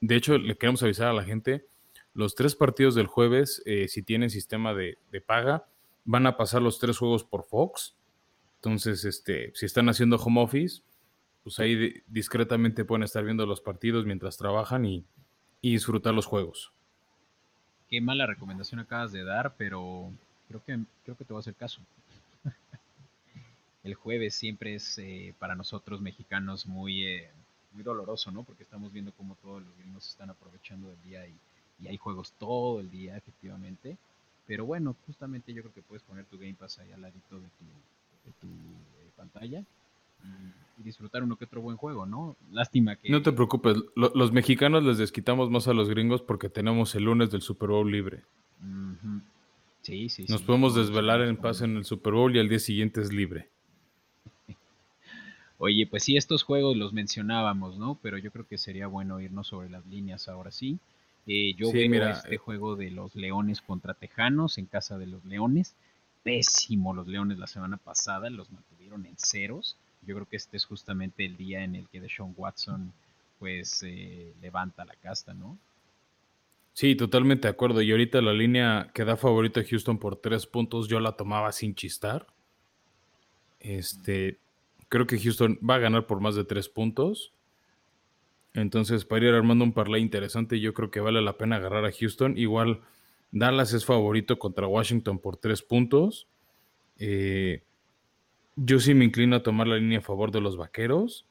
De 0.00 0.16
hecho, 0.16 0.36
le 0.36 0.56
queremos 0.56 0.82
avisar 0.82 1.08
a 1.08 1.14
la 1.14 1.24
gente, 1.24 1.66
los 2.12 2.34
tres 2.34 2.54
partidos 2.54 2.94
del 2.94 3.06
jueves, 3.06 3.62
eh, 3.64 3.88
si 3.88 4.02
tienen 4.02 4.28
sistema 4.28 4.74
de, 4.74 4.98
de, 5.10 5.20
paga, 5.22 5.66
van 6.04 6.26
a 6.26 6.36
pasar 6.36 6.60
los 6.60 6.78
tres 6.78 6.98
juegos 6.98 7.24
por 7.24 7.44
Fox. 7.44 7.96
Entonces, 8.56 9.04
este, 9.04 9.50
si 9.54 9.64
están 9.64 9.88
haciendo 9.88 10.16
home 10.16 10.42
office, 10.42 10.82
pues 11.42 11.58
ahí 11.58 12.02
discretamente 12.06 12.84
pueden 12.84 13.02
estar 13.02 13.24
viendo 13.24 13.46
los 13.46 13.60
partidos 13.62 14.04
mientras 14.04 14.36
trabajan 14.36 14.84
y, 14.84 15.06
y 15.62 15.72
disfrutar 15.72 16.12
los 16.12 16.26
juegos. 16.26 16.75
Qué 17.88 18.00
mala 18.00 18.26
recomendación 18.26 18.80
acabas 18.80 19.12
de 19.12 19.24
dar, 19.24 19.54
pero 19.56 20.10
creo 20.48 20.64
que, 20.64 20.78
creo 21.04 21.16
que 21.16 21.24
te 21.24 21.32
voy 21.32 21.38
a 21.38 21.40
hacer 21.40 21.54
caso. 21.54 21.80
El 23.84 23.94
jueves 23.94 24.34
siempre 24.34 24.74
es 24.74 24.98
eh, 24.98 25.34
para 25.38 25.54
nosotros 25.54 26.00
mexicanos 26.00 26.66
muy, 26.66 27.04
eh, 27.04 27.30
muy 27.72 27.84
doloroso, 27.84 28.32
¿no? 28.32 28.42
Porque 28.42 28.64
estamos 28.64 28.92
viendo 28.92 29.12
cómo 29.12 29.36
todos 29.36 29.62
los 29.62 29.76
gringos 29.78 30.08
están 30.08 30.30
aprovechando 30.30 30.88
del 30.88 31.02
día 31.02 31.26
y, 31.26 31.34
y, 31.80 31.86
hay 31.86 31.96
juegos 31.96 32.32
todo 32.32 32.80
el 32.80 32.90
día, 32.90 33.16
efectivamente. 33.16 33.96
Pero 34.46 34.66
bueno, 34.66 34.96
justamente 35.06 35.52
yo 35.52 35.62
creo 35.62 35.74
que 35.74 35.82
puedes 35.82 36.02
poner 36.02 36.24
tu 36.24 36.38
Game 36.38 36.54
Pass 36.54 36.80
ahí 36.80 36.90
al 36.90 37.02
ladito 37.02 37.36
de 37.38 37.48
tu, 37.48 37.64
de 38.24 38.32
tu 38.40 38.48
eh, 38.48 39.10
pantalla 39.16 39.64
y, 40.26 40.80
y, 40.80 40.84
disfrutar 40.84 41.22
uno 41.22 41.36
que 41.36 41.44
otro 41.44 41.60
buen 41.60 41.76
juego, 41.76 42.06
¿no? 42.06 42.36
Lástima 42.50 42.96
que... 42.96 43.10
No 43.10 43.22
te 43.22 43.32
preocupes, 43.32 43.76
lo, 43.94 44.12
los 44.14 44.32
mexicanos 44.32 44.84
les 44.84 44.98
desquitamos 44.98 45.50
más 45.50 45.68
a 45.68 45.74
los 45.74 45.88
gringos 45.88 46.22
porque 46.22 46.48
tenemos 46.48 46.94
el 46.94 47.04
lunes 47.04 47.30
del 47.30 47.42
Super 47.42 47.70
Bowl 47.70 47.90
libre. 47.90 48.22
Uh 48.60 48.64
-huh. 48.64 49.22
Sí, 49.86 50.08
sí. 50.08 50.26
Nos 50.28 50.40
sí, 50.40 50.46
podemos 50.46 50.74
sí, 50.74 50.80
desvelar 50.80 51.22
sí, 51.22 51.28
en 51.28 51.36
paz 51.36 51.62
en 51.62 51.76
el 51.76 51.84
Super 51.84 52.12
Bowl 52.12 52.34
y 52.34 52.40
al 52.40 52.48
día 52.48 52.58
siguiente 52.58 53.00
es 53.00 53.12
libre. 53.12 53.48
Oye, 55.58 55.86
pues 55.86 56.02
sí, 56.02 56.16
estos 56.16 56.42
juegos 56.42 56.76
los 56.76 56.92
mencionábamos, 56.92 57.78
¿no? 57.78 57.96
Pero 58.02 58.18
yo 58.18 58.32
creo 58.32 58.46
que 58.48 58.58
sería 58.58 58.88
bueno 58.88 59.20
irnos 59.20 59.46
sobre 59.46 59.70
las 59.70 59.86
líneas 59.86 60.28
ahora 60.28 60.50
sí. 60.50 60.80
Eh, 61.28 61.54
yo 61.54 61.72
veo 61.72 61.88
mira, 61.88 62.10
este 62.10 62.34
eh. 62.34 62.38
juego 62.38 62.74
de 62.74 62.90
los 62.90 63.14
Leones 63.14 63.60
contra 63.60 63.94
Tejanos 63.94 64.58
en 64.58 64.66
casa 64.66 64.98
de 64.98 65.06
los 65.06 65.24
Leones. 65.24 65.76
Pésimo 66.24 66.92
los 66.92 67.06
Leones 67.06 67.38
la 67.38 67.46
semana 67.46 67.76
pasada, 67.76 68.28
los 68.28 68.50
mantuvieron 68.50 69.06
en 69.06 69.16
ceros. 69.16 69.76
Yo 70.06 70.14
creo 70.14 70.26
que 70.26 70.36
este 70.36 70.56
es 70.56 70.64
justamente 70.64 71.24
el 71.24 71.36
día 71.36 71.64
en 71.64 71.74
el 71.74 71.88
que 71.88 72.00
Deshaun 72.00 72.34
Watson 72.36 72.92
pues 73.38 73.82
eh, 73.82 74.32
levanta 74.40 74.84
la 74.84 74.94
casta, 74.94 75.34
¿no? 75.34 75.58
Sí, 76.72 76.94
totalmente 76.94 77.48
de 77.48 77.52
acuerdo. 77.52 77.80
Y 77.82 77.90
ahorita 77.90 78.20
la 78.20 78.32
línea 78.32 78.90
que 78.94 79.04
da 79.04 79.16
favorito 79.16 79.60
a 79.60 79.64
Houston 79.64 79.98
por 79.98 80.16
tres 80.16 80.46
puntos, 80.46 80.88
yo 80.88 81.00
la 81.00 81.12
tomaba 81.12 81.50
sin 81.52 81.74
chistar. 81.74 82.26
Este, 83.60 84.38
creo 84.88 85.06
que 85.06 85.18
Houston 85.18 85.58
va 85.68 85.76
a 85.76 85.78
ganar 85.78 86.06
por 86.06 86.20
más 86.20 86.34
de 86.34 86.44
tres 86.44 86.68
puntos. 86.68 87.32
Entonces, 88.52 89.04
para 89.04 89.26
ir 89.26 89.34
armando 89.34 89.64
un 89.64 89.72
parlay 89.72 90.00
interesante, 90.00 90.60
yo 90.60 90.72
creo 90.72 90.90
que 90.90 91.00
vale 91.00 91.20
la 91.20 91.36
pena 91.36 91.56
agarrar 91.56 91.84
a 91.84 91.92
Houston. 91.92 92.36
Igual, 92.38 92.80
Dallas 93.32 93.72
es 93.72 93.84
favorito 93.84 94.38
contra 94.38 94.66
Washington 94.66 95.18
por 95.18 95.36
tres 95.36 95.62
puntos. 95.62 96.26
Eh, 96.98 97.62
yo 98.56 98.80
sí 98.80 98.94
me 98.94 99.04
inclino 99.04 99.36
a 99.36 99.42
tomar 99.42 99.66
la 99.66 99.76
línea 99.76 99.98
a 99.98 100.02
favor 100.02 100.32
de 100.32 100.40
los 100.40 100.56
vaqueros. 100.56 101.24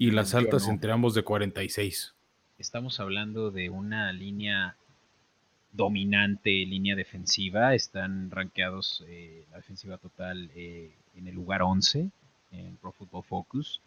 Y 0.00 0.12
las 0.12 0.30
Yo 0.30 0.38
altas 0.38 0.66
no. 0.66 0.74
entre 0.74 0.92
ambos 0.92 1.14
de 1.14 1.24
46. 1.24 2.14
Estamos 2.58 3.00
hablando 3.00 3.50
de 3.50 3.68
una 3.68 4.12
línea 4.12 4.76
dominante, 5.72 6.50
línea 6.50 6.94
defensiva. 6.94 7.74
Están 7.74 8.30
rankeados 8.30 9.04
eh, 9.08 9.44
la 9.50 9.56
defensiva 9.56 9.98
total 9.98 10.50
eh, 10.54 10.92
en 11.16 11.26
el 11.26 11.34
lugar 11.34 11.62
11 11.62 12.10
en 12.52 12.76
Pro 12.76 12.92
Football 12.92 13.24
Focus. 13.24 13.80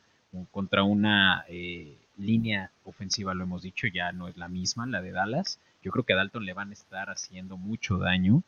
Contra 0.51 0.83
una 0.83 1.45
eh, 1.47 1.97
línea 2.17 2.71
ofensiva, 2.85 3.33
lo 3.33 3.43
hemos 3.43 3.63
dicho, 3.63 3.87
ya 3.87 4.11
no 4.11 4.27
es 4.27 4.35
la 4.35 4.47
misma, 4.47 4.85
la 4.85 5.01
de 5.01 5.11
Dallas. 5.11 5.59
Yo 5.81 5.91
creo 5.91 6.03
que 6.05 6.13
a 6.13 6.17
Dalton 6.17 6.45
le 6.45 6.53
van 6.53 6.71
a 6.71 6.73
estar 6.73 7.09
haciendo 7.09 7.57
mucho 7.57 7.97
daño 7.97 8.43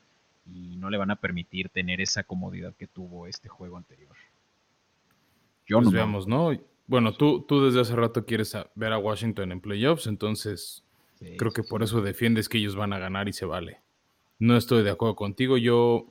y 0.45 0.75
no 0.77 0.89
le 0.89 0.97
van 0.97 1.11
a 1.11 1.15
permitir 1.15 1.69
tener 1.69 2.01
esa 2.01 2.23
comodidad 2.23 2.75
que 2.75 2.87
tuvo 2.87 3.27
este 3.27 3.49
juego 3.49 3.77
anterior. 3.77 4.15
Yo 5.65 5.77
Pues 5.77 5.85
no 5.85 5.91
veamos, 5.91 6.27
¿no? 6.27 6.51
Bueno, 6.87 7.13
tú, 7.13 7.41
tú 7.47 7.65
desde 7.65 7.81
hace 7.81 7.95
rato 7.95 8.25
quieres 8.25 8.55
ver 8.75 8.91
a 8.91 8.97
Washington 8.97 9.51
en 9.51 9.61
playoffs, 9.61 10.07
entonces 10.07 10.83
Sí, 11.15 11.37
creo 11.37 11.51
sí, 11.51 11.61
que 11.61 11.67
por 11.67 11.83
eso 11.83 12.01
defiendes 12.01 12.49
que 12.49 12.57
ellos 12.57 12.75
van 12.75 12.93
a 12.93 12.99
ganar 12.99 13.29
y 13.29 13.33
se 13.33 13.45
vale. 13.45 13.81
No 14.39 14.57
estoy 14.57 14.83
de 14.83 14.89
acuerdo 14.91 15.15
contigo. 15.15 15.57
Yo 15.57 16.07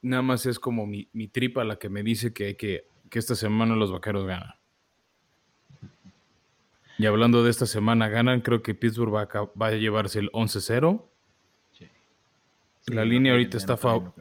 nada 0.00 0.22
más 0.22 0.46
es 0.46 0.58
como 0.58 0.86
mi, 0.86 1.08
mi 1.12 1.28
tripa 1.28 1.64
la 1.64 1.76
que 1.76 1.88
me 1.88 2.02
dice 2.02 2.32
que, 2.32 2.46
hay 2.46 2.54
que, 2.56 2.86
que 3.08 3.18
esta 3.18 3.34
semana 3.36 3.76
los 3.76 3.92
vaqueros 3.92 4.26
ganan. 4.26 4.54
Y 6.98 7.06
hablando 7.06 7.42
de 7.42 7.50
esta 7.50 7.66
semana 7.66 8.08
ganan, 8.08 8.40
creo 8.40 8.62
que 8.62 8.74
Pittsburgh 8.74 9.14
va 9.14 9.22
a, 9.22 9.50
va 9.60 9.66
a 9.68 9.70
llevarse 9.72 10.18
el 10.18 10.30
11-0. 10.32 11.04
Sí. 12.82 12.94
La 12.94 13.04
línea 13.04 13.32
ahorita 13.32 13.56
está 13.56 13.76
fav-. 13.76 14.12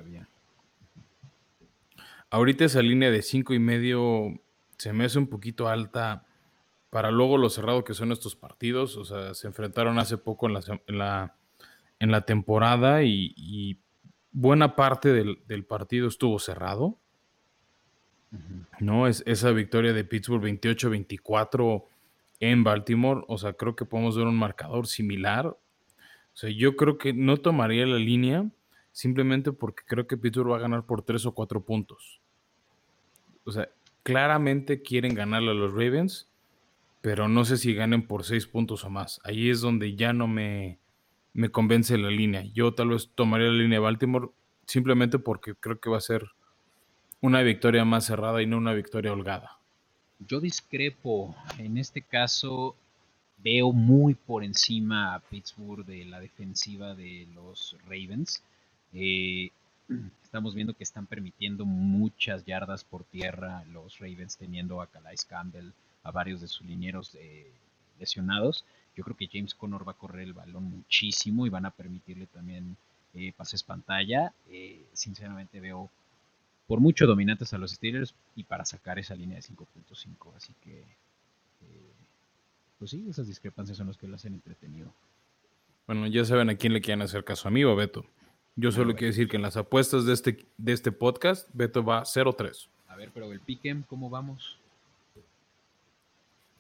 Ahorita 2.30 2.66
esa 2.66 2.82
línea 2.82 3.12
de 3.12 3.22
cinco 3.22 3.54
y 3.54 3.60
medio 3.60 4.40
se 4.78 4.94
me 4.94 5.06
hace 5.06 5.20
un 5.20 5.28
poquito 5.28 5.68
alta 5.68 6.26
para 6.90 7.12
luego 7.12 7.38
lo 7.38 7.50
cerrado 7.50 7.84
que 7.84 7.94
son 7.94 8.12
estos 8.12 8.36
partidos. 8.36 8.98
O 8.98 9.06
sea, 9.06 9.34
se 9.34 9.48
enfrentaron 9.48 10.00
hace 10.00 10.18
poco 10.18 10.48
en 10.48 10.54
la, 10.54 10.62
en 10.88 10.98
la, 10.98 11.36
en 12.00 12.12
la 12.12 12.22
temporada 12.22 13.04
y, 13.04 13.34
y 13.36 13.80
buena 14.32 14.76
parte 14.76 15.10
del, 15.10 15.42
del 15.48 15.66
partido 15.66 16.08
estuvo 16.08 16.40
cerrado. 16.40 16.98
¿no? 18.80 19.08
Es 19.08 19.24
esa 19.26 19.52
victoria 19.52 19.94
de 19.94 20.04
Pittsburgh 20.04 20.44
28-24 20.44 21.86
en 22.40 22.64
Baltimore. 22.64 23.24
O 23.28 23.38
sea, 23.38 23.54
creo 23.54 23.76
que 23.76 23.86
podemos 23.86 24.18
ver 24.18 24.28
un 24.28 24.38
marcador 24.38 24.88
similar. 24.88 25.56
O 26.34 26.38
sea, 26.38 26.50
yo 26.50 26.76
creo 26.76 26.98
que 26.98 27.14
no 27.14 27.38
tomaría 27.38 27.86
la 27.86 27.98
línea 27.98 28.50
simplemente 28.92 29.52
porque 29.52 29.84
creo 29.86 30.08
que 30.08 30.18
Pittsburgh 30.18 30.52
va 30.52 30.58
a 30.58 30.62
ganar 30.62 30.86
por 30.86 31.02
3 31.02 31.26
o 31.26 31.34
4 31.34 31.64
puntos. 31.64 32.22
O 33.44 33.52
sea, 33.52 33.70
claramente 34.04 34.82
quieren 34.82 35.16
ganarle 35.16 35.52
a 35.52 35.56
los 35.56 35.72
Ravens, 35.72 36.30
pero 37.02 37.28
no 37.28 37.46
sé 37.46 37.58
si 37.58 37.74
ganen 37.74 38.08
por 38.08 38.24
6 38.24 38.48
puntos 38.48 38.84
o 38.84 38.90
más. 38.90 39.20
Ahí 39.24 39.50
es 39.50 39.62
donde 39.62 39.96
ya 39.96 40.14
no 40.14 40.28
me, 40.28 40.80
me 41.34 41.50
convence 41.50 41.98
la 41.98 42.10
línea. 42.10 42.44
Yo 42.54 42.74
tal 42.74 42.90
vez 42.90 43.12
tomaría 43.16 43.48
la 43.48 43.58
línea 43.58 43.80
de 43.80 43.84
Baltimore 43.84 44.30
simplemente 44.66 45.20
porque 45.20 45.56
creo 45.56 45.80
que 45.80 45.90
va 45.90 45.98
a 45.98 46.02
ser 46.02 46.30
una 47.22 47.42
victoria 47.42 47.86
más 47.86 48.06
cerrada 48.06 48.42
y 48.42 48.48
no 48.48 48.58
una 48.58 48.74
victoria 48.74 49.14
holgada. 49.14 49.60
Yo 50.20 50.40
discrepo. 50.40 51.36
En 51.58 51.78
este 51.78 52.02
caso, 52.02 52.76
veo 53.44 53.72
muy 53.72 54.14
por 54.14 54.44
encima 54.44 55.14
a 55.14 55.20
Pittsburgh 55.20 55.86
de 55.86 56.06
la 56.06 56.20
defensiva 56.20 56.96
de 56.96 57.28
los 57.34 57.76
Ravens. 57.86 58.44
Eh, 58.94 59.52
estamos 60.24 60.56
viendo 60.56 60.74
que 60.74 60.84
están 60.84 61.08
permitiendo 61.08 61.66
muchas 61.66 62.46
yardas 62.46 62.84
por 62.84 63.04
tierra 63.04 63.64
los 63.66 64.00
Ravens, 64.00 64.38
teniendo 64.38 64.82
a 64.82 64.88
Calais 64.88 65.26
Campbell, 65.26 65.72
a 66.04 66.12
varios 66.12 66.42
de 66.42 66.48
sus 66.48 66.66
linieros 66.66 67.16
eh, 67.16 67.52
lesionados. 68.00 68.66
Yo 68.96 69.04
creo 69.04 69.16
que 69.16 69.30
James 69.32 69.56
Conner 69.56 69.88
va 69.88 69.94
a 69.94 69.98
correr 69.98 70.24
el 70.24 70.34
balón 70.34 70.66
muchísimo 70.66 71.46
y 71.46 71.50
van 71.50 71.66
a 71.66 71.72
permitirle 71.72 72.28
también 72.28 72.76
eh, 73.14 73.34
pases 73.36 73.64
pantalla. 73.64 74.34
Eh, 74.50 74.86
sinceramente 74.94 75.60
veo 75.60 75.90
por 76.68 76.80
mucho 76.80 77.06
dominantes 77.06 77.54
a 77.54 77.58
los 77.58 77.72
Steelers 77.72 78.14
y 78.36 78.44
para 78.44 78.66
sacar 78.66 79.00
esa 79.00 79.16
línea 79.16 79.38
de 79.38 79.44
5.5. 79.44 80.36
Así 80.36 80.54
que, 80.62 80.80
eh, 80.80 81.91
pues 82.82 82.90
sí, 82.90 83.06
esas 83.08 83.28
discrepancias 83.28 83.78
son 83.78 83.86
las 83.86 83.96
que 83.96 84.08
lo 84.08 84.16
hacen 84.16 84.34
entretenido. 84.34 84.92
Bueno, 85.86 86.08
ya 86.08 86.26
saben 86.26 86.50
a 86.50 86.56
quién 86.56 86.74
le 86.74 86.82
quieren 86.82 87.04
hacer 87.04 87.24
caso, 87.24 87.48
a 87.48 87.52
mí 87.52 87.64
o 87.64 87.70
a 87.70 87.76
Beto. 87.76 88.08
Yo 88.56 88.72
solo 88.72 88.96
quiero 88.96 89.12
decir 89.12 89.28
que 89.28 89.36
en 89.36 89.44
las 89.44 89.56
apuestas 89.56 90.08
de 90.08 90.14
este, 90.14 90.48
de 90.58 90.74
este 90.74 90.92
podcast, 90.92 91.48
Beto 91.54 91.84
va 91.84 92.02
0-3. 92.02 92.70
A 92.88 92.96
ver, 92.96 93.12
pero 93.14 93.32
el 93.32 93.40
Piquem, 93.40 93.84
¿cómo 93.84 94.10
vamos? 94.10 94.58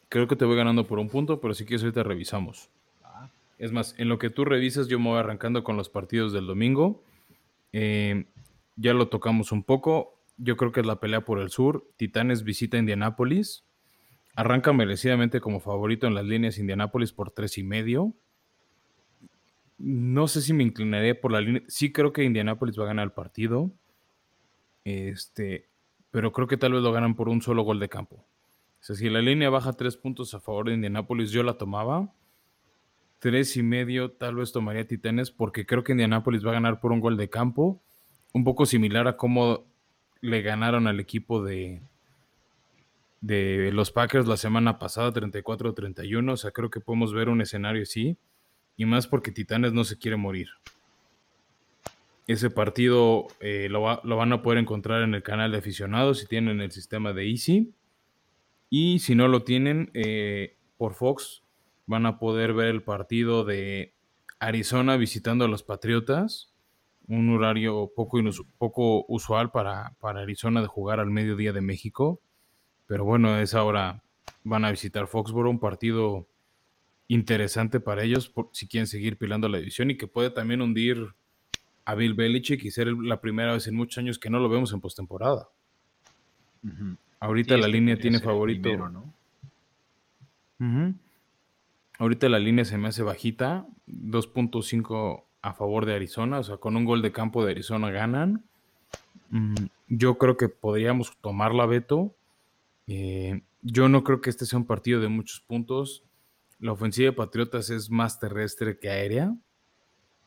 Creo 0.09 0.27
que 0.27 0.35
te 0.35 0.45
voy 0.45 0.55
ganando 0.55 0.85
por 0.85 0.99
un 0.99 1.09
punto, 1.09 1.41
pero 1.41 1.55
si 1.55 1.65
quieres 1.65 1.81
ahorita 1.81 2.03
revisamos. 2.03 2.69
Ah, 3.03 3.27
Es 3.57 3.71
más, 3.71 3.95
en 3.97 4.07
lo 4.07 4.19
que 4.19 4.29
tú 4.29 4.45
revisas, 4.45 4.89
yo 4.89 4.99
me 4.99 5.09
voy 5.09 5.17
arrancando 5.17 5.63
con 5.63 5.75
los 5.75 5.89
partidos 5.89 6.33
del 6.33 6.45
domingo. 6.45 7.01
Eh, 7.73 8.25
ya 8.75 8.93
lo 8.93 9.07
tocamos 9.07 9.51
un 9.51 9.63
poco. 9.63 10.19
Yo 10.37 10.55
creo 10.55 10.71
que 10.71 10.81
es 10.81 10.85
la 10.85 10.99
pelea 10.99 11.21
por 11.21 11.39
el 11.39 11.49
sur. 11.49 11.83
Titanes 11.97 12.43
visita 12.43 12.77
Indianápolis. 12.77 13.63
Arranca 14.35 14.71
merecidamente 14.73 15.41
como 15.41 15.59
favorito 15.59 16.07
en 16.07 16.15
las 16.15 16.25
líneas 16.25 16.57
Indianápolis 16.57 17.11
por 17.11 17.31
tres 17.31 17.57
y 17.57 17.63
medio. 17.63 18.13
No 19.77 20.27
sé 20.27 20.41
si 20.41 20.53
me 20.53 20.63
inclinaré 20.63 21.15
por 21.15 21.31
la 21.31 21.41
línea. 21.41 21.63
Sí 21.67 21.91
creo 21.91 22.13
que 22.13 22.23
Indianápolis 22.23 22.79
va 22.79 22.83
a 22.83 22.87
ganar 22.87 23.05
el 23.05 23.11
partido. 23.11 23.71
Este, 24.85 25.69
pero 26.11 26.31
creo 26.31 26.47
que 26.47 26.57
tal 26.57 26.73
vez 26.73 26.81
lo 26.81 26.91
ganan 26.91 27.15
por 27.15 27.29
un 27.29 27.41
solo 27.41 27.63
gol 27.63 27.79
de 27.79 27.89
campo. 27.89 28.15
O 28.15 28.83
sea, 28.83 28.95
si 28.95 29.09
la 29.09 29.21
línea 29.21 29.49
baja 29.49 29.73
tres 29.73 29.97
puntos 29.97 30.33
a 30.33 30.39
favor 30.39 30.67
de 30.67 30.73
Indianapolis, 30.75 31.31
yo 31.31 31.43
la 31.43 31.53
tomaba. 31.53 32.13
Tres 33.19 33.55
y 33.57 33.63
medio, 33.63 34.11
tal 34.11 34.35
vez 34.35 34.51
tomaría 34.51 34.87
Titanes, 34.87 35.29
porque 35.29 35.65
creo 35.65 35.83
que 35.83 35.91
Indianapolis 35.91 36.43
va 36.45 36.51
a 36.51 36.55
ganar 36.55 36.79
por 36.79 36.91
un 36.91 36.99
gol 36.99 37.17
de 37.17 37.29
campo. 37.29 37.81
Un 38.33 38.43
poco 38.43 38.65
similar 38.65 39.07
a 39.07 39.17
cómo 39.17 39.65
le 40.21 40.41
ganaron 40.41 40.87
al 40.87 40.99
equipo 40.99 41.43
de, 41.43 41.81
de 43.21 43.71
los 43.71 43.91
Packers 43.91 44.27
la 44.27 44.35
semana 44.35 44.79
pasada, 44.79 45.13
34-31. 45.13 46.33
O 46.33 46.37
sea, 46.37 46.51
creo 46.51 46.69
que 46.69 46.81
podemos 46.81 47.13
ver 47.13 47.29
un 47.29 47.41
escenario 47.41 47.83
así. 47.83 48.17
Y 48.75 48.85
más 48.85 49.07
porque 49.07 49.31
Titanes 49.31 49.73
no 49.73 49.83
se 49.83 49.97
quiere 49.97 50.17
morir. 50.17 50.49
Ese 52.27 52.49
partido 52.49 53.27
eh, 53.39 53.67
lo, 53.69 53.81
van 53.81 54.33
a 54.33 54.41
poder 54.41 54.57
encontrar 54.57 55.03
en 55.03 55.13
el 55.13 55.23
canal 55.23 55.51
de 55.51 55.59
aficionados 55.59 56.19
si 56.19 56.27
tienen 56.27 56.61
el 56.61 56.71
sistema 56.71 57.13
de 57.13 57.29
Easy. 57.29 57.73
Y 58.69 58.99
si 58.99 59.15
no 59.15 59.27
lo 59.27 59.43
tienen, 59.43 59.91
eh, 59.93 60.57
por 60.77 60.95
Fox 60.95 61.43
van 61.85 62.05
a 62.05 62.19
poder 62.19 62.53
ver 62.53 62.69
el 62.69 62.83
partido 62.83 63.43
de 63.43 63.93
Arizona 64.39 64.97
visitando 64.97 65.45
a 65.45 65.47
los 65.47 65.61
Patriotas. 65.61 66.53
Un 67.07 67.29
horario 67.35 67.91
poco, 67.95 68.19
poco 68.57 69.05
usual 69.09 69.51
para, 69.51 69.95
para 69.99 70.21
Arizona 70.21 70.61
de 70.61 70.67
jugar 70.67 70.99
al 70.99 71.11
mediodía 71.11 71.51
de 71.51 71.61
México. 71.61 72.21
Pero 72.91 73.05
bueno, 73.05 73.29
a 73.29 73.41
esa 73.41 73.63
hora 73.63 74.03
van 74.43 74.65
a 74.65 74.69
visitar 74.69 75.07
Foxboro, 75.07 75.49
un 75.49 75.59
partido 75.59 76.27
interesante 77.07 77.79
para 77.79 78.03
ellos 78.03 78.33
si 78.51 78.67
quieren 78.67 78.85
seguir 78.85 79.15
pilando 79.15 79.47
la 79.47 79.59
división 79.59 79.91
y 79.91 79.95
que 79.95 80.07
puede 80.07 80.29
también 80.29 80.61
hundir 80.61 81.15
a 81.85 81.95
Bill 81.95 82.15
Belichick 82.15 82.65
y 82.65 82.69
ser 82.69 82.87
la 82.87 83.21
primera 83.21 83.53
vez 83.53 83.65
en 83.67 83.77
muchos 83.77 83.99
años 83.99 84.19
que 84.19 84.29
no 84.29 84.41
lo 84.41 84.49
vemos 84.49 84.73
en 84.73 84.81
postemporada. 84.81 85.47
Ahorita 87.21 87.55
la 87.55 87.69
línea 87.69 87.97
tiene 87.97 88.19
favorito. 88.19 88.69
Ahorita 91.97 92.27
la 92.27 92.39
línea 92.39 92.65
se 92.65 92.77
me 92.77 92.89
hace 92.89 93.03
bajita, 93.03 93.67
2.5 93.87 95.23
a 95.41 95.53
favor 95.53 95.85
de 95.85 95.95
Arizona, 95.95 96.39
o 96.39 96.43
sea, 96.43 96.57
con 96.57 96.75
un 96.75 96.83
gol 96.83 97.01
de 97.01 97.13
campo 97.13 97.45
de 97.45 97.51
Arizona 97.51 97.89
ganan. 97.89 98.43
Mm, 99.29 99.55
yo 99.87 100.17
creo 100.17 100.35
que 100.35 100.49
podríamos 100.49 101.15
tomar 101.21 101.55
la 101.55 101.65
veto. 101.65 102.13
Eh, 102.87 103.41
yo 103.61 103.89
no 103.89 104.03
creo 104.03 104.21
que 104.21 104.29
este 104.29 104.45
sea 104.45 104.59
un 104.59 104.65
partido 104.65 104.99
de 104.99 105.07
muchos 105.07 105.39
puntos. 105.39 106.03
La 106.59 106.71
ofensiva 106.71 107.09
de 107.11 107.15
Patriotas 107.15 107.69
es 107.69 107.89
más 107.89 108.19
terrestre 108.19 108.77
que 108.77 108.89
aérea. 108.89 109.35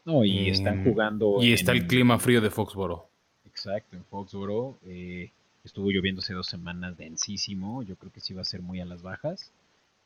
No, 0.04 0.24
y 0.24 0.50
están 0.50 0.80
eh, 0.80 0.84
jugando. 0.84 1.38
Y 1.40 1.52
está 1.52 1.72
el 1.72 1.86
clima 1.86 2.18
frío 2.18 2.40
de 2.40 2.50
Foxboro. 2.50 3.08
Exacto, 3.46 3.96
en 3.96 4.04
Foxboro. 4.04 4.78
Eh, 4.84 5.30
estuvo 5.64 5.90
lloviendo 5.90 6.20
hace 6.20 6.34
dos 6.34 6.46
semanas 6.46 6.96
densísimo. 6.96 7.82
Yo 7.82 7.96
creo 7.96 8.12
que 8.12 8.20
sí 8.20 8.34
va 8.34 8.42
a 8.42 8.44
ser 8.44 8.60
muy 8.60 8.80
a 8.80 8.84
las 8.84 9.02
bajas. 9.02 9.52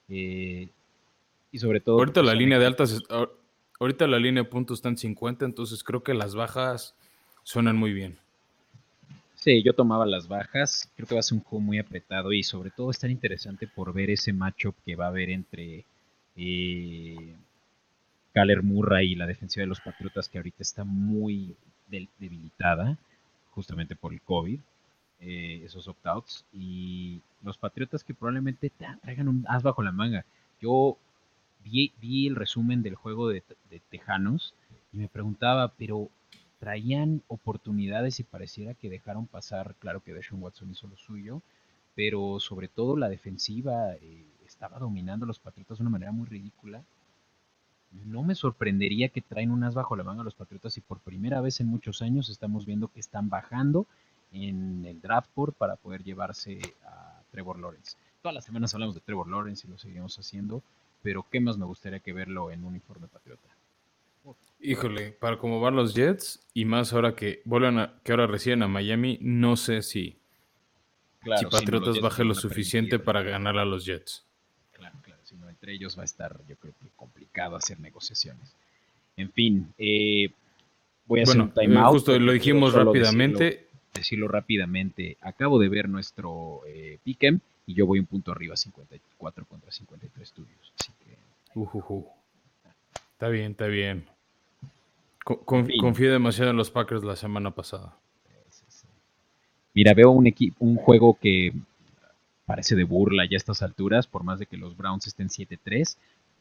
Eh, 0.08 0.68
y 1.50 1.58
sobre 1.58 1.80
todo. 1.80 1.98
Ahorita 1.98 2.22
la 2.22 2.34
línea 2.34 2.58
de 2.58 2.66
altas. 2.66 3.02
Ahorita 3.80 4.06
la 4.06 4.18
línea 4.18 4.42
de 4.42 4.48
puntos 4.48 4.78
está 4.78 4.88
en 4.88 4.96
50, 4.96 5.44
entonces 5.44 5.84
creo 5.84 6.02
que 6.02 6.12
las 6.12 6.34
bajas 6.34 6.96
suenan 7.44 7.76
muy 7.76 7.92
bien. 7.92 8.18
Sí, 9.40 9.62
yo 9.62 9.72
tomaba 9.72 10.04
las 10.04 10.26
bajas. 10.26 10.90
Creo 10.96 11.06
que 11.06 11.14
va 11.14 11.20
a 11.20 11.22
ser 11.22 11.38
un 11.38 11.44
juego 11.44 11.64
muy 11.64 11.78
apretado 11.78 12.32
y 12.32 12.42
sobre 12.42 12.70
todo 12.70 12.90
es 12.90 12.98
tan 12.98 13.10
interesante 13.10 13.68
por 13.68 13.92
ver 13.92 14.10
ese 14.10 14.32
matchup 14.32 14.74
que 14.84 14.96
va 14.96 15.06
a 15.06 15.08
haber 15.08 15.30
entre 15.30 15.84
eh, 16.36 17.36
Murray 18.62 19.12
y 19.12 19.14
la 19.14 19.26
defensiva 19.26 19.62
de 19.62 19.68
los 19.68 19.80
Patriotas 19.80 20.28
que 20.28 20.38
ahorita 20.38 20.62
está 20.62 20.84
muy 20.84 21.56
debilitada 21.88 22.98
justamente 23.50 23.96
por 23.96 24.12
el 24.12 24.20
COVID, 24.20 24.60
eh, 25.20 25.62
esos 25.64 25.88
opt-outs, 25.88 26.44
y 26.52 27.20
los 27.42 27.58
Patriotas 27.58 28.04
que 28.04 28.14
probablemente 28.14 28.70
traigan 28.70 29.28
un 29.28 29.44
as 29.48 29.62
bajo 29.62 29.82
la 29.82 29.92
manga. 29.92 30.24
Yo 30.60 30.96
vi, 31.64 31.92
el 32.26 32.36
resumen 32.36 32.82
del 32.82 32.94
juego 32.94 33.28
de, 33.28 33.42
Tejanos 33.90 34.54
y 34.92 34.98
me 34.98 35.08
preguntaba, 35.08 35.72
pero 35.76 36.08
traían 36.58 37.22
oportunidades 37.28 38.20
y 38.20 38.24
pareciera 38.24 38.74
que 38.74 38.90
dejaron 38.90 39.26
pasar, 39.26 39.76
claro 39.78 40.00
que 40.00 40.14
Deshaun 40.14 40.42
Watson 40.42 40.70
hizo 40.70 40.88
lo 40.88 40.96
suyo, 40.96 41.42
pero 41.94 42.40
sobre 42.40 42.68
todo 42.68 42.96
la 42.96 43.08
defensiva 43.08 43.94
eh, 43.94 44.26
estaba 44.46 44.78
dominando 44.78 45.24
a 45.24 45.28
los 45.28 45.38
Patriotas 45.38 45.78
de 45.78 45.82
una 45.82 45.90
manera 45.90 46.12
muy 46.12 46.26
ridícula 46.26 46.84
no 47.90 48.22
me 48.22 48.34
sorprendería 48.34 49.08
que 49.08 49.22
traen 49.22 49.50
unas 49.50 49.74
bajo 49.74 49.96
la 49.96 50.04
manga 50.04 50.20
a 50.20 50.24
los 50.24 50.34
Patriotas 50.34 50.76
y 50.76 50.80
por 50.80 51.00
primera 51.00 51.40
vez 51.40 51.60
en 51.60 51.68
muchos 51.68 52.02
años 52.02 52.28
estamos 52.28 52.66
viendo 52.66 52.88
que 52.88 53.00
están 53.00 53.28
bajando 53.28 53.86
en 54.32 54.84
el 54.84 55.00
draft 55.00 55.30
board 55.34 55.54
para 55.54 55.76
poder 55.76 56.04
llevarse 56.04 56.60
a 56.84 57.22
Trevor 57.30 57.58
Lawrence. 57.58 57.96
Todas 58.22 58.34
las 58.34 58.44
semanas 58.44 58.74
hablamos 58.74 58.94
de 58.94 59.00
Trevor 59.00 59.28
Lawrence 59.28 59.66
y 59.66 59.70
lo 59.70 59.78
seguimos 59.78 60.18
haciendo, 60.18 60.62
pero 61.02 61.24
¿qué 61.30 61.40
más 61.40 61.56
me 61.56 61.64
gustaría 61.64 62.00
que 62.00 62.12
verlo 62.12 62.50
en 62.50 62.60
un 62.60 62.66
uniforme 62.66 63.08
patriota? 63.08 63.48
Híjole, 64.60 65.12
para 65.12 65.38
cómo 65.38 65.60
van 65.60 65.76
los 65.76 65.94
Jets 65.94 66.46
y 66.52 66.64
más 66.64 66.92
ahora 66.92 67.14
que 67.14 67.42
vuelven 67.44 67.78
a, 67.78 68.00
que 68.02 68.12
ahora 68.12 68.26
residen 68.26 68.62
a 68.62 68.68
Miami, 68.68 69.18
no 69.20 69.56
sé 69.56 69.82
si, 69.82 70.18
si 71.38 71.46
Patriotas 71.46 72.00
baje 72.00 72.24
lo 72.24 72.34
suficiente 72.34 72.98
para 72.98 73.22
ganar 73.22 73.56
a 73.56 73.64
los 73.64 73.84
Jets 73.84 74.28
entre 75.58 75.72
ellos 75.72 75.98
va 75.98 76.02
a 76.02 76.04
estar, 76.04 76.40
yo 76.46 76.56
creo 76.56 76.72
que 76.80 76.88
complicado 76.94 77.56
hacer 77.56 77.80
negociaciones. 77.80 78.54
En 79.16 79.32
fin, 79.32 79.74
eh, 79.76 80.30
voy 81.06 81.20
a 81.20 81.22
hacer 81.24 81.40
un 81.40 81.50
timeout. 81.50 81.86
Eh, 81.86 81.90
justo 81.90 82.18
lo 82.18 82.32
dijimos 82.32 82.74
rápidamente. 82.74 83.66
Decirlo, 83.92 84.28
rápidamente. 84.28 85.16
Acabo 85.20 85.58
de 85.58 85.68
ver 85.68 85.88
nuestro 85.88 86.60
eh, 86.68 86.98
Pick'em 87.02 87.40
y 87.66 87.74
yo 87.74 87.86
voy 87.86 87.98
un 87.98 88.06
punto 88.06 88.30
arriba, 88.30 88.56
54 88.56 89.46
contra 89.46 89.72
53 89.72 90.22
estudios. 90.22 90.72
Así 90.78 90.92
que. 91.00 91.16
Está 93.18 93.30
bien, 93.30 93.50
está 93.50 93.66
bien. 93.66 94.06
Confío 95.24 96.12
demasiado 96.12 96.52
en 96.52 96.56
los 96.56 96.70
Packers 96.70 97.02
la 97.02 97.16
semana 97.16 97.50
pasada. 97.50 97.96
Mira, 99.74 99.92
veo 99.92 100.12
un, 100.12 100.32
un 100.60 100.76
juego 100.76 101.18
que 101.20 101.52
parece 102.46 102.76
de 102.76 102.84
burla 102.84 103.24
ya 103.24 103.34
a 103.34 103.38
estas 103.38 103.60
alturas, 103.62 104.06
por 104.06 104.22
más 104.22 104.38
de 104.38 104.46
que 104.46 104.56
los 104.56 104.76
Browns 104.76 105.08
estén 105.08 105.30
7-3. 105.30 105.96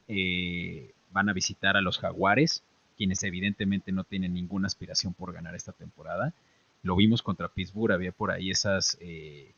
Eh, 0.08 0.92
van 1.12 1.30
a 1.30 1.34
visitar 1.34 1.78
a 1.78 1.82
los 1.82 1.98
Jaguares, 1.98 2.62
quienes 2.96 3.24
evidentemente 3.24 3.92
no 3.92 4.04
tienen 4.04 4.36
ninguna 4.36 4.68
aspiración 4.68 5.16
por 5.16 5.34
ganar 5.34 5.56
esta 5.56 5.72
temporada. 5.72 6.32
Lo 6.84 6.96
vimos 6.96 7.24
contra 7.24 7.48
Pittsburgh, 7.48 7.94
había 7.94 8.12
por 8.12 8.30
ahí 8.30 8.52
esas 8.52 9.00
eh, 9.02 9.52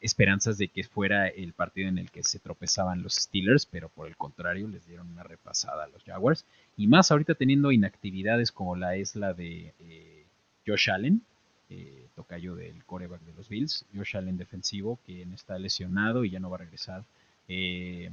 esperanzas 0.00 0.58
de 0.58 0.68
que 0.68 0.84
fuera 0.84 1.28
el 1.28 1.52
partido 1.52 1.88
en 1.88 1.98
el 1.98 2.10
que 2.10 2.22
se 2.22 2.38
tropezaban 2.38 3.02
los 3.02 3.14
Steelers, 3.14 3.66
pero 3.66 3.88
por 3.88 4.06
el 4.06 4.16
contrario 4.16 4.68
les 4.68 4.86
dieron 4.86 5.10
una 5.10 5.22
repasada 5.22 5.84
a 5.84 5.88
los 5.88 6.04
Jaguars. 6.04 6.44
Y 6.76 6.86
más 6.86 7.10
ahorita 7.10 7.34
teniendo 7.34 7.72
inactividades 7.72 8.52
como 8.52 8.76
la 8.76 8.96
es 8.96 9.16
la 9.16 9.34
de 9.34 9.74
eh, 9.80 10.24
Josh 10.66 10.90
Allen, 10.90 11.22
eh, 11.70 12.08
tocayo 12.14 12.54
del 12.54 12.84
coreback 12.84 13.20
de 13.22 13.34
los 13.34 13.48
Bills, 13.48 13.84
Josh 13.94 14.16
Allen 14.16 14.38
defensivo, 14.38 14.98
quien 15.04 15.32
está 15.32 15.58
lesionado 15.58 16.24
y 16.24 16.30
ya 16.30 16.40
no 16.40 16.50
va 16.50 16.56
a 16.56 16.60
regresar. 16.60 17.04
Eh, 17.46 18.10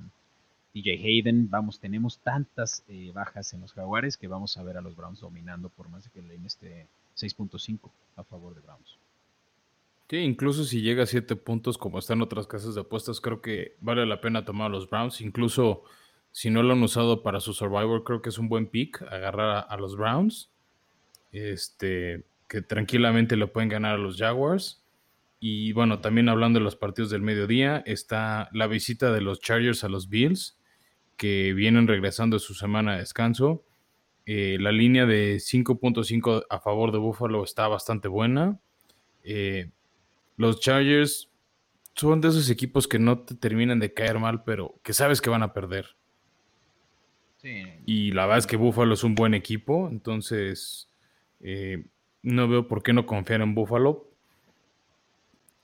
DJ 0.74 0.96
Hayden, 0.96 1.50
vamos, 1.50 1.80
tenemos 1.80 2.20
tantas 2.20 2.84
eh, 2.90 3.12
bajas 3.14 3.54
en 3.54 3.62
los 3.62 3.72
Jaguares 3.72 4.18
que 4.18 4.28
vamos 4.28 4.58
a 4.58 4.64
ver 4.64 4.76
a 4.76 4.82
los 4.82 4.96
Browns 4.98 5.22
dominando 5.22 5.70
por 5.70 5.88
más 5.88 6.04
de 6.04 6.10
que 6.10 6.22
le 6.22 6.36
esté 6.46 6.88
6.5 7.16 7.90
a 8.18 8.24
favor 8.26 8.54
de 8.54 8.60
Browns. 8.60 8.98
Sí, 10.10 10.18
incluso 10.18 10.64
si 10.66 10.82
llega 10.82 11.04
a 11.04 11.08
7 11.08 11.36
puntos 11.36 11.78
como 11.78 11.98
están 11.98 12.22
otras 12.22 12.46
casas 12.46 12.76
de 12.76 12.82
apuestas, 12.82 13.20
creo 13.20 13.42
que 13.42 13.76
vale 13.82 14.06
la 14.06 14.22
pena 14.22 14.46
tomar 14.46 14.68
a 14.68 14.70
los 14.70 14.90
Browns. 14.90 15.20
Incluso 15.22 15.84
si 16.32 16.50
no 16.50 16.62
lo 16.62 16.74
han 16.74 16.84
usado 16.84 17.24
para 17.24 17.40
su 17.40 17.54
Survivor, 17.54 18.04
creo 18.04 18.22
que 18.22 18.30
es 18.30 18.38
un 18.38 18.48
buen 18.48 18.68
pick 18.68 19.02
agarrar 19.02 19.66
a, 19.68 19.78
los 19.78 19.96
Browns. 19.96 20.52
Este, 21.32 22.24
que 22.48 22.62
tranquilamente 22.62 23.36
le 23.36 23.48
pueden 23.48 23.70
ganar 23.70 23.96
a 23.96 23.98
los 23.98 24.18
Jaguars. 24.18 24.84
Y 25.40 25.74
bueno, 25.74 26.00
también 26.00 26.30
hablando 26.30 26.60
de 26.60 26.64
los 26.64 26.76
partidos 26.76 27.10
del 27.10 27.22
mediodía, 27.22 27.84
está 27.86 28.50
la 28.54 28.68
visita 28.68 29.12
de 29.12 29.22
los 29.22 29.40
Chargers 29.42 29.84
a 29.84 29.90
los 29.90 30.10
Bills, 30.10 30.60
que 31.18 31.54
vienen 31.54 31.88
regresando 31.88 32.36
de 32.36 32.42
su 32.42 32.54
semana 32.54 32.94
de 32.94 33.00
descanso. 33.00 33.64
Eh, 34.26 34.58
la 34.60 34.72
línea 34.72 35.06
de 35.06 35.38
5.5 35.38 36.46
a 36.50 36.60
favor 36.60 36.92
de 36.92 36.98
Buffalo 37.00 37.44
está 37.44 37.68
bastante 37.68 38.08
buena. 38.08 38.60
Eh, 39.24 39.72
los 40.38 40.60
Chargers 40.60 41.30
son 41.96 42.22
de 42.22 42.28
esos 42.28 42.50
equipos 42.50 42.88
que 42.88 43.00
no 43.00 43.20
te 43.20 43.36
terminan 43.36 43.80
de 43.80 43.94
caer 43.94 44.20
mal, 44.20 44.44
pero 44.44 44.80
que 44.84 44.94
sabes 44.94 45.22
que 45.22 45.30
van 45.30 45.44
a 45.44 45.54
perder. 45.54 45.96
Y 47.86 48.12
la 48.12 48.24
verdad 48.24 48.40
es 48.40 48.48
que 48.48 48.58
Buffalo 48.58 48.96
es 48.96 49.04
un 49.04 49.14
buen 49.14 49.36
equipo, 49.36 49.88
entonces 49.88 50.90
eh, 51.42 51.86
no 52.24 52.48
veo 52.48 52.68
por 52.68 52.82
qué 52.82 52.92
no 52.92 53.06
confiar 53.06 53.42
en 53.42 53.54
Buffalo. 53.54 54.10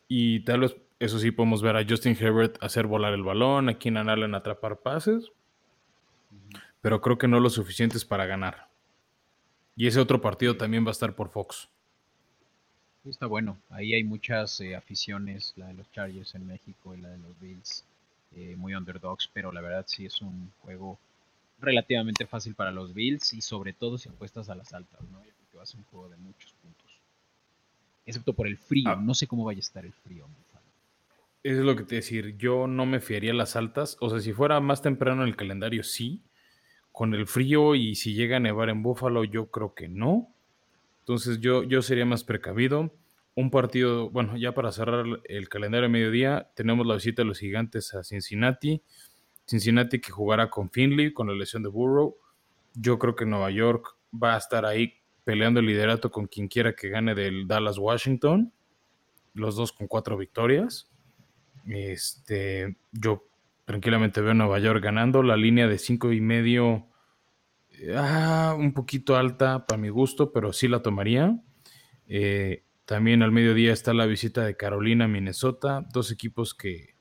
Y 0.08 0.42
tal 0.42 0.60
vez, 0.60 0.76
eso 1.00 1.18
sí, 1.18 1.32
podemos 1.32 1.64
ver 1.64 1.76
a 1.76 1.86
Justin 1.88 2.16
Herbert 2.20 2.58
hacer 2.62 2.86
volar 2.86 3.14
el 3.14 3.24
balón, 3.24 3.70
a 3.70 3.80
Keenan 3.80 4.10
Allen 4.10 4.36
atrapar 4.36 4.82
pases. 4.82 5.32
Pero 6.82 7.02
creo 7.02 7.18
que 7.18 7.28
no 7.28 7.40
lo 7.40 7.50
suficientes 7.50 8.06
para 8.06 8.28
ganar. 8.28 8.70
Y 9.76 9.88
ese 9.88 10.00
otro 10.00 10.22
partido 10.22 10.58
también 10.58 10.86
va 10.86 10.90
a 10.90 10.92
estar 10.92 11.16
por 11.16 11.30
Fox. 11.30 11.70
Está 13.06 13.26
bueno. 13.26 13.58
Ahí 13.70 13.94
hay 13.94 14.04
muchas 14.04 14.62
eh, 14.62 14.76
aficiones, 14.76 15.54
la 15.56 15.68
de 15.68 15.74
los 15.74 15.92
Chargers 15.92 16.36
en 16.36 16.46
México 16.46 16.94
y 16.96 17.02
la 17.02 17.10
de 17.10 17.18
los 17.18 17.40
Bills, 17.40 17.84
eh, 18.36 18.56
muy 18.56 18.76
underdogs, 18.76 19.30
pero 19.34 19.52
la 19.52 19.62
verdad 19.62 19.86
sí 19.88 20.06
es 20.06 20.22
un 20.22 20.52
juego 20.60 21.00
relativamente 21.60 22.26
fácil 22.26 22.54
para 22.56 22.72
los 22.72 22.94
Bills 22.94 23.34
y 23.34 23.42
sobre 23.42 23.74
todo 23.74 23.98
si 23.98 24.10
apuestas 24.10 24.50
a 24.50 24.56
las 24.56 24.74
altas, 24.74 25.02
¿no? 25.12 25.24
Yo 25.24 25.32
creo 25.32 25.52
que 25.52 25.58
va 25.58 25.64
a 25.64 25.68
ser 25.68 25.80
un 25.80 25.86
juego 25.86 26.10
de 26.10 26.18
muchos 26.18 26.54
puntos. 26.62 26.92
Excepto 28.06 28.34
por 28.34 28.48
el 28.48 28.58
frío, 28.58 28.90
ah. 28.90 28.96
no 28.96 29.14
sé 29.14 29.28
cómo 29.28 29.46
vaya 29.46 29.60
a 29.60 29.62
estar 29.62 29.86
el 29.86 29.94
frío. 29.94 30.28
Es 31.44 31.58
lo 31.58 31.76
que 31.76 31.84
te 31.84 31.96
decir, 31.96 32.38
yo 32.38 32.68
no 32.68 32.86
me 32.86 33.00
fiaría 33.00 33.32
a 33.32 33.36
las 33.36 33.56
altas, 33.56 33.98
o 34.00 34.12
sea, 34.12 34.20
si 34.20 34.32
fuera 34.32 34.60
más 34.60 34.84
temprano 34.84 35.24
en 35.24 35.30
el 35.30 35.36
calendario 35.36 35.84
sí, 35.84 36.22
con 36.92 37.16
el 37.16 37.26
frío 37.26 37.74
y 37.74 37.96
si 37.96 38.14
llega 38.14 38.38
a 38.38 38.40
nevar 38.40 38.70
en 38.70 38.84
Búfalo 38.84 39.24
yo 39.24 39.50
creo 39.50 39.74
que 39.74 39.88
no. 39.88 40.30
Entonces 41.02 41.40
yo, 41.40 41.64
yo 41.64 41.82
sería 41.82 42.06
más 42.06 42.24
precavido. 42.24 42.94
Un 43.36 43.50
partido, 43.50 44.10
bueno, 44.10 44.38
ya 44.38 44.54
para 44.54 44.72
cerrar 44.72 45.06
el 45.26 45.50
calendario 45.50 45.84
de 45.84 45.94
mediodía, 45.94 46.52
tenemos 46.56 46.86
la 46.86 46.96
visita 46.96 47.22
de 47.22 47.28
los 47.28 47.40
gigantes 47.40 47.94
a 47.94 48.04
Cincinnati. 48.04 48.84
Cincinnati 49.46 50.00
que 50.00 50.12
jugará 50.12 50.50
con 50.50 50.70
Finley, 50.70 51.14
con 51.14 51.28
la 51.28 51.34
lesión 51.34 51.64
de 51.64 51.70
Burrow. 51.70 52.18
Yo 52.74 53.00
creo 53.00 53.16
que 53.16 53.26
Nueva 53.26 53.52
York 53.52 53.96
va 54.12 54.36
a 54.36 54.38
estar 54.38 54.66
ahí 54.66 54.96
peleando 55.24 55.60
el 55.60 55.66
liderato 55.66 56.12
con 56.12 56.28
quien 56.28 56.48
quiera 56.48 56.74
que 56.74 56.90
gane 56.90 57.16
del 57.16 57.48
Dallas 57.48 57.78
Washington. 57.78 58.54
Los 59.34 59.56
dos 59.56 59.72
con 59.72 59.88
cuatro 59.88 60.18
victorias. 60.18 60.90
Este, 61.68 62.78
yo 62.92 63.28
tranquilamente 63.66 64.22
veo 64.22 64.32
a 64.32 64.36
Nueva 64.36 64.60
York 64.60 64.84
ganando. 64.84 65.24
La 65.24 65.38
línea 65.38 65.68
de 65.68 65.78
cinco 65.78 66.12
y 66.12 66.22
medio, 66.22 66.88
ah, 67.96 68.56
un 68.58 68.74
poquito 68.74 69.16
alta 69.16 69.66
para 69.66 69.82
mi 69.82 69.90
gusto, 69.90 70.32
pero 70.32 70.54
sí 70.54 70.68
la 70.68 70.82
tomaría. 70.82 71.40
Eh, 72.08 72.66
también 72.86 73.24
al 73.24 73.32
mediodía 73.32 73.72
está 73.72 73.94
la 73.94 74.06
visita 74.06 74.44
de 74.44 74.58
Carolina, 74.58 75.08
Minnesota, 75.08 75.86
dos 75.94 76.12
equipos 76.12 76.54
que 76.54 76.96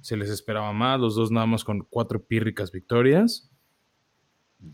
se 0.00 0.16
les 0.16 0.30
esperaba 0.30 0.72
más, 0.72 1.00
los 1.00 1.14
dos 1.14 1.30
nada 1.30 1.46
más 1.46 1.64
con 1.64 1.86
cuatro 1.88 2.24
pírricas 2.24 2.72
victorias. 2.72 3.50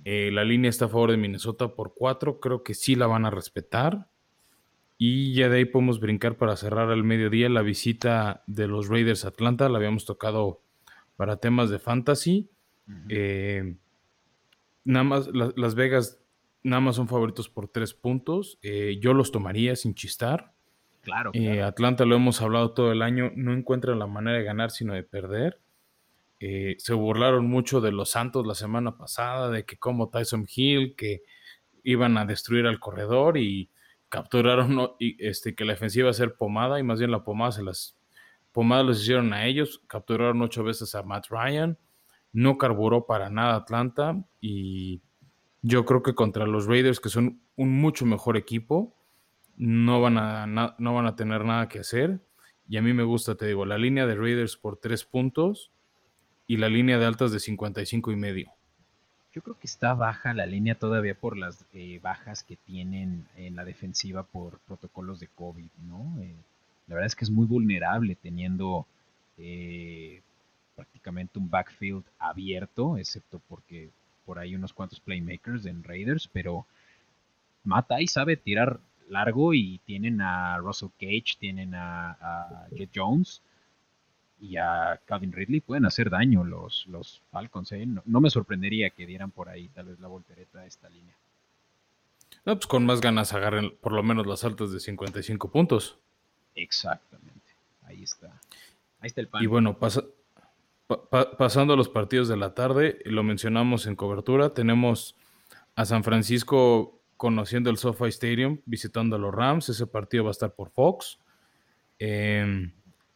Eh, 0.05 0.31
la 0.33 0.45
línea 0.45 0.71
está 0.71 0.87
a 0.87 0.89
favor 0.89 1.11
de 1.11 1.17
Minnesota 1.17 1.75
por 1.75 1.95
cuatro, 1.95 2.41
creo 2.41 2.63
que 2.63 2.75
sí 2.75 2.95
la 2.95 3.07
van 3.07 3.27
a 3.27 3.31
respetar. 3.31 4.09
Y 4.99 5.35
ya 5.35 5.49
de 5.49 5.59
ahí 5.59 5.65
podemos 5.65 6.01
brincar 6.01 6.37
para 6.37 6.57
cerrar 6.57 6.91
al 6.91 7.03
mediodía 7.03 7.49
la 7.49 7.63
visita 7.63 8.45
de 8.47 8.69
los 8.69 8.89
Raiders 8.89 9.25
Atlanta, 9.25 9.69
la 9.69 9.79
habíamos 9.79 10.05
tocado 10.05 10.63
para 11.17 11.39
temas 11.39 11.71
de 11.71 11.79
fantasy. 11.79 12.51
Eh, 13.09 13.77
nada 14.85 15.05
más, 15.05 15.29
Las 15.33 15.75
Vegas 15.75 16.21
nada 16.63 16.81
más 16.81 16.97
son 16.97 17.09
favoritos 17.09 17.49
por 17.49 17.69
tres 17.69 17.95
puntos. 17.95 18.59
Eh, 18.63 18.99
yo 19.01 19.15
los 19.15 19.33
tomaría 19.33 19.77
sin 19.77 19.95
chistar. 19.95 20.53
Claro, 21.03 21.33
eh, 21.35 21.63
Atlanta 21.63 22.05
lo 22.05 22.15
hemos 22.15 22.41
hablado 22.43 22.73
todo 22.73 22.93
el 22.93 23.03
año, 23.03 23.33
no 23.35 23.53
encuentran 23.53 23.99
la 23.99 24.07
manera 24.07 24.39
de 24.39 24.45
ganar 24.45 24.71
sino 24.71 24.95
de 24.95 25.03
perder. 25.03 25.61
se 26.39 26.93
burlaron 26.95 27.47
mucho 27.47 27.81
de 27.81 27.93
los 27.93 28.11
Santos 28.11 28.47
la 28.47 28.55
semana 28.55 28.97
pasada, 28.97 29.51
de 29.51 29.65
que 29.65 29.79
como 29.79 30.11
Tyson 30.11 30.47
Hill, 30.53 30.95
que 30.97 31.23
iban 31.83 32.17
a 32.19 32.25
destruir 32.25 32.67
al 32.67 32.79
corredor 32.79 33.37
y 33.37 33.71
capturaron 34.09 34.93
y, 35.01 35.25
este, 35.25 35.55
que 35.55 35.65
la 35.65 35.73
defensiva 35.73 36.05
iba 36.05 36.11
a 36.11 36.15
ser 36.15 36.35
pomada 36.35 36.79
y 36.79 36.83
más 36.83 36.99
bien 36.99 37.11
la 37.11 37.25
pomada 37.25 37.53
se 37.53 37.63
las 37.63 37.97
Pomadas 38.53 38.85
los 38.85 39.03
hicieron 39.03 39.33
a 39.33 39.47
ellos, 39.47 39.83
capturaron 39.87 40.43
ocho 40.43 40.63
veces 40.63 40.95
a 40.95 41.03
Matt 41.03 41.27
Ryan, 41.31 41.79
no 42.33 42.59
carburó 42.59 43.07
para 43.07 43.31
nada 43.31 43.57
Atlanta 43.57 44.25
y 44.41 45.01
yo 45.63 45.85
creo 45.85 46.03
que 46.03 46.15
contra 46.15 46.47
los 46.47 46.67
Raiders, 46.67 47.01
que 47.01 47.09
son 47.09 47.41
un 47.57 47.71
mucho 47.81 48.05
mejor 48.05 48.37
equipo, 48.37 48.95
no 49.57 50.01
van 50.01 50.19
a, 50.19 50.47
no 50.47 50.95
van 50.95 51.07
a 51.07 51.15
tener 51.17 51.45
nada 51.45 51.69
que 51.69 51.79
hacer. 51.79 52.21
Y 52.69 52.79
a 52.79 52.83
mí 52.83 52.93
me 52.93 53.03
gusta, 53.03 53.35
te 53.35 53.47
digo, 53.47 53.67
la 53.67 53.79
línea 53.79 54.07
de 54.07 54.15
Raiders 54.15 54.57
por 54.57 54.79
tres 54.79 55.05
puntos 55.05 55.71
y 56.47 56.57
la 56.57 56.69
línea 56.69 56.99
de 56.99 57.07
altas 57.07 57.33
de 57.33 57.41
55 57.41 58.13
y 58.13 58.17
medio. 58.17 58.53
Yo 59.33 59.41
creo 59.43 59.59
que 59.59 59.67
está 59.67 59.95
baja 59.95 60.35
la 60.35 60.45
línea 60.45 60.75
todavía 60.75 61.15
por 61.15 61.39
las 61.39 61.65
eh, 61.73 62.01
bajas 62.03 62.45
que 62.45 62.57
tienen 62.57 63.27
en 63.37 63.57
la 63.57 63.65
defensiva 63.65 64.25
por 64.25 64.59
protocolos 64.61 65.21
de 65.21 65.29
COVID, 65.29 65.71
¿no? 65.87 66.21
Eh, 66.21 66.35
la 66.87 66.97
verdad 66.97 67.07
es 67.07 67.17
que 67.17 67.25
es 67.25 67.31
muy 67.31 67.47
vulnerable 67.47 68.17
teniendo 68.17 68.87
eh, 69.39 70.21
prácticamente 70.75 71.39
un 71.39 71.51
backfield 71.51 72.05
abierto, 72.19 72.97
excepto 72.97 73.41
porque 73.49 73.91
por 74.25 74.39
ahí 74.39 74.55
unos 74.55 74.73
cuantos 74.73 75.01
playmakers 75.01 75.67
en 75.67 75.83
Raiders, 75.83 76.29
pero 76.33 76.67
mata 77.65 78.01
y 78.01 78.07
sabe 78.07 78.37
tirar 78.37 78.81
largo 79.09 79.55
y 79.55 79.79
tienen 79.85 80.21
a 80.21 80.59
Russell 80.59 80.91
Cage, 80.99 81.37
tienen 81.39 81.75
a, 81.75 82.67
Jet 82.71 82.91
Jones 82.95 83.43
y 84.41 84.57
a 84.57 85.01
Calvin 85.05 85.33
Ridley, 85.33 85.61
pueden 85.61 85.87
hacer 85.87 86.11
daño 86.11 86.45
los, 86.45 86.87
los 86.89 87.23
Falcons. 87.31 87.73
¿eh? 87.73 87.87
No, 88.05 88.21
me 88.21 88.31
sorprendería 88.31 88.91
que 88.91 89.07
dieran 89.07 89.31
por 89.31 89.49
ahí 89.49 89.69
tal 89.69 89.87
vez 89.87 90.01
la 90.01 90.09
voltereta 90.09 90.61
a 90.61 90.67
esta 90.67 90.89
línea. 90.89 91.15
No, 92.45 92.57
pues 92.57 92.67
con 92.67 92.85
más 92.85 93.01
ganas 93.01 93.35
agarren 93.35 93.77
por 93.81 93.93
lo 93.93 94.03
menos 94.03 94.27
las 94.27 94.43
altas 94.43 94.73
de 94.73 94.81
55 94.81 95.51
puntos. 95.51 95.99
Exactamente. 96.55 97.53
Ahí 97.85 98.03
está. 98.03 98.41
Ahí 99.01 99.09
está 99.09 99.21
el 99.21 99.29
pan. 99.29 99.45
Y 99.45 99.47
bueno, 99.47 99.79
pasando 101.39 101.75
a 101.75 101.77
los 101.77 101.89
partidos 101.89 102.29
de 102.29 102.37
la 102.37 102.55
tarde, 102.55 102.99
lo 103.05 103.23
mencionamos 103.23 103.87
en 103.87 103.97
cobertura, 103.97 104.53
tenemos 104.53 105.17
a 105.75 105.85
San 105.85 106.05
Francisco 106.05 107.01
conociendo 107.17 107.71
el 107.71 107.77
SoFi 107.77 108.09
Stadium, 108.09 108.59
visitando 108.67 109.17
a 109.17 109.19
los 109.19 109.33
Rams. 109.33 109.69
Ese 109.69 109.87
partido 109.87 110.25
va 110.25 110.31
a 110.31 110.33
estar 110.33 110.55
por 110.55 110.71
Fox. 110.71 111.21
Em, 111.99 112.73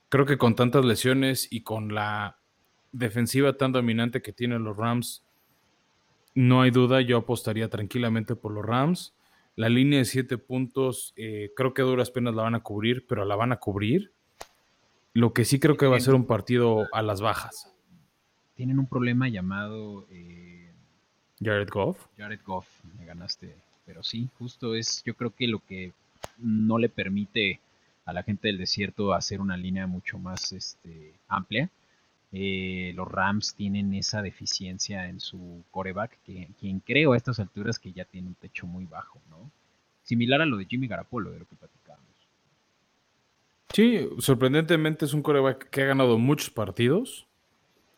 creo 0.09 0.25
que 0.25 0.39
con 0.39 0.55
tantas 0.55 0.85
lesiones 0.85 1.49
y 1.51 1.63
con 1.63 1.93
la 1.93 2.39
defensiva 2.93 3.57
tan 3.57 3.73
dominante 3.73 4.23
que 4.23 4.33
tienen 4.33 4.63
los 4.63 4.77
Rams, 4.77 5.25
no 6.35 6.63
hay 6.63 6.71
duda, 6.71 7.01
yo 7.01 7.19
apostaría 7.19 7.69
tranquilamente 7.69 8.37
por 8.37 8.53
los 8.53 8.65
Rams. 8.65 9.17
La 9.57 9.69
línea 9.69 9.99
de 9.99 10.05
siete 10.05 10.39
puntos, 10.39 11.13
eh, 11.17 11.51
creo 11.57 11.75
que 11.75 11.83
duras 11.83 12.11
penas 12.11 12.35
la 12.35 12.43
van 12.43 12.55
a 12.55 12.63
cubrir, 12.63 13.07
pero 13.09 13.25
la 13.25 13.37
van 13.37 13.53
a 13.53 13.57
cubrir. 13.57 14.13
Lo 15.17 15.33
que 15.33 15.45
sí 15.45 15.59
creo 15.59 15.77
que 15.77 15.87
va 15.87 15.97
a 15.97 16.01
ser 16.01 16.15
un 16.15 16.27
partido 16.27 16.87
a 16.93 17.03
las 17.03 17.21
bajas. 17.21 17.73
Tienen 18.55 18.79
un 18.79 18.87
problema 18.87 19.29
llamado... 19.29 20.07
Eh, 20.11 20.71
Jared 21.41 21.69
Goff. 21.71 22.07
Jared 22.17 22.41
Goff, 22.45 22.67
me 22.99 23.05
ganaste. 23.05 23.55
Pero 23.85 24.03
sí, 24.03 24.29
justo 24.39 24.75
es, 24.75 25.03
yo 25.05 25.15
creo 25.15 25.35
que 25.35 25.49
lo 25.49 25.61
que 25.61 25.93
no 26.39 26.79
le 26.79 26.89
permite 26.89 27.61
a 28.05 28.13
la 28.13 28.23
gente 28.23 28.49
del 28.49 28.59
desierto 28.59 29.13
hacer 29.13 29.41
una 29.41 29.57
línea 29.57 29.87
mucho 29.87 30.19
más 30.19 30.53
este, 30.53 31.15
amplia 31.29 31.71
eh, 32.33 32.93
los 32.95 33.09
Rams 33.09 33.55
tienen 33.55 33.95
esa 33.95 34.21
deficiencia 34.21 35.09
en 35.09 35.21
su 35.21 35.65
coreback, 35.71 36.19
que, 36.25 36.49
quien 36.59 36.81
creo 36.81 37.13
a 37.13 37.17
estas 37.17 37.41
alturas 37.41 37.79
que 37.79 37.93
ya 37.93 38.05
tiene 38.05 38.29
un 38.29 38.35
techo 38.35 38.67
muy 38.67 38.85
bajo, 38.85 39.21
¿no? 39.31 39.51
Similar 40.03 40.43
a 40.43 40.47
lo 40.47 40.57
de 40.57 40.67
Jimmy 40.67 40.87
Garapolo, 40.87 41.31
de 41.31 41.39
lo 41.39 41.47
que. 41.47 41.57
Sí, 43.73 44.09
sorprendentemente 44.19 45.05
es 45.05 45.13
un 45.13 45.23
coreback 45.23 45.71
que 45.71 45.83
ha 45.83 45.87
ganado 45.87 46.19
muchos 46.19 46.51
partidos. 46.51 47.27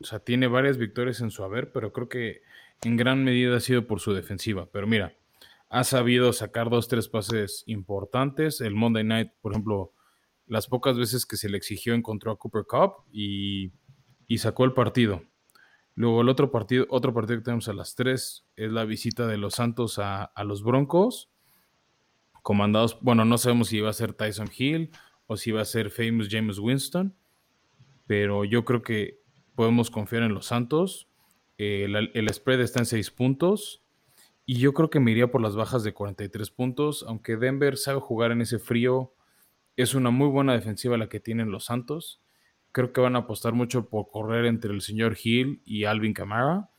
O 0.00 0.04
sea, 0.04 0.20
tiene 0.20 0.46
varias 0.46 0.78
victorias 0.78 1.20
en 1.20 1.30
su 1.30 1.44
haber, 1.44 1.72
pero 1.72 1.92
creo 1.92 2.08
que 2.08 2.42
en 2.82 2.96
gran 2.96 3.24
medida 3.24 3.56
ha 3.56 3.60
sido 3.60 3.86
por 3.86 4.00
su 4.00 4.12
defensiva. 4.12 4.68
Pero 4.72 4.86
mira, 4.86 5.14
ha 5.68 5.84
sabido 5.84 6.32
sacar 6.32 6.70
dos, 6.70 6.88
tres 6.88 7.08
pases 7.08 7.64
importantes. 7.66 8.60
El 8.60 8.74
Monday 8.74 9.04
Night, 9.04 9.32
por 9.40 9.52
ejemplo, 9.52 9.92
las 10.46 10.66
pocas 10.66 10.96
veces 10.96 11.26
que 11.26 11.36
se 11.36 11.48
le 11.48 11.58
exigió 11.58 11.94
encontró 11.94 12.32
a 12.32 12.38
Cooper 12.38 12.64
Cup 12.64 13.04
y 13.12 13.72
y 14.28 14.38
sacó 14.38 14.64
el 14.64 14.74
partido. 14.74 15.22
Luego 15.94 16.20
el 16.20 16.28
otro 16.28 16.52
partido, 16.52 16.86
otro 16.90 17.12
partido 17.12 17.38
que 17.38 17.44
tenemos 17.44 17.68
a 17.68 17.72
las 17.72 17.96
3 17.96 18.44
es 18.54 18.70
la 18.70 18.84
visita 18.84 19.26
de 19.26 19.38
los 19.38 19.54
Santos 19.54 19.98
a, 19.98 20.30
los 20.44 20.62
Broncos, 20.62 21.30
comandados, 22.42 22.98
bueno, 23.00 23.24
no 23.24 23.36
sabemos 23.36 23.68
si 23.68 23.80
va 23.80 23.90
a 23.90 23.94
ser 23.94 24.12
Tyson 24.12 24.50
Hill 24.56 24.90
o 25.28 25.36
si 25.36 25.52
va 25.52 25.60
a 25.60 25.64
ser 25.64 25.90
Famous 25.90 26.26
James 26.28 26.58
Winston, 26.58 27.14
pero 28.08 28.44
yo 28.44 28.64
creo 28.64 28.82
que 28.82 29.20
podemos 29.54 29.90
confiar 29.90 30.24
en 30.24 30.34
los 30.34 30.46
Santos. 30.46 31.08
el, 31.56 31.94
el, 31.94 32.34
spread 32.34 32.60
está 32.60 32.80
en 32.80 32.86
6 32.86 33.12
puntos 33.12 33.84
y 34.44 34.58
yo 34.58 34.74
creo 34.74 34.90
que 34.90 34.98
me 34.98 35.12
iría 35.12 35.30
por 35.30 35.40
las 35.40 35.54
bajas 35.54 35.84
de 35.84 35.94
43 35.94 36.50
puntos, 36.50 37.04
aunque 37.06 37.36
Denver 37.36 37.76
sabe 37.76 38.00
jugar 38.00 38.32
en 38.32 38.40
ese 38.40 38.58
frío, 38.58 39.14
es 39.76 39.94
una 39.94 40.10
muy 40.10 40.26
buena 40.26 40.54
defensiva 40.54 40.96
la 40.96 41.08
que 41.08 41.20
tienen 41.20 41.52
los 41.52 41.66
Santos 41.66 42.20
creo 42.72 42.92
que 42.92 43.00
van 43.00 43.16
a 43.16 43.20
apostar 43.20 43.52
mucho 43.54 43.88
por 43.88 44.08
correr 44.08 44.44
entre 44.46 44.72
el 44.72 44.80
señor 44.82 45.16
Hill 45.22 45.62
y 45.64 45.84
Alvin 45.84 46.14
Kamara. 46.14 46.70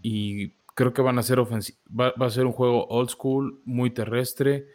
Y 0.00 0.52
creo 0.74 0.92
que 0.92 1.02
van 1.02 1.18
a 1.18 1.22
ser 1.22 1.38
va, 1.40 2.12
va, 2.20 2.26
a 2.26 2.30
ser 2.30 2.46
un 2.46 2.52
juego 2.52 2.86
old 2.86 3.10
school, 3.10 3.60
muy 3.64 3.90
terrestre, 3.90 4.66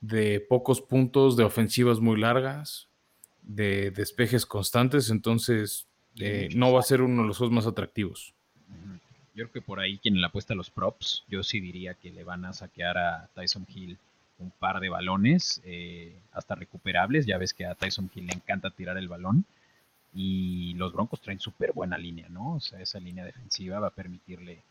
de 0.00 0.40
pocos 0.40 0.80
puntos, 0.80 1.36
de 1.36 1.44
ofensivas 1.44 2.00
muy 2.00 2.18
largas, 2.18 2.88
de 3.42 3.90
despejes 3.90 4.46
constantes. 4.46 5.10
Entonces, 5.10 5.86
eh, 6.18 6.48
no 6.54 6.72
va 6.72 6.80
a 6.80 6.84
ser 6.84 7.02
uno 7.02 7.22
de 7.22 7.28
los 7.28 7.38
juegos 7.38 7.54
más 7.54 7.66
atractivos. 7.66 8.34
Yo 9.34 9.44
creo 9.44 9.52
que 9.52 9.62
por 9.62 9.80
ahí 9.80 9.98
quien 9.98 10.20
le 10.20 10.26
apuesta 10.26 10.54
a 10.54 10.56
los 10.56 10.70
props, 10.70 11.24
yo 11.28 11.42
sí 11.42 11.60
diría 11.60 11.94
que 11.94 12.10
le 12.10 12.24
van 12.24 12.44
a 12.44 12.52
saquear 12.52 12.98
a 12.98 13.28
Tyson 13.34 13.66
Hill 13.72 13.96
un 14.38 14.50
par 14.50 14.80
de 14.80 14.88
balones, 14.88 15.60
eh, 15.64 16.16
hasta 16.32 16.54
recuperables. 16.54 17.26
Ya 17.26 17.38
ves 17.38 17.54
que 17.54 17.66
a 17.66 17.74
Tyson 17.74 18.10
Hill 18.14 18.26
le 18.26 18.34
encanta 18.34 18.70
tirar 18.70 18.96
el 18.96 19.08
balón. 19.08 19.44
Y 20.12 20.74
los 20.74 20.92
Broncos 20.92 21.20
traen 21.20 21.38
súper 21.38 21.72
buena 21.72 21.96
línea, 21.96 22.28
¿no? 22.28 22.54
O 22.54 22.60
sea, 22.60 22.80
esa 22.80 22.98
línea 22.98 23.24
defensiva 23.24 23.78
va 23.78 23.88
a 23.88 23.94
permitirle 23.94 24.62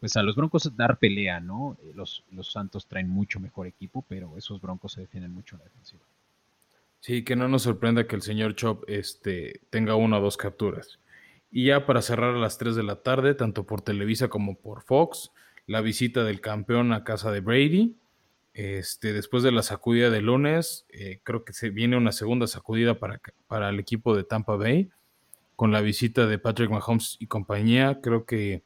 pues 0.00 0.16
a 0.16 0.22
los 0.22 0.36
Broncos 0.36 0.76
dar 0.76 0.98
pelea, 0.98 1.40
¿no? 1.40 1.76
Eh, 1.82 1.92
los, 1.94 2.24
los 2.30 2.52
Santos 2.52 2.86
traen 2.86 3.08
mucho 3.08 3.40
mejor 3.40 3.66
equipo, 3.66 4.04
pero 4.08 4.36
esos 4.36 4.60
Broncos 4.60 4.92
se 4.92 5.00
defienden 5.00 5.32
mucho 5.32 5.56
en 5.56 5.60
la 5.60 5.64
defensiva. 5.64 6.02
Sí, 7.00 7.22
que 7.22 7.36
no 7.36 7.48
nos 7.48 7.62
sorprenda 7.62 8.06
que 8.06 8.16
el 8.16 8.22
señor 8.22 8.56
Chop 8.56 8.84
este, 8.88 9.60
tenga 9.70 9.94
una 9.94 10.18
o 10.18 10.20
dos 10.20 10.36
capturas. 10.36 10.98
Y 11.50 11.66
ya 11.66 11.86
para 11.86 12.02
cerrar 12.02 12.34
a 12.34 12.38
las 12.38 12.58
3 12.58 12.74
de 12.74 12.82
la 12.82 12.96
tarde, 12.96 13.34
tanto 13.34 13.64
por 13.64 13.80
Televisa 13.80 14.28
como 14.28 14.56
por 14.56 14.82
Fox, 14.82 15.30
la 15.66 15.80
visita 15.80 16.24
del 16.24 16.40
campeón 16.40 16.92
a 16.92 17.04
casa 17.04 17.30
de 17.30 17.40
Brady. 17.40 17.96
Este, 18.54 19.12
después 19.12 19.42
de 19.42 19.52
la 19.52 19.62
sacudida 19.62 20.10
de 20.10 20.22
lunes, 20.22 20.86
eh, 20.88 21.20
creo 21.22 21.44
que 21.44 21.52
se 21.52 21.70
viene 21.70 21.96
una 21.96 22.12
segunda 22.12 22.46
sacudida 22.46 22.98
para, 22.98 23.20
para 23.46 23.68
el 23.68 23.78
equipo 23.78 24.16
de 24.16 24.24
Tampa 24.24 24.56
Bay, 24.56 24.90
con 25.56 25.72
la 25.72 25.82
visita 25.82 26.26
de 26.26 26.38
Patrick 26.38 26.70
Mahomes 26.70 27.16
y 27.20 27.26
compañía. 27.26 28.00
Creo 28.02 28.24
que 28.24 28.62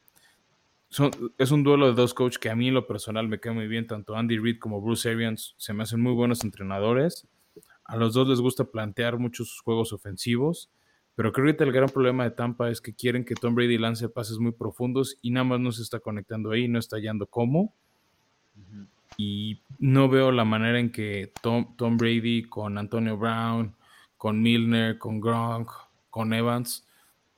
es 1.38 1.50
un 1.52 1.62
duelo 1.62 1.86
de 1.86 1.94
dos 1.94 2.14
coaches 2.14 2.38
que 2.38 2.50
a 2.50 2.56
mí 2.56 2.68
en 2.68 2.74
lo 2.74 2.86
personal 2.86 3.28
me 3.28 3.38
queda 3.38 3.52
muy 3.52 3.68
bien, 3.68 3.86
tanto 3.86 4.16
Andy 4.16 4.38
Reid 4.38 4.58
como 4.58 4.80
Bruce 4.80 5.08
Arians 5.08 5.54
se 5.56 5.72
me 5.72 5.84
hacen 5.84 6.00
muy 6.00 6.12
buenos 6.12 6.42
entrenadores. 6.42 7.28
A 7.84 7.96
los 7.96 8.14
dos 8.14 8.28
les 8.28 8.40
gusta 8.40 8.64
plantear 8.64 9.18
muchos 9.18 9.60
juegos 9.64 9.92
ofensivos, 9.92 10.70
pero 11.14 11.32
creo 11.32 11.56
que 11.56 11.62
el 11.62 11.72
gran 11.72 11.88
problema 11.88 12.24
de 12.24 12.32
Tampa 12.32 12.70
es 12.70 12.80
que 12.80 12.94
quieren 12.94 13.24
que 13.24 13.34
Tom 13.34 13.54
Brady 13.54 13.78
lance 13.78 14.08
pases 14.08 14.38
muy 14.38 14.52
profundos 14.52 15.16
y 15.22 15.30
nada 15.30 15.44
más 15.44 15.60
no 15.60 15.70
se 15.70 15.82
está 15.82 16.00
conectando 16.00 16.50
ahí, 16.50 16.66
no 16.66 16.78
está 16.78 16.96
hallando 16.96 17.26
cómo. 17.26 17.74
Y 19.16 19.62
no 19.78 20.08
veo 20.08 20.32
la 20.32 20.44
manera 20.44 20.78
en 20.78 20.90
que 20.90 21.32
Tom, 21.42 21.76
Tom 21.76 21.98
Brady 21.98 22.42
con 22.42 22.78
Antonio 22.78 23.16
Brown, 23.16 23.76
con 24.16 24.40
Milner, 24.40 24.98
con 24.98 25.20
Gronk, 25.20 25.70
con 26.10 26.32
Evans 26.32 26.86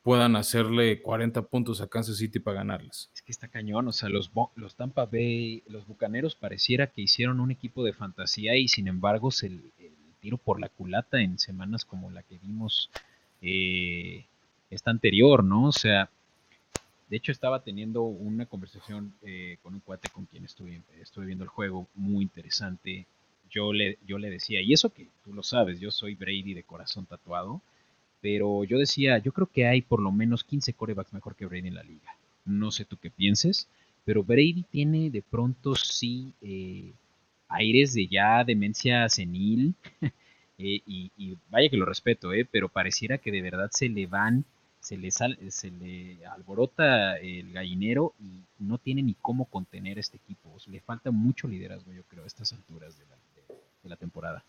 puedan 0.03 0.37
hacerle 0.37 1.01
40 1.01 1.43
puntos 1.43 1.81
a 1.81 1.89
Kansas 1.89 2.17
City 2.17 2.41
para 2.41 2.59
ganarles. 2.59 3.12
Que 3.25 3.33
está 3.33 3.49
cañón, 3.49 3.87
o 3.87 3.93
sea, 3.93 4.09
los, 4.09 4.31
los 4.57 4.75
Tampa 4.75 5.07
Bay, 5.07 5.63
los 5.69 5.87
Bucaneros 5.87 6.35
pareciera 6.35 6.89
que 6.89 7.03
hicieron 7.03 7.41
un 7.41 7.51
equipo 7.51 7.85
de 7.85 7.93
fantasía 7.93 8.57
y 8.57 8.67
sin 8.67 8.89
embargo 8.89 9.31
se, 9.31 9.47
el, 9.47 9.73
tiro 10.23 10.39
por 10.39 10.61
la 10.61 10.69
culata 10.69 11.21
en 11.21 11.39
semanas 11.39 11.85
como 11.85 12.11
la 12.11 12.23
que 12.23 12.39
vimos 12.39 12.91
eh, 13.43 14.25
esta 14.71 14.91
anterior, 14.91 15.45
¿no? 15.45 15.67
O 15.67 15.73
sea, 15.73 16.09
de 17.11 17.17
hecho 17.17 17.33
estaba 17.33 17.63
teniendo 17.63 18.05
una 18.05 18.47
conversación 18.47 19.13
eh, 19.23 19.59
con 19.63 19.75
un 19.75 19.81
cuate 19.81 20.09
con 20.09 20.25
quien 20.25 20.45
estuve, 20.45 20.81
estuve 21.01 21.27
viendo 21.27 21.45
el 21.45 21.51
juego, 21.51 21.87
muy 21.95 22.23
interesante. 22.23 23.07
Yo 23.51 23.73
le, 23.73 23.99
yo 24.07 24.17
le 24.17 24.31
decía, 24.31 24.63
y 24.63 24.73
eso 24.73 24.91
que 24.91 25.09
tú 25.25 25.35
lo 25.35 25.43
sabes, 25.43 25.79
yo 25.79 25.91
soy 25.91 26.15
Brady 26.15 26.55
de 26.55 26.63
corazón 26.63 27.05
tatuado, 27.05 27.61
pero 28.23 28.65
yo 28.65 28.79
decía, 28.79 29.19
yo 29.19 29.33
creo 29.33 29.49
que 29.49 29.67
hay 29.67 29.83
por 29.83 30.01
lo 30.01 30.13
menos 30.13 30.45
15 30.45 30.73
corebacks 30.73 31.13
mejor 31.13 31.35
que 31.35 31.47
Brady 31.47 31.69
en 31.69 31.75
la 31.75 31.83
liga. 31.83 32.17
No 32.45 32.71
sé 32.71 32.85
tú 32.85 32.97
qué 32.97 33.11
pienses, 33.11 33.69
pero 34.05 34.23
Brady 34.23 34.65
tiene 34.71 35.11
de 35.11 35.23
pronto 35.23 35.75
sí 35.75 36.35
eh, 36.41 36.93
aires 37.49 37.95
de 37.95 38.09
ya 38.09 38.45
demencia 38.45 39.09
senil. 39.09 39.75
Eh, 40.59 40.81
y, 40.87 41.37
vaya 41.51 41.69
que 41.69 41.77
lo 41.77 41.87
respeto, 41.87 42.33
eh, 42.33 42.45
pero 42.49 42.69
pareciera 42.69 43.19
que 43.19 43.33
de 43.33 43.43
verdad 43.43 43.71
se 43.73 43.89
le 43.89 44.07
van, 44.07 44.45
se 44.79 44.97
le, 44.97 45.11
sal, 45.11 45.37
se 45.49 45.73
le 45.73 46.25
alborota 46.27 47.17
el 47.17 47.53
gallinero 47.53 48.13
y 48.21 48.43
no 48.61 48.79
tiene 48.79 49.03
ni 49.03 49.15
cómo 49.15 49.47
contener 49.47 49.99
este 49.99 50.19
equipo. 50.19 50.55
le 50.69 50.79
falta 50.81 51.11
mucho 51.11 51.49
liderazgo, 51.49 51.91
yo 51.93 52.05
creo, 52.05 52.23
a 52.23 52.29
estas 52.29 52.53
alturas 52.53 52.97
de 52.97 53.89
la 53.89 53.97
temporada. 53.97 54.45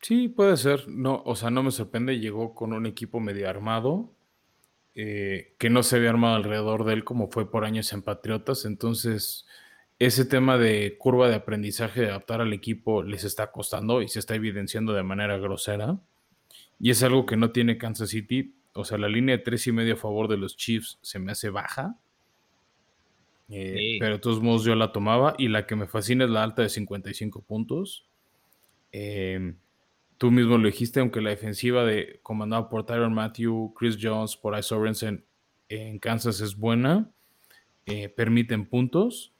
Sí, 0.00 0.28
puede 0.28 0.56
ser. 0.56 0.88
No, 0.88 1.22
o 1.24 1.34
sea, 1.34 1.50
no 1.50 1.62
me 1.62 1.70
sorprende. 1.70 2.18
Llegó 2.18 2.54
con 2.54 2.72
un 2.72 2.86
equipo 2.86 3.20
medio 3.20 3.48
armado, 3.48 4.10
eh, 5.00 5.54
que 5.58 5.70
no 5.70 5.84
se 5.84 5.94
había 5.94 6.10
armado 6.10 6.34
alrededor 6.34 6.84
de 6.84 6.92
él 6.92 7.04
como 7.04 7.28
fue 7.28 7.48
por 7.48 7.64
años 7.64 7.92
en 7.92 8.02
Patriotas. 8.02 8.64
Entonces, 8.64 9.46
ese 10.00 10.24
tema 10.24 10.58
de 10.58 10.96
curva 10.98 11.28
de 11.28 11.36
aprendizaje, 11.36 12.00
de 12.00 12.08
adaptar 12.08 12.40
al 12.40 12.52
equipo, 12.52 13.04
les 13.04 13.22
está 13.22 13.52
costando 13.52 14.02
y 14.02 14.08
se 14.08 14.18
está 14.18 14.34
evidenciando 14.34 14.92
de 14.94 15.04
manera 15.04 15.38
grosera. 15.38 16.00
Y 16.80 16.90
es 16.90 17.04
algo 17.04 17.26
que 17.26 17.36
no 17.36 17.52
tiene 17.52 17.78
Kansas 17.78 18.10
City. 18.10 18.56
O 18.72 18.84
sea, 18.84 18.98
la 18.98 19.08
línea 19.08 19.36
de 19.36 19.44
tres 19.44 19.68
y 19.68 19.72
medio 19.72 19.94
a 19.94 19.98
favor 19.98 20.26
de 20.26 20.36
los 20.36 20.56
Chiefs 20.56 20.98
se 21.00 21.20
me 21.20 21.30
hace 21.30 21.48
baja. 21.48 21.96
Eh, 23.50 23.98
pero 24.00 24.14
de 24.14 24.18
todos 24.18 24.42
modos 24.42 24.64
yo 24.64 24.74
la 24.74 24.90
tomaba. 24.90 25.36
Y 25.38 25.46
la 25.46 25.64
que 25.64 25.76
me 25.76 25.86
fascina 25.86 26.24
es 26.24 26.30
la 26.30 26.42
alta 26.42 26.62
de 26.62 26.70
55 26.70 27.42
puntos. 27.42 28.04
Eh, 28.90 29.54
Tú 30.18 30.32
mismo 30.32 30.58
lo 30.58 30.66
dijiste, 30.66 30.98
aunque 31.00 31.20
la 31.20 31.30
defensiva 31.30 31.84
de 31.84 32.18
comandada 32.22 32.68
por 32.68 32.84
Tyron 32.84 33.14
Matthew, 33.14 33.72
Chris 33.74 33.96
Jones, 34.00 34.36
por 34.36 34.54
Ice 34.54 34.64
Sorensen 34.64 35.24
en 35.68 35.98
Kansas 36.00 36.40
es 36.40 36.56
buena, 36.56 37.10
eh, 37.86 38.08
permiten 38.08 38.66
puntos 38.66 39.32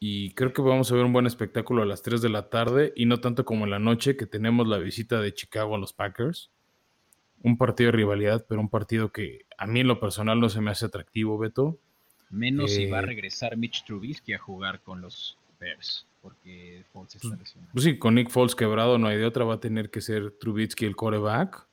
y 0.00 0.32
creo 0.32 0.52
que 0.52 0.62
vamos 0.62 0.90
a 0.90 0.94
ver 0.94 1.04
un 1.04 1.12
buen 1.12 1.26
espectáculo 1.26 1.82
a 1.82 1.86
las 1.86 2.02
3 2.02 2.20
de 2.20 2.28
la 2.28 2.48
tarde 2.48 2.92
y 2.94 3.06
no 3.06 3.20
tanto 3.20 3.44
como 3.44 3.64
en 3.64 3.70
la 3.70 3.78
noche 3.78 4.16
que 4.16 4.26
tenemos 4.26 4.66
la 4.68 4.78
visita 4.78 5.20
de 5.20 5.34
Chicago 5.34 5.74
a 5.74 5.78
los 5.78 5.92
Packers. 5.92 6.50
Un 7.42 7.56
partido 7.56 7.92
de 7.92 7.96
rivalidad, 7.96 8.44
pero 8.48 8.60
un 8.60 8.68
partido 8.68 9.12
que 9.12 9.46
a 9.56 9.66
mí 9.66 9.80
en 9.80 9.88
lo 9.88 10.00
personal 10.00 10.40
no 10.40 10.48
se 10.48 10.60
me 10.60 10.70
hace 10.70 10.86
atractivo, 10.86 11.38
Beto. 11.38 11.78
Menos 12.30 12.72
si 12.72 12.86
va 12.86 12.98
a 12.98 13.02
eh, 13.02 13.06
regresar 13.06 13.56
Mitch 13.56 13.84
Trubisky 13.84 14.34
a 14.34 14.38
jugar 14.38 14.82
con 14.82 15.00
los 15.00 15.38
Bears 15.58 16.06
porque 16.22 16.84
Foles 16.92 17.14
está 17.14 17.28
pues, 17.28 17.40
lesionado. 17.40 17.72
Pues 17.72 17.84
sí, 17.84 17.98
con 17.98 18.14
Nick 18.14 18.30
Foles 18.30 18.54
quebrado 18.54 18.98
no 18.98 19.06
hay 19.06 19.16
de 19.16 19.26
otra, 19.26 19.44
va 19.44 19.54
a 19.54 19.60
tener 19.60 19.90
que 19.90 20.00
ser 20.00 20.32
Trubitsky 20.32 20.84
el 20.84 20.96
coreback. 20.96 21.66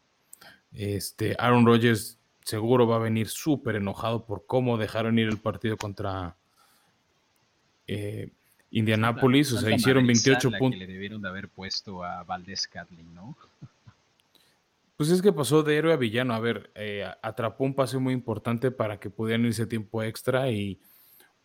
Este, 0.73 1.35
Aaron 1.39 1.65
Rodgers 1.65 2.17
seguro 2.43 2.87
va 2.87 2.97
a 2.97 2.99
venir 2.99 3.27
súper 3.27 3.75
enojado 3.75 4.25
por 4.25 4.45
cómo 4.45 4.77
dejaron 4.77 5.17
ir 5.17 5.27
el 5.27 5.37
partido 5.37 5.77
contra 5.77 6.35
eh, 7.87 8.29
Indianapolis. 8.71 9.51
o 9.53 9.59
sea, 9.59 9.75
hicieron 9.75 10.05
28 10.05 10.51
puntos. 10.59 10.79
le 10.79 10.87
debieron 10.87 11.21
de 11.21 11.29
haber 11.29 11.49
puesto 11.49 12.03
a 12.03 12.23
Valdez 12.23 12.67
Catlin, 12.67 13.13
¿no? 13.13 13.35
Pues 14.95 15.09
es 15.09 15.21
que 15.21 15.33
pasó 15.33 15.63
de 15.63 15.75
héroe 15.75 15.91
a 15.91 15.97
villano. 15.97 16.33
A 16.33 16.39
ver, 16.39 16.71
eh, 16.75 17.05
atrapó 17.21 17.65
un 17.65 17.73
pase 17.73 17.97
muy 17.97 18.13
importante 18.13 18.71
para 18.71 18.99
que 18.99 19.09
pudieran 19.09 19.45
irse 19.45 19.65
tiempo 19.65 20.03
extra 20.03 20.49
y 20.51 20.79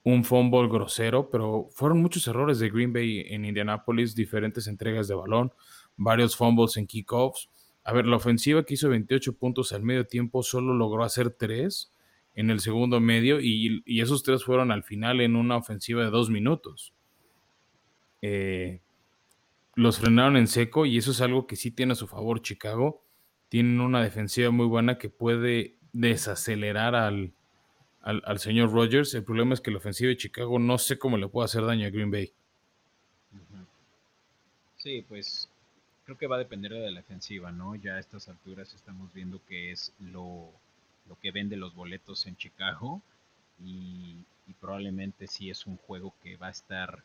un 0.03 0.24
fumble 0.24 0.68
grosero, 0.68 1.28
pero 1.30 1.68
fueron 1.72 2.01
muchos 2.01 2.26
errores 2.26 2.59
de 2.59 2.70
Green 2.70 2.92
Bay 2.92 3.24
en 3.28 3.44
Indianapolis, 3.44 4.14
diferentes 4.14 4.66
entregas 4.66 5.09
de 5.09 5.14
balón, 5.14 5.53
varios 5.96 6.36
fumbles 6.36 6.76
en 6.76 6.86
kickoffs. 6.86 7.51
A 7.84 7.92
ver, 7.92 8.07
la 8.07 8.16
ofensiva 8.16 8.64
que 8.64 8.74
hizo 8.74 8.88
28 8.88 9.36
puntos 9.36 9.72
al 9.72 9.82
medio 9.82 10.07
tiempo 10.07 10.42
solo 10.42 10.74
logró 10.74 11.05
hacer 11.05 11.30
3 11.30 11.92
en 12.34 12.51
el 12.51 12.61
segundo 12.61 13.01
medio 13.01 13.40
y, 13.40 13.82
esos 14.01 14.22
3 14.22 14.42
fueron 14.44 14.70
al 14.70 14.84
final 14.84 15.20
en 15.20 15.36
una 15.36 15.57
ofensiva 15.57 16.03
de 16.03 16.11
2 16.11 16.30
minutos. 16.30 16.94
Eh, 18.22 18.80
los 19.74 19.98
frenaron 19.98 20.36
en 20.36 20.46
seco 20.46 20.86
y 20.86 20.98
eso 20.98 21.11
es 21.11 21.20
algo 21.20 21.46
que 21.46 21.57
sí 21.57 21.70
tiene 21.70 21.92
a 21.92 21.96
su 21.96 22.07
favor 22.07 22.40
Chicago. 22.40 23.03
Tienen 23.48 23.80
una 23.80 24.03
defensiva 24.03 24.51
muy 24.51 24.66
buena 24.66 24.98
que 24.98 25.11
puede 25.11 25.76
desacelerar 25.92 26.94
al, 26.94 27.32
al, 28.03 28.38
señor 28.38 28.72
Rogers. 28.72 29.14
El 29.14 29.24
problema 29.24 29.55
es 29.55 29.61
que 29.61 29.70
la 29.70 29.78
ofensiva 29.78 30.09
de 30.09 30.16
Chicago 30.16 30.59
no 30.59 30.78
sé 30.78 30.98
cómo 30.98 31.16
le 31.16 31.28
puede 31.28 31.46
hacer 31.46 31.64
daño 31.64 31.86
a 31.86 31.90
Green 31.90 32.11
Bay. 32.11 32.32
Sí, 34.78 35.05
pues 35.09 35.48
creo 36.05 36.16
que 36.16 36.26
va 36.26 36.36
a 36.36 36.40
depender 36.40 36.72
de 36.72 36.90
la 36.90 37.01
defensiva, 37.01 37.53
¿no? 37.53 37.74
Ya 37.74 37.96
a 37.96 38.01
estas 38.01 38.28
alturas 38.28 38.72
estamos 38.74 39.12
viendo 39.12 39.40
que 39.46 39.70
es 39.70 39.92
lo, 40.01 40.51
lo 41.09 41.18
que 41.20 41.30
vende 41.30 41.57
los 41.57 41.74
boletos 41.74 42.26
en 42.26 42.36
Chicago 42.36 43.03
y, 43.62 44.24
probablemente 44.61 45.28
sí 45.28 45.48
es 45.48 45.64
un 45.64 45.76
juego 45.76 46.12
que 46.22 46.36
va 46.36 46.48
a 46.48 46.51
estar 46.51 47.05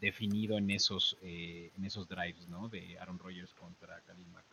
definido 0.00 0.56
en 0.56 0.70
esos, 0.70 1.18
eh, 1.22 1.70
en 1.76 1.84
esos 1.84 2.08
drives, 2.08 2.48
¿no? 2.48 2.68
De 2.68 2.98
Aaron 2.98 3.18
Rodgers 3.18 3.52
contra 3.54 4.00
Khalil 4.06 4.26
Mack. 4.32 4.44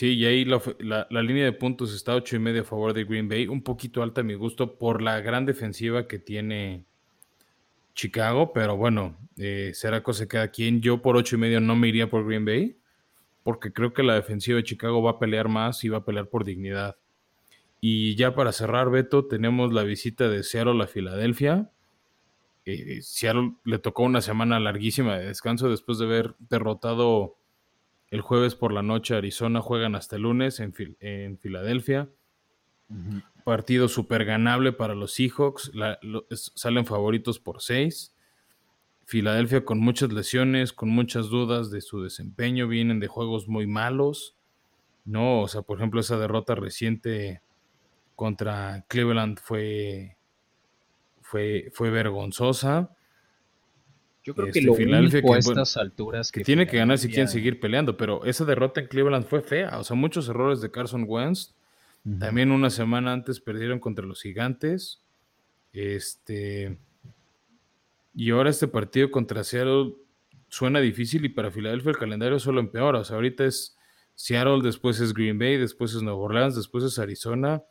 Sí, 0.00 0.14
y 0.14 0.24
ahí 0.24 0.46
la, 0.46 1.06
línea 1.10 1.44
de 1.44 1.52
puntos 1.52 1.92
está 1.94 2.14
8 2.14 2.36
y 2.36 2.38
medio 2.38 2.62
a 2.62 2.64
favor 2.64 2.94
de 2.94 3.04
Green 3.04 3.28
Bay, 3.28 3.46
un 3.48 3.62
poquito 3.62 4.02
alta 4.02 4.22
a 4.22 4.24
mi 4.24 4.32
gusto 4.32 4.78
por 4.78 5.02
la 5.02 5.20
gran 5.20 5.44
defensiva 5.44 6.08
que 6.08 6.18
tiene 6.18 6.86
Chicago, 7.92 8.54
pero 8.54 8.78
bueno, 8.78 9.18
eh, 9.36 9.72
será 9.74 10.02
cosa 10.02 10.24
que 10.24 10.28
cada 10.28 10.48
quien. 10.48 10.80
Yo 10.80 11.02
por 11.02 11.18
8 11.18 11.36
y 11.36 11.38
medio 11.38 11.60
no 11.60 11.76
me 11.76 11.88
iría 11.88 12.08
por 12.08 12.26
Green 12.26 12.46
Bay, 12.46 12.78
porque 13.42 13.74
creo 13.74 13.92
que 13.92 14.02
la 14.02 14.14
defensiva 14.14 14.56
de 14.56 14.64
Chicago 14.64 15.02
va 15.02 15.10
a 15.10 15.18
pelear 15.18 15.50
más 15.50 15.84
y 15.84 15.90
va 15.90 15.98
a 15.98 16.04
pelear 16.06 16.30
por 16.30 16.46
dignidad. 16.46 16.96
Y 17.82 18.14
ya 18.14 18.34
para 18.34 18.52
cerrar, 18.52 18.90
Beto, 18.90 19.26
tenemos 19.26 19.70
la 19.74 19.82
visita 19.82 20.30
de 20.30 20.44
Seattle 20.44 20.82
a 20.82 20.86
Filadelfia. 20.86 21.70
Eh, 22.64 23.02
Seattle 23.02 23.52
le 23.64 23.78
tocó 23.78 24.04
una 24.04 24.22
semana 24.22 24.60
larguísima 24.60 25.18
de 25.18 25.26
descanso 25.26 25.68
después 25.68 25.98
de 25.98 26.06
haber 26.06 26.36
derrotado 26.38 27.36
el 28.10 28.20
jueves 28.20 28.54
por 28.54 28.72
la 28.72 28.82
noche 28.82 29.14
Arizona 29.14 29.60
juegan 29.60 29.94
hasta 29.94 30.16
el 30.16 30.22
lunes 30.22 30.60
en, 30.60 30.74
en 31.00 31.38
Filadelfia. 31.38 32.08
Partido 33.44 33.88
súper 33.88 34.24
ganable 34.24 34.72
para 34.72 34.94
los 34.94 35.12
Seahawks. 35.12 35.70
salen 36.54 36.86
favoritos 36.86 37.38
por 37.38 37.60
seis. 37.62 38.16
Filadelfia 39.04 39.64
con 39.64 39.78
muchas 39.78 40.12
lesiones, 40.12 40.72
con 40.72 40.88
muchas 40.88 41.28
dudas 41.28 41.70
de 41.70 41.80
su 41.80 42.02
desempeño, 42.02 42.68
vienen 42.68 43.00
de 43.00 43.08
juegos 43.08 43.48
muy 43.48 43.66
malos. 43.66 44.36
No, 45.04 45.42
o 45.42 45.48
sea, 45.48 45.62
por 45.62 45.78
ejemplo, 45.78 46.00
esa 46.00 46.18
derrota 46.18 46.54
reciente 46.54 47.42
contra 48.16 48.84
Cleveland 48.88 49.38
fue, 49.40 50.16
fue, 51.22 51.70
fue 51.72 51.90
vergonzosa. 51.90 52.90
Yo 54.30 54.34
creo 54.36 54.52
que 54.52 54.60
este, 54.60 54.62
lo 54.62 54.74
Filadelfia 54.74 55.18
único 55.18 55.34
a 55.34 55.38
estas 55.38 55.76
alturas 55.76 56.30
que, 56.30 56.44
tiene 56.44 56.68
que 56.68 56.76
ganar 56.76 56.98
si 56.98 57.08
quieren 57.08 57.26
seguir 57.26 57.58
peleando, 57.58 57.96
pero 57.96 58.24
esa 58.24 58.44
derrota 58.44 58.80
en 58.80 58.86
Cleveland 58.86 59.26
fue 59.26 59.40
fea, 59.40 59.76
o 59.76 59.82
sea, 59.82 59.96
muchos 59.96 60.28
errores 60.28 60.60
de 60.60 60.70
Carson 60.70 61.04
Wentz. 61.06 61.54
También 62.20 62.52
una 62.52 62.70
semana 62.70 63.12
antes 63.12 63.40
perdieron 63.40 63.80
contra 63.80 64.06
los 64.06 64.22
Gigantes. 64.22 65.02
Este 65.72 66.78
y 68.14 68.30
ahora 68.30 68.50
este 68.50 68.68
partido 68.68 69.10
contra 69.10 69.42
Seattle 69.42 69.94
suena 70.48 70.78
difícil 70.78 71.24
y 71.24 71.28
para 71.28 71.50
Filadelfia 71.50 71.90
el 71.90 71.98
calendario 71.98 72.38
solo 72.38 72.60
empeora, 72.60 73.00
o 73.00 73.04
sea, 73.04 73.16
ahorita 73.16 73.44
es 73.44 73.76
Seattle, 74.14 74.60
después 74.62 75.00
es 75.00 75.12
Green 75.12 75.38
Bay, 75.40 75.56
después 75.56 75.92
es 75.92 76.02
Nueva 76.02 76.20
Orleans, 76.20 76.54
después 76.54 76.84
es 76.84 76.98
Arizona. 77.00 77.64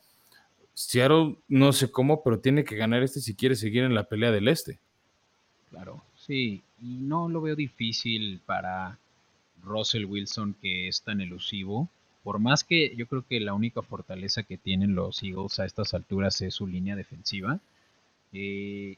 Seattle 0.74 1.38
no 1.48 1.72
sé 1.72 1.90
cómo, 1.90 2.22
pero 2.22 2.40
tiene 2.40 2.64
que 2.66 2.76
ganar 2.76 3.04
este 3.04 3.22
si 3.22 3.36
quiere 3.36 3.56
seguir 3.56 3.84
en 3.84 3.96
la 3.96 4.10
pelea 4.10 4.32
del 4.32 4.50
este. 4.50 4.80
Claro. 5.70 6.04
Sí, 6.30 6.62
y 6.80 6.86
no 6.86 7.28
lo 7.28 7.42
veo 7.42 7.56
difícil 7.56 8.40
para 8.46 9.00
Russell 9.64 10.06
Wilson 10.06 10.54
que 10.62 10.88
es 10.88 11.02
tan 11.02 11.22
elusivo. 11.22 11.90
Por 12.24 12.38
más 12.38 12.64
que 12.64 12.96
yo 12.96 13.08
creo 13.08 13.26
que 13.28 13.40
la 13.40 13.56
única 13.56 13.82
fortaleza 13.82 14.44
que 14.44 14.60
tienen 14.60 14.94
los 14.94 15.24
Eagles 15.24 15.60
a 15.60 15.66
estas 15.66 15.96
alturas 15.96 16.40
es 16.44 16.54
su 16.54 16.68
línea 16.68 16.96
defensiva. 16.96 17.60
Eh, 18.32 18.98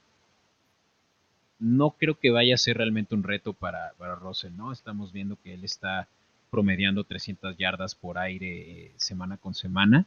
no 1.59 1.91
creo 1.91 2.19
que 2.19 2.31
vaya 2.31 2.55
a 2.55 2.57
ser 2.57 2.75
realmente 2.75 3.15
un 3.15 3.23
reto 3.23 3.53
para, 3.53 3.93
Russell, 4.19 4.57
¿no? 4.57 4.73
Estamos 4.73 5.13
viendo 5.13 5.37
que 5.41 5.53
él 5.53 5.63
está 5.63 6.09
promediando 6.49 7.05
300 7.05 7.55
yardas 7.55 7.95
por 7.95 8.17
aire 8.17 8.87
eh, 8.87 8.91
semana 8.97 9.37
con 9.37 9.53
semana 9.53 10.05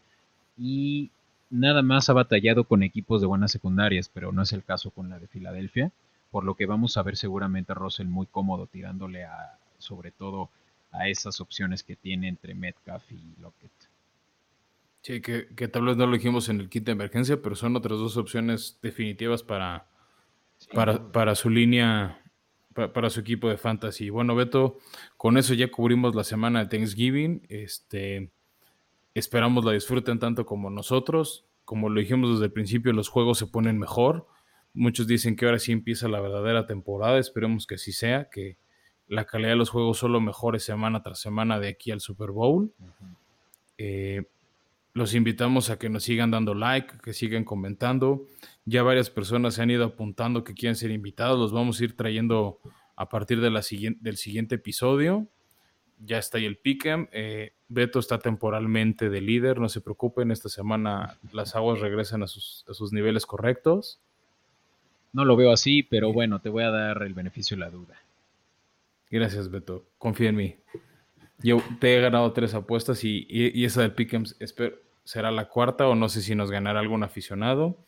y 0.58 1.08
nada 1.48 1.80
más 1.80 2.10
ha 2.10 2.12
batallado 2.12 2.64
con 2.64 2.82
equipos 2.82 3.22
de 3.22 3.28
buenas 3.28 3.50
secundarias, 3.50 4.10
pero 4.12 4.30
no 4.30 4.42
es 4.42 4.52
el 4.52 4.62
caso 4.62 4.90
con 4.90 5.08
la 5.08 5.18
de 5.18 5.26
Filadelfia 5.26 5.90
por 6.34 6.42
lo 6.42 6.56
que 6.56 6.66
vamos 6.66 6.96
a 6.96 7.04
ver 7.04 7.16
seguramente 7.16 7.70
a 7.70 7.76
Russell 7.76 8.08
muy 8.08 8.26
cómodo 8.26 8.66
tirándole 8.66 9.22
a, 9.22 9.56
sobre 9.78 10.10
todo 10.10 10.50
a 10.90 11.08
esas 11.08 11.40
opciones 11.40 11.84
que 11.84 11.94
tiene 11.94 12.26
entre 12.26 12.56
Metcalf 12.56 13.04
y 13.12 13.40
Lockett. 13.40 13.70
Sí, 15.02 15.20
que, 15.20 15.68
tal 15.68 15.84
vez 15.84 15.96
no 15.96 16.08
lo 16.08 16.14
dijimos 16.14 16.48
en 16.48 16.58
el 16.58 16.68
kit 16.68 16.86
de 16.86 16.90
emergencia, 16.90 17.40
pero 17.40 17.54
son 17.54 17.76
otras 17.76 18.00
dos 18.00 18.16
opciones 18.16 18.80
definitivas 18.82 19.44
para, 19.44 19.86
para, 21.12 21.36
su 21.36 21.50
línea, 21.50 22.20
para, 22.74 23.10
su 23.10 23.20
equipo 23.20 23.48
de 23.48 23.56
fantasy. 23.56 24.10
Bueno, 24.10 24.34
Beto, 24.34 24.78
con 25.16 25.38
eso 25.38 25.54
ya 25.54 25.70
cubrimos 25.70 26.16
la 26.16 26.24
semana 26.24 26.64
de 26.64 26.66
Thanksgiving. 26.66 27.46
Este, 27.48 28.32
esperamos 29.14 29.64
la 29.64 29.70
disfruten 29.70 30.18
tanto 30.18 30.44
como 30.44 30.68
nosotros. 30.68 31.44
Como 31.64 31.90
lo 31.90 32.00
dijimos 32.00 32.32
desde 32.32 32.46
el 32.46 32.52
principio, 32.52 32.92
los 32.92 33.08
juegos 33.08 33.38
se 33.38 33.46
ponen 33.46 33.78
mejor. 33.78 34.26
Muchos 34.74 35.06
dicen 35.06 35.36
que 35.36 35.46
ahora 35.46 35.58
sí 35.58 35.72
empieza 35.72 36.08
la 36.08 36.20
verdadera 36.20 36.66
temporada, 36.66 37.18
esperemos 37.18 37.66
que 37.66 37.76
así 37.76 37.92
sea, 37.92 38.28
que 38.28 38.58
la 39.06 39.24
calidad 39.24 39.50
de 39.50 39.56
los 39.56 39.70
juegos 39.70 39.98
solo 39.98 40.20
mejore 40.20 40.58
semana 40.58 41.02
tras 41.02 41.20
semana 41.20 41.60
de 41.60 41.68
aquí 41.68 41.90
al 41.90 42.00
Super 42.00 42.30
Bowl. 42.30 42.72
Eh, 43.78 44.24
los 44.92 45.14
invitamos 45.14 45.70
a 45.70 45.78
que 45.78 45.88
nos 45.88 46.04
sigan 46.04 46.30
dando 46.30 46.54
like, 46.54 46.98
que 47.02 47.12
sigan 47.12 47.44
comentando. 47.44 48.26
Ya 48.64 48.82
varias 48.82 49.10
personas 49.10 49.54
se 49.54 49.62
han 49.62 49.70
ido 49.70 49.84
apuntando 49.84 50.44
que 50.44 50.54
quieren 50.54 50.76
ser 50.76 50.90
invitados, 50.90 51.38
los 51.38 51.52
vamos 51.52 51.80
a 51.80 51.84
ir 51.84 51.96
trayendo 51.96 52.60
a 52.96 53.08
partir 53.08 53.40
de 53.40 53.50
la 53.50 53.62
del 54.00 54.16
siguiente 54.16 54.54
episodio. 54.54 55.28
Ya 55.98 56.18
está 56.18 56.38
ahí 56.38 56.44
el 56.44 56.58
Pick'em. 56.58 57.08
Eh, 57.12 57.54
Beto 57.68 57.98
está 57.98 58.18
temporalmente 58.18 59.10
de 59.10 59.20
líder, 59.20 59.58
no 59.58 59.68
se 59.68 59.80
preocupen, 59.80 60.30
esta 60.30 60.48
semana 60.48 61.18
las 61.32 61.56
aguas 61.56 61.80
regresan 61.80 62.22
a 62.22 62.26
sus, 62.28 62.64
a 62.68 62.74
sus 62.74 62.92
niveles 62.92 63.26
correctos. 63.26 64.00
No 65.14 65.24
lo 65.24 65.36
veo 65.36 65.52
así, 65.52 65.84
pero 65.84 66.12
bueno, 66.12 66.40
te 66.40 66.48
voy 66.48 66.64
a 66.64 66.70
dar 66.70 67.04
el 67.04 67.14
beneficio 67.14 67.56
de 67.56 67.60
la 67.60 67.70
duda. 67.70 67.94
Gracias, 69.08 69.48
Beto. 69.48 69.86
Confía 69.96 70.30
en 70.30 70.36
mí. 70.36 70.56
Yo 71.38 71.62
te 71.78 71.96
he 71.96 72.00
ganado 72.00 72.32
tres 72.32 72.52
apuestas 72.52 73.04
y, 73.04 73.64
esa 73.64 73.82
del 73.82 73.92
Pick'ems 73.92 74.36
será 75.04 75.30
la 75.30 75.48
cuarta 75.48 75.86
o 75.86 75.94
no 75.94 76.08
sé 76.08 76.20
si 76.20 76.34
nos 76.34 76.50
ganará 76.50 76.80
algún 76.80 77.04
aficionado. 77.04 77.78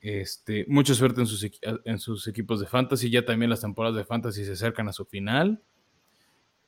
Este, 0.00 0.64
mucha 0.68 0.94
suerte 0.94 1.20
en 1.20 1.26
sus, 1.26 1.50
en 1.84 1.98
sus 1.98 2.28
equipos 2.28 2.60
de 2.60 2.66
fantasy. 2.66 3.10
Ya 3.10 3.24
también 3.24 3.50
las 3.50 3.62
temporadas 3.62 3.96
de 3.96 4.04
fantasy 4.04 4.44
se 4.44 4.52
acercan 4.52 4.86
a 4.88 4.92
su 4.92 5.04
final. 5.04 5.60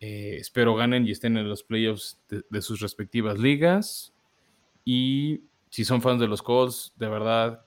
Eh, 0.01 0.37
espero 0.41 0.75
ganen 0.75 1.07
y 1.07 1.13
estén 1.13 1.37
en 1.37 1.49
los 1.49 1.63
playoffs 1.63 2.19
de, 2.29 2.43
de, 2.51 2.61
sus 2.61 2.81
respectivas 2.81 3.39
ligas. 3.39 4.13
Y 4.85 5.43
si 5.71 5.85
son 5.85 6.03
fans 6.03 6.21
de 6.21 6.27
los 6.27 6.43
Colts, 6.43 6.93
de 6.97 7.09
verdad, 7.09 7.65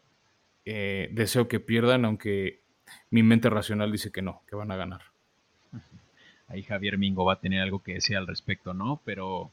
eh, 0.66 1.10
deseo 1.12 1.48
que 1.48 1.60
pierdan, 1.60 2.06
aunque 2.06 2.60
mi 3.12 3.24
mente 3.24 3.50
racional 3.50 3.92
dice 3.92 4.12
que 4.12 4.24
no, 4.24 4.42
que 4.48 4.56
van 4.56 4.72
a 4.72 4.76
ganar. 4.76 5.02
Ahí 6.48 6.64
Javier 6.64 6.98
Mingo 6.98 7.26
va 7.26 7.34
a 7.34 7.40
tener 7.40 7.62
algo 7.62 7.84
que 7.84 7.94
decir 7.94 8.18
al 8.18 8.28
respecto, 8.28 8.74
¿no? 8.74 9.02
Pero 9.06 9.52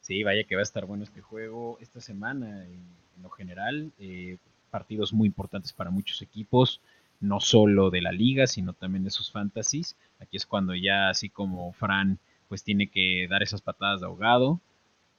sí, 0.00 0.22
vaya 0.22 0.44
que 0.44 0.54
va 0.54 0.60
a 0.60 0.62
estar 0.62 0.84
bueno 0.84 1.04
este 1.04 1.22
juego 1.22 1.78
esta 1.80 2.00
semana 2.00 2.64
en, 2.66 2.82
lo 3.22 3.30
general. 3.30 3.92
Eh, 3.98 4.36
partidos 4.70 5.12
muy 5.12 5.26
importantes 5.26 5.72
para 5.72 5.90
muchos 5.90 6.22
equipos, 6.22 6.80
no 7.20 7.40
solo 7.40 7.90
de 7.90 8.00
la 8.00 8.10
liga, 8.10 8.46
sino 8.46 8.72
también 8.72 9.04
de 9.04 9.10
sus 9.10 9.30
fantasies. 9.30 9.96
Aquí 10.18 10.36
es 10.36 10.46
cuando 10.46 10.74
ya, 10.74 11.08
así 11.08 11.28
como 11.28 11.72
Fran, 11.72 12.18
pues 12.48 12.64
tiene 12.64 12.88
que 12.88 13.26
dar 13.28 13.42
esas 13.42 13.60
patadas 13.60 14.00
de 14.00 14.06
ahogado 14.06 14.60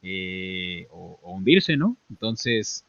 eh, 0.01 0.87
o, 0.91 1.19
o 1.21 1.31
hundirse, 1.31 1.77
¿no? 1.77 1.95
Entonces, 2.09 2.85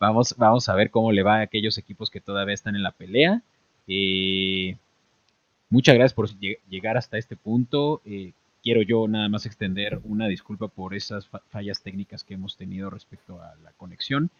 Vamos, 0.00 0.34
vamos 0.38 0.66
a 0.70 0.74
ver 0.74 0.90
cómo 0.90 1.12
le 1.12 1.22
va 1.22 1.36
a 1.36 1.42
aquellos 1.42 1.76
equipos 1.76 2.08
que 2.08 2.22
todavía 2.22 2.54
están 2.54 2.74
en 2.74 2.82
la 2.82 2.92
pelea. 2.92 3.42
Eh, 3.86 4.78
muchas 5.68 5.94
gracias 5.94 6.14
por 6.14 6.30
llegar 6.70 6.96
hasta 6.96 7.18
este 7.18 7.36
punto. 7.36 8.00
Eh, 8.06 8.32
quiero 8.62 8.80
yo 8.80 9.06
nada 9.08 9.28
más 9.28 9.44
extender 9.44 10.00
una 10.04 10.26
disculpa 10.26 10.68
por 10.68 10.94
esas 10.94 11.28
fallas 11.50 11.82
técnicas 11.82 12.24
que 12.24 12.32
hemos 12.32 12.56
tenido 12.56 12.88
respecto 12.88 13.42
a 13.42 13.54
la 13.62 13.72
conexión. 13.72 14.30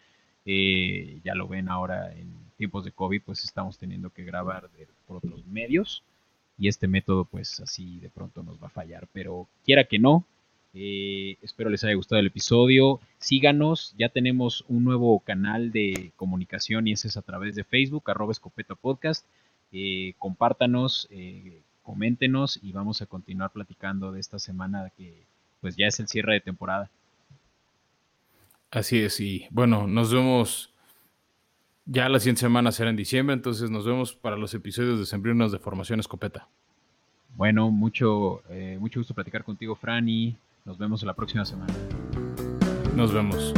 Eh, 0.47 1.19
ya 1.23 1.35
lo 1.35 1.47
ven 1.47 1.69
ahora 1.69 2.11
en 2.11 2.33
tiempos 2.57 2.83
de 2.83 2.91
COVID, 2.91 3.21
pues 3.23 3.43
estamos 3.43 3.77
teniendo 3.77 4.09
que 4.09 4.23
grabar 4.23 4.67
por 5.05 5.17
otros 5.17 5.45
medios 5.45 6.01
y 6.57 6.69
este 6.69 6.87
método 6.87 7.25
pues 7.25 7.59
así 7.59 7.99
de 7.99 8.09
pronto 8.09 8.41
nos 8.41 8.61
va 8.61 8.65
a 8.65 8.71
fallar, 8.71 9.07
pero 9.13 9.47
quiera 9.63 9.83
que 9.83 9.99
no, 9.99 10.25
eh, 10.73 11.37
espero 11.41 11.69
les 11.69 11.83
haya 11.83 11.95
gustado 11.95 12.19
el 12.19 12.27
episodio. 12.27 12.99
Síganos, 13.19 13.93
ya 13.97 14.09
tenemos 14.09 14.63
un 14.69 14.83
nuevo 14.85 15.19
canal 15.19 15.71
de 15.71 16.11
comunicación 16.15 16.87
y 16.87 16.93
ese 16.93 17.09
es 17.09 17.17
a 17.17 17.21
través 17.21 17.55
de 17.55 17.63
Facebook, 17.63 18.09
arroba 18.09 18.31
escopeta 18.31 18.75
podcast. 18.75 19.25
Eh, 19.73 20.13
compártanos, 20.17 21.07
eh, 21.11 21.61
coméntenos 21.83 22.59
y 22.61 22.71
vamos 22.71 23.01
a 23.01 23.05
continuar 23.05 23.51
platicando 23.51 24.11
de 24.11 24.19
esta 24.19 24.39
semana 24.39 24.91
que 24.97 25.13
pues 25.59 25.75
ya 25.75 25.87
es 25.87 25.99
el 25.99 26.07
cierre 26.07 26.33
de 26.33 26.41
temporada. 26.41 26.89
Así 28.71 28.99
es, 28.99 29.19
y 29.19 29.47
bueno, 29.51 29.85
nos 29.85 30.13
vemos 30.13 30.73
ya 31.85 32.07
la 32.07 32.19
siguiente 32.19 32.41
semana 32.41 32.71
será 32.71 32.89
en 32.89 32.95
diciembre, 32.95 33.33
entonces 33.33 33.69
nos 33.69 33.85
vemos 33.85 34.13
para 34.13 34.37
los 34.37 34.53
episodios 34.53 34.97
de 34.97 35.05
Sembrinos 35.05 35.51
de 35.51 35.59
Formación 35.59 35.99
Escopeta. 35.99 36.47
Bueno, 37.35 37.69
mucho, 37.69 38.41
mucho 38.79 39.01
gusto 39.01 39.13
platicar 39.13 39.43
contigo, 39.43 39.75
Franny. 39.75 40.37
Nos 40.65 40.77
vemos 40.77 41.01
la 41.03 41.15
próxima 41.15 41.43
semana. 41.43 41.73
Nos 42.95 43.11
vemos. 43.13 43.53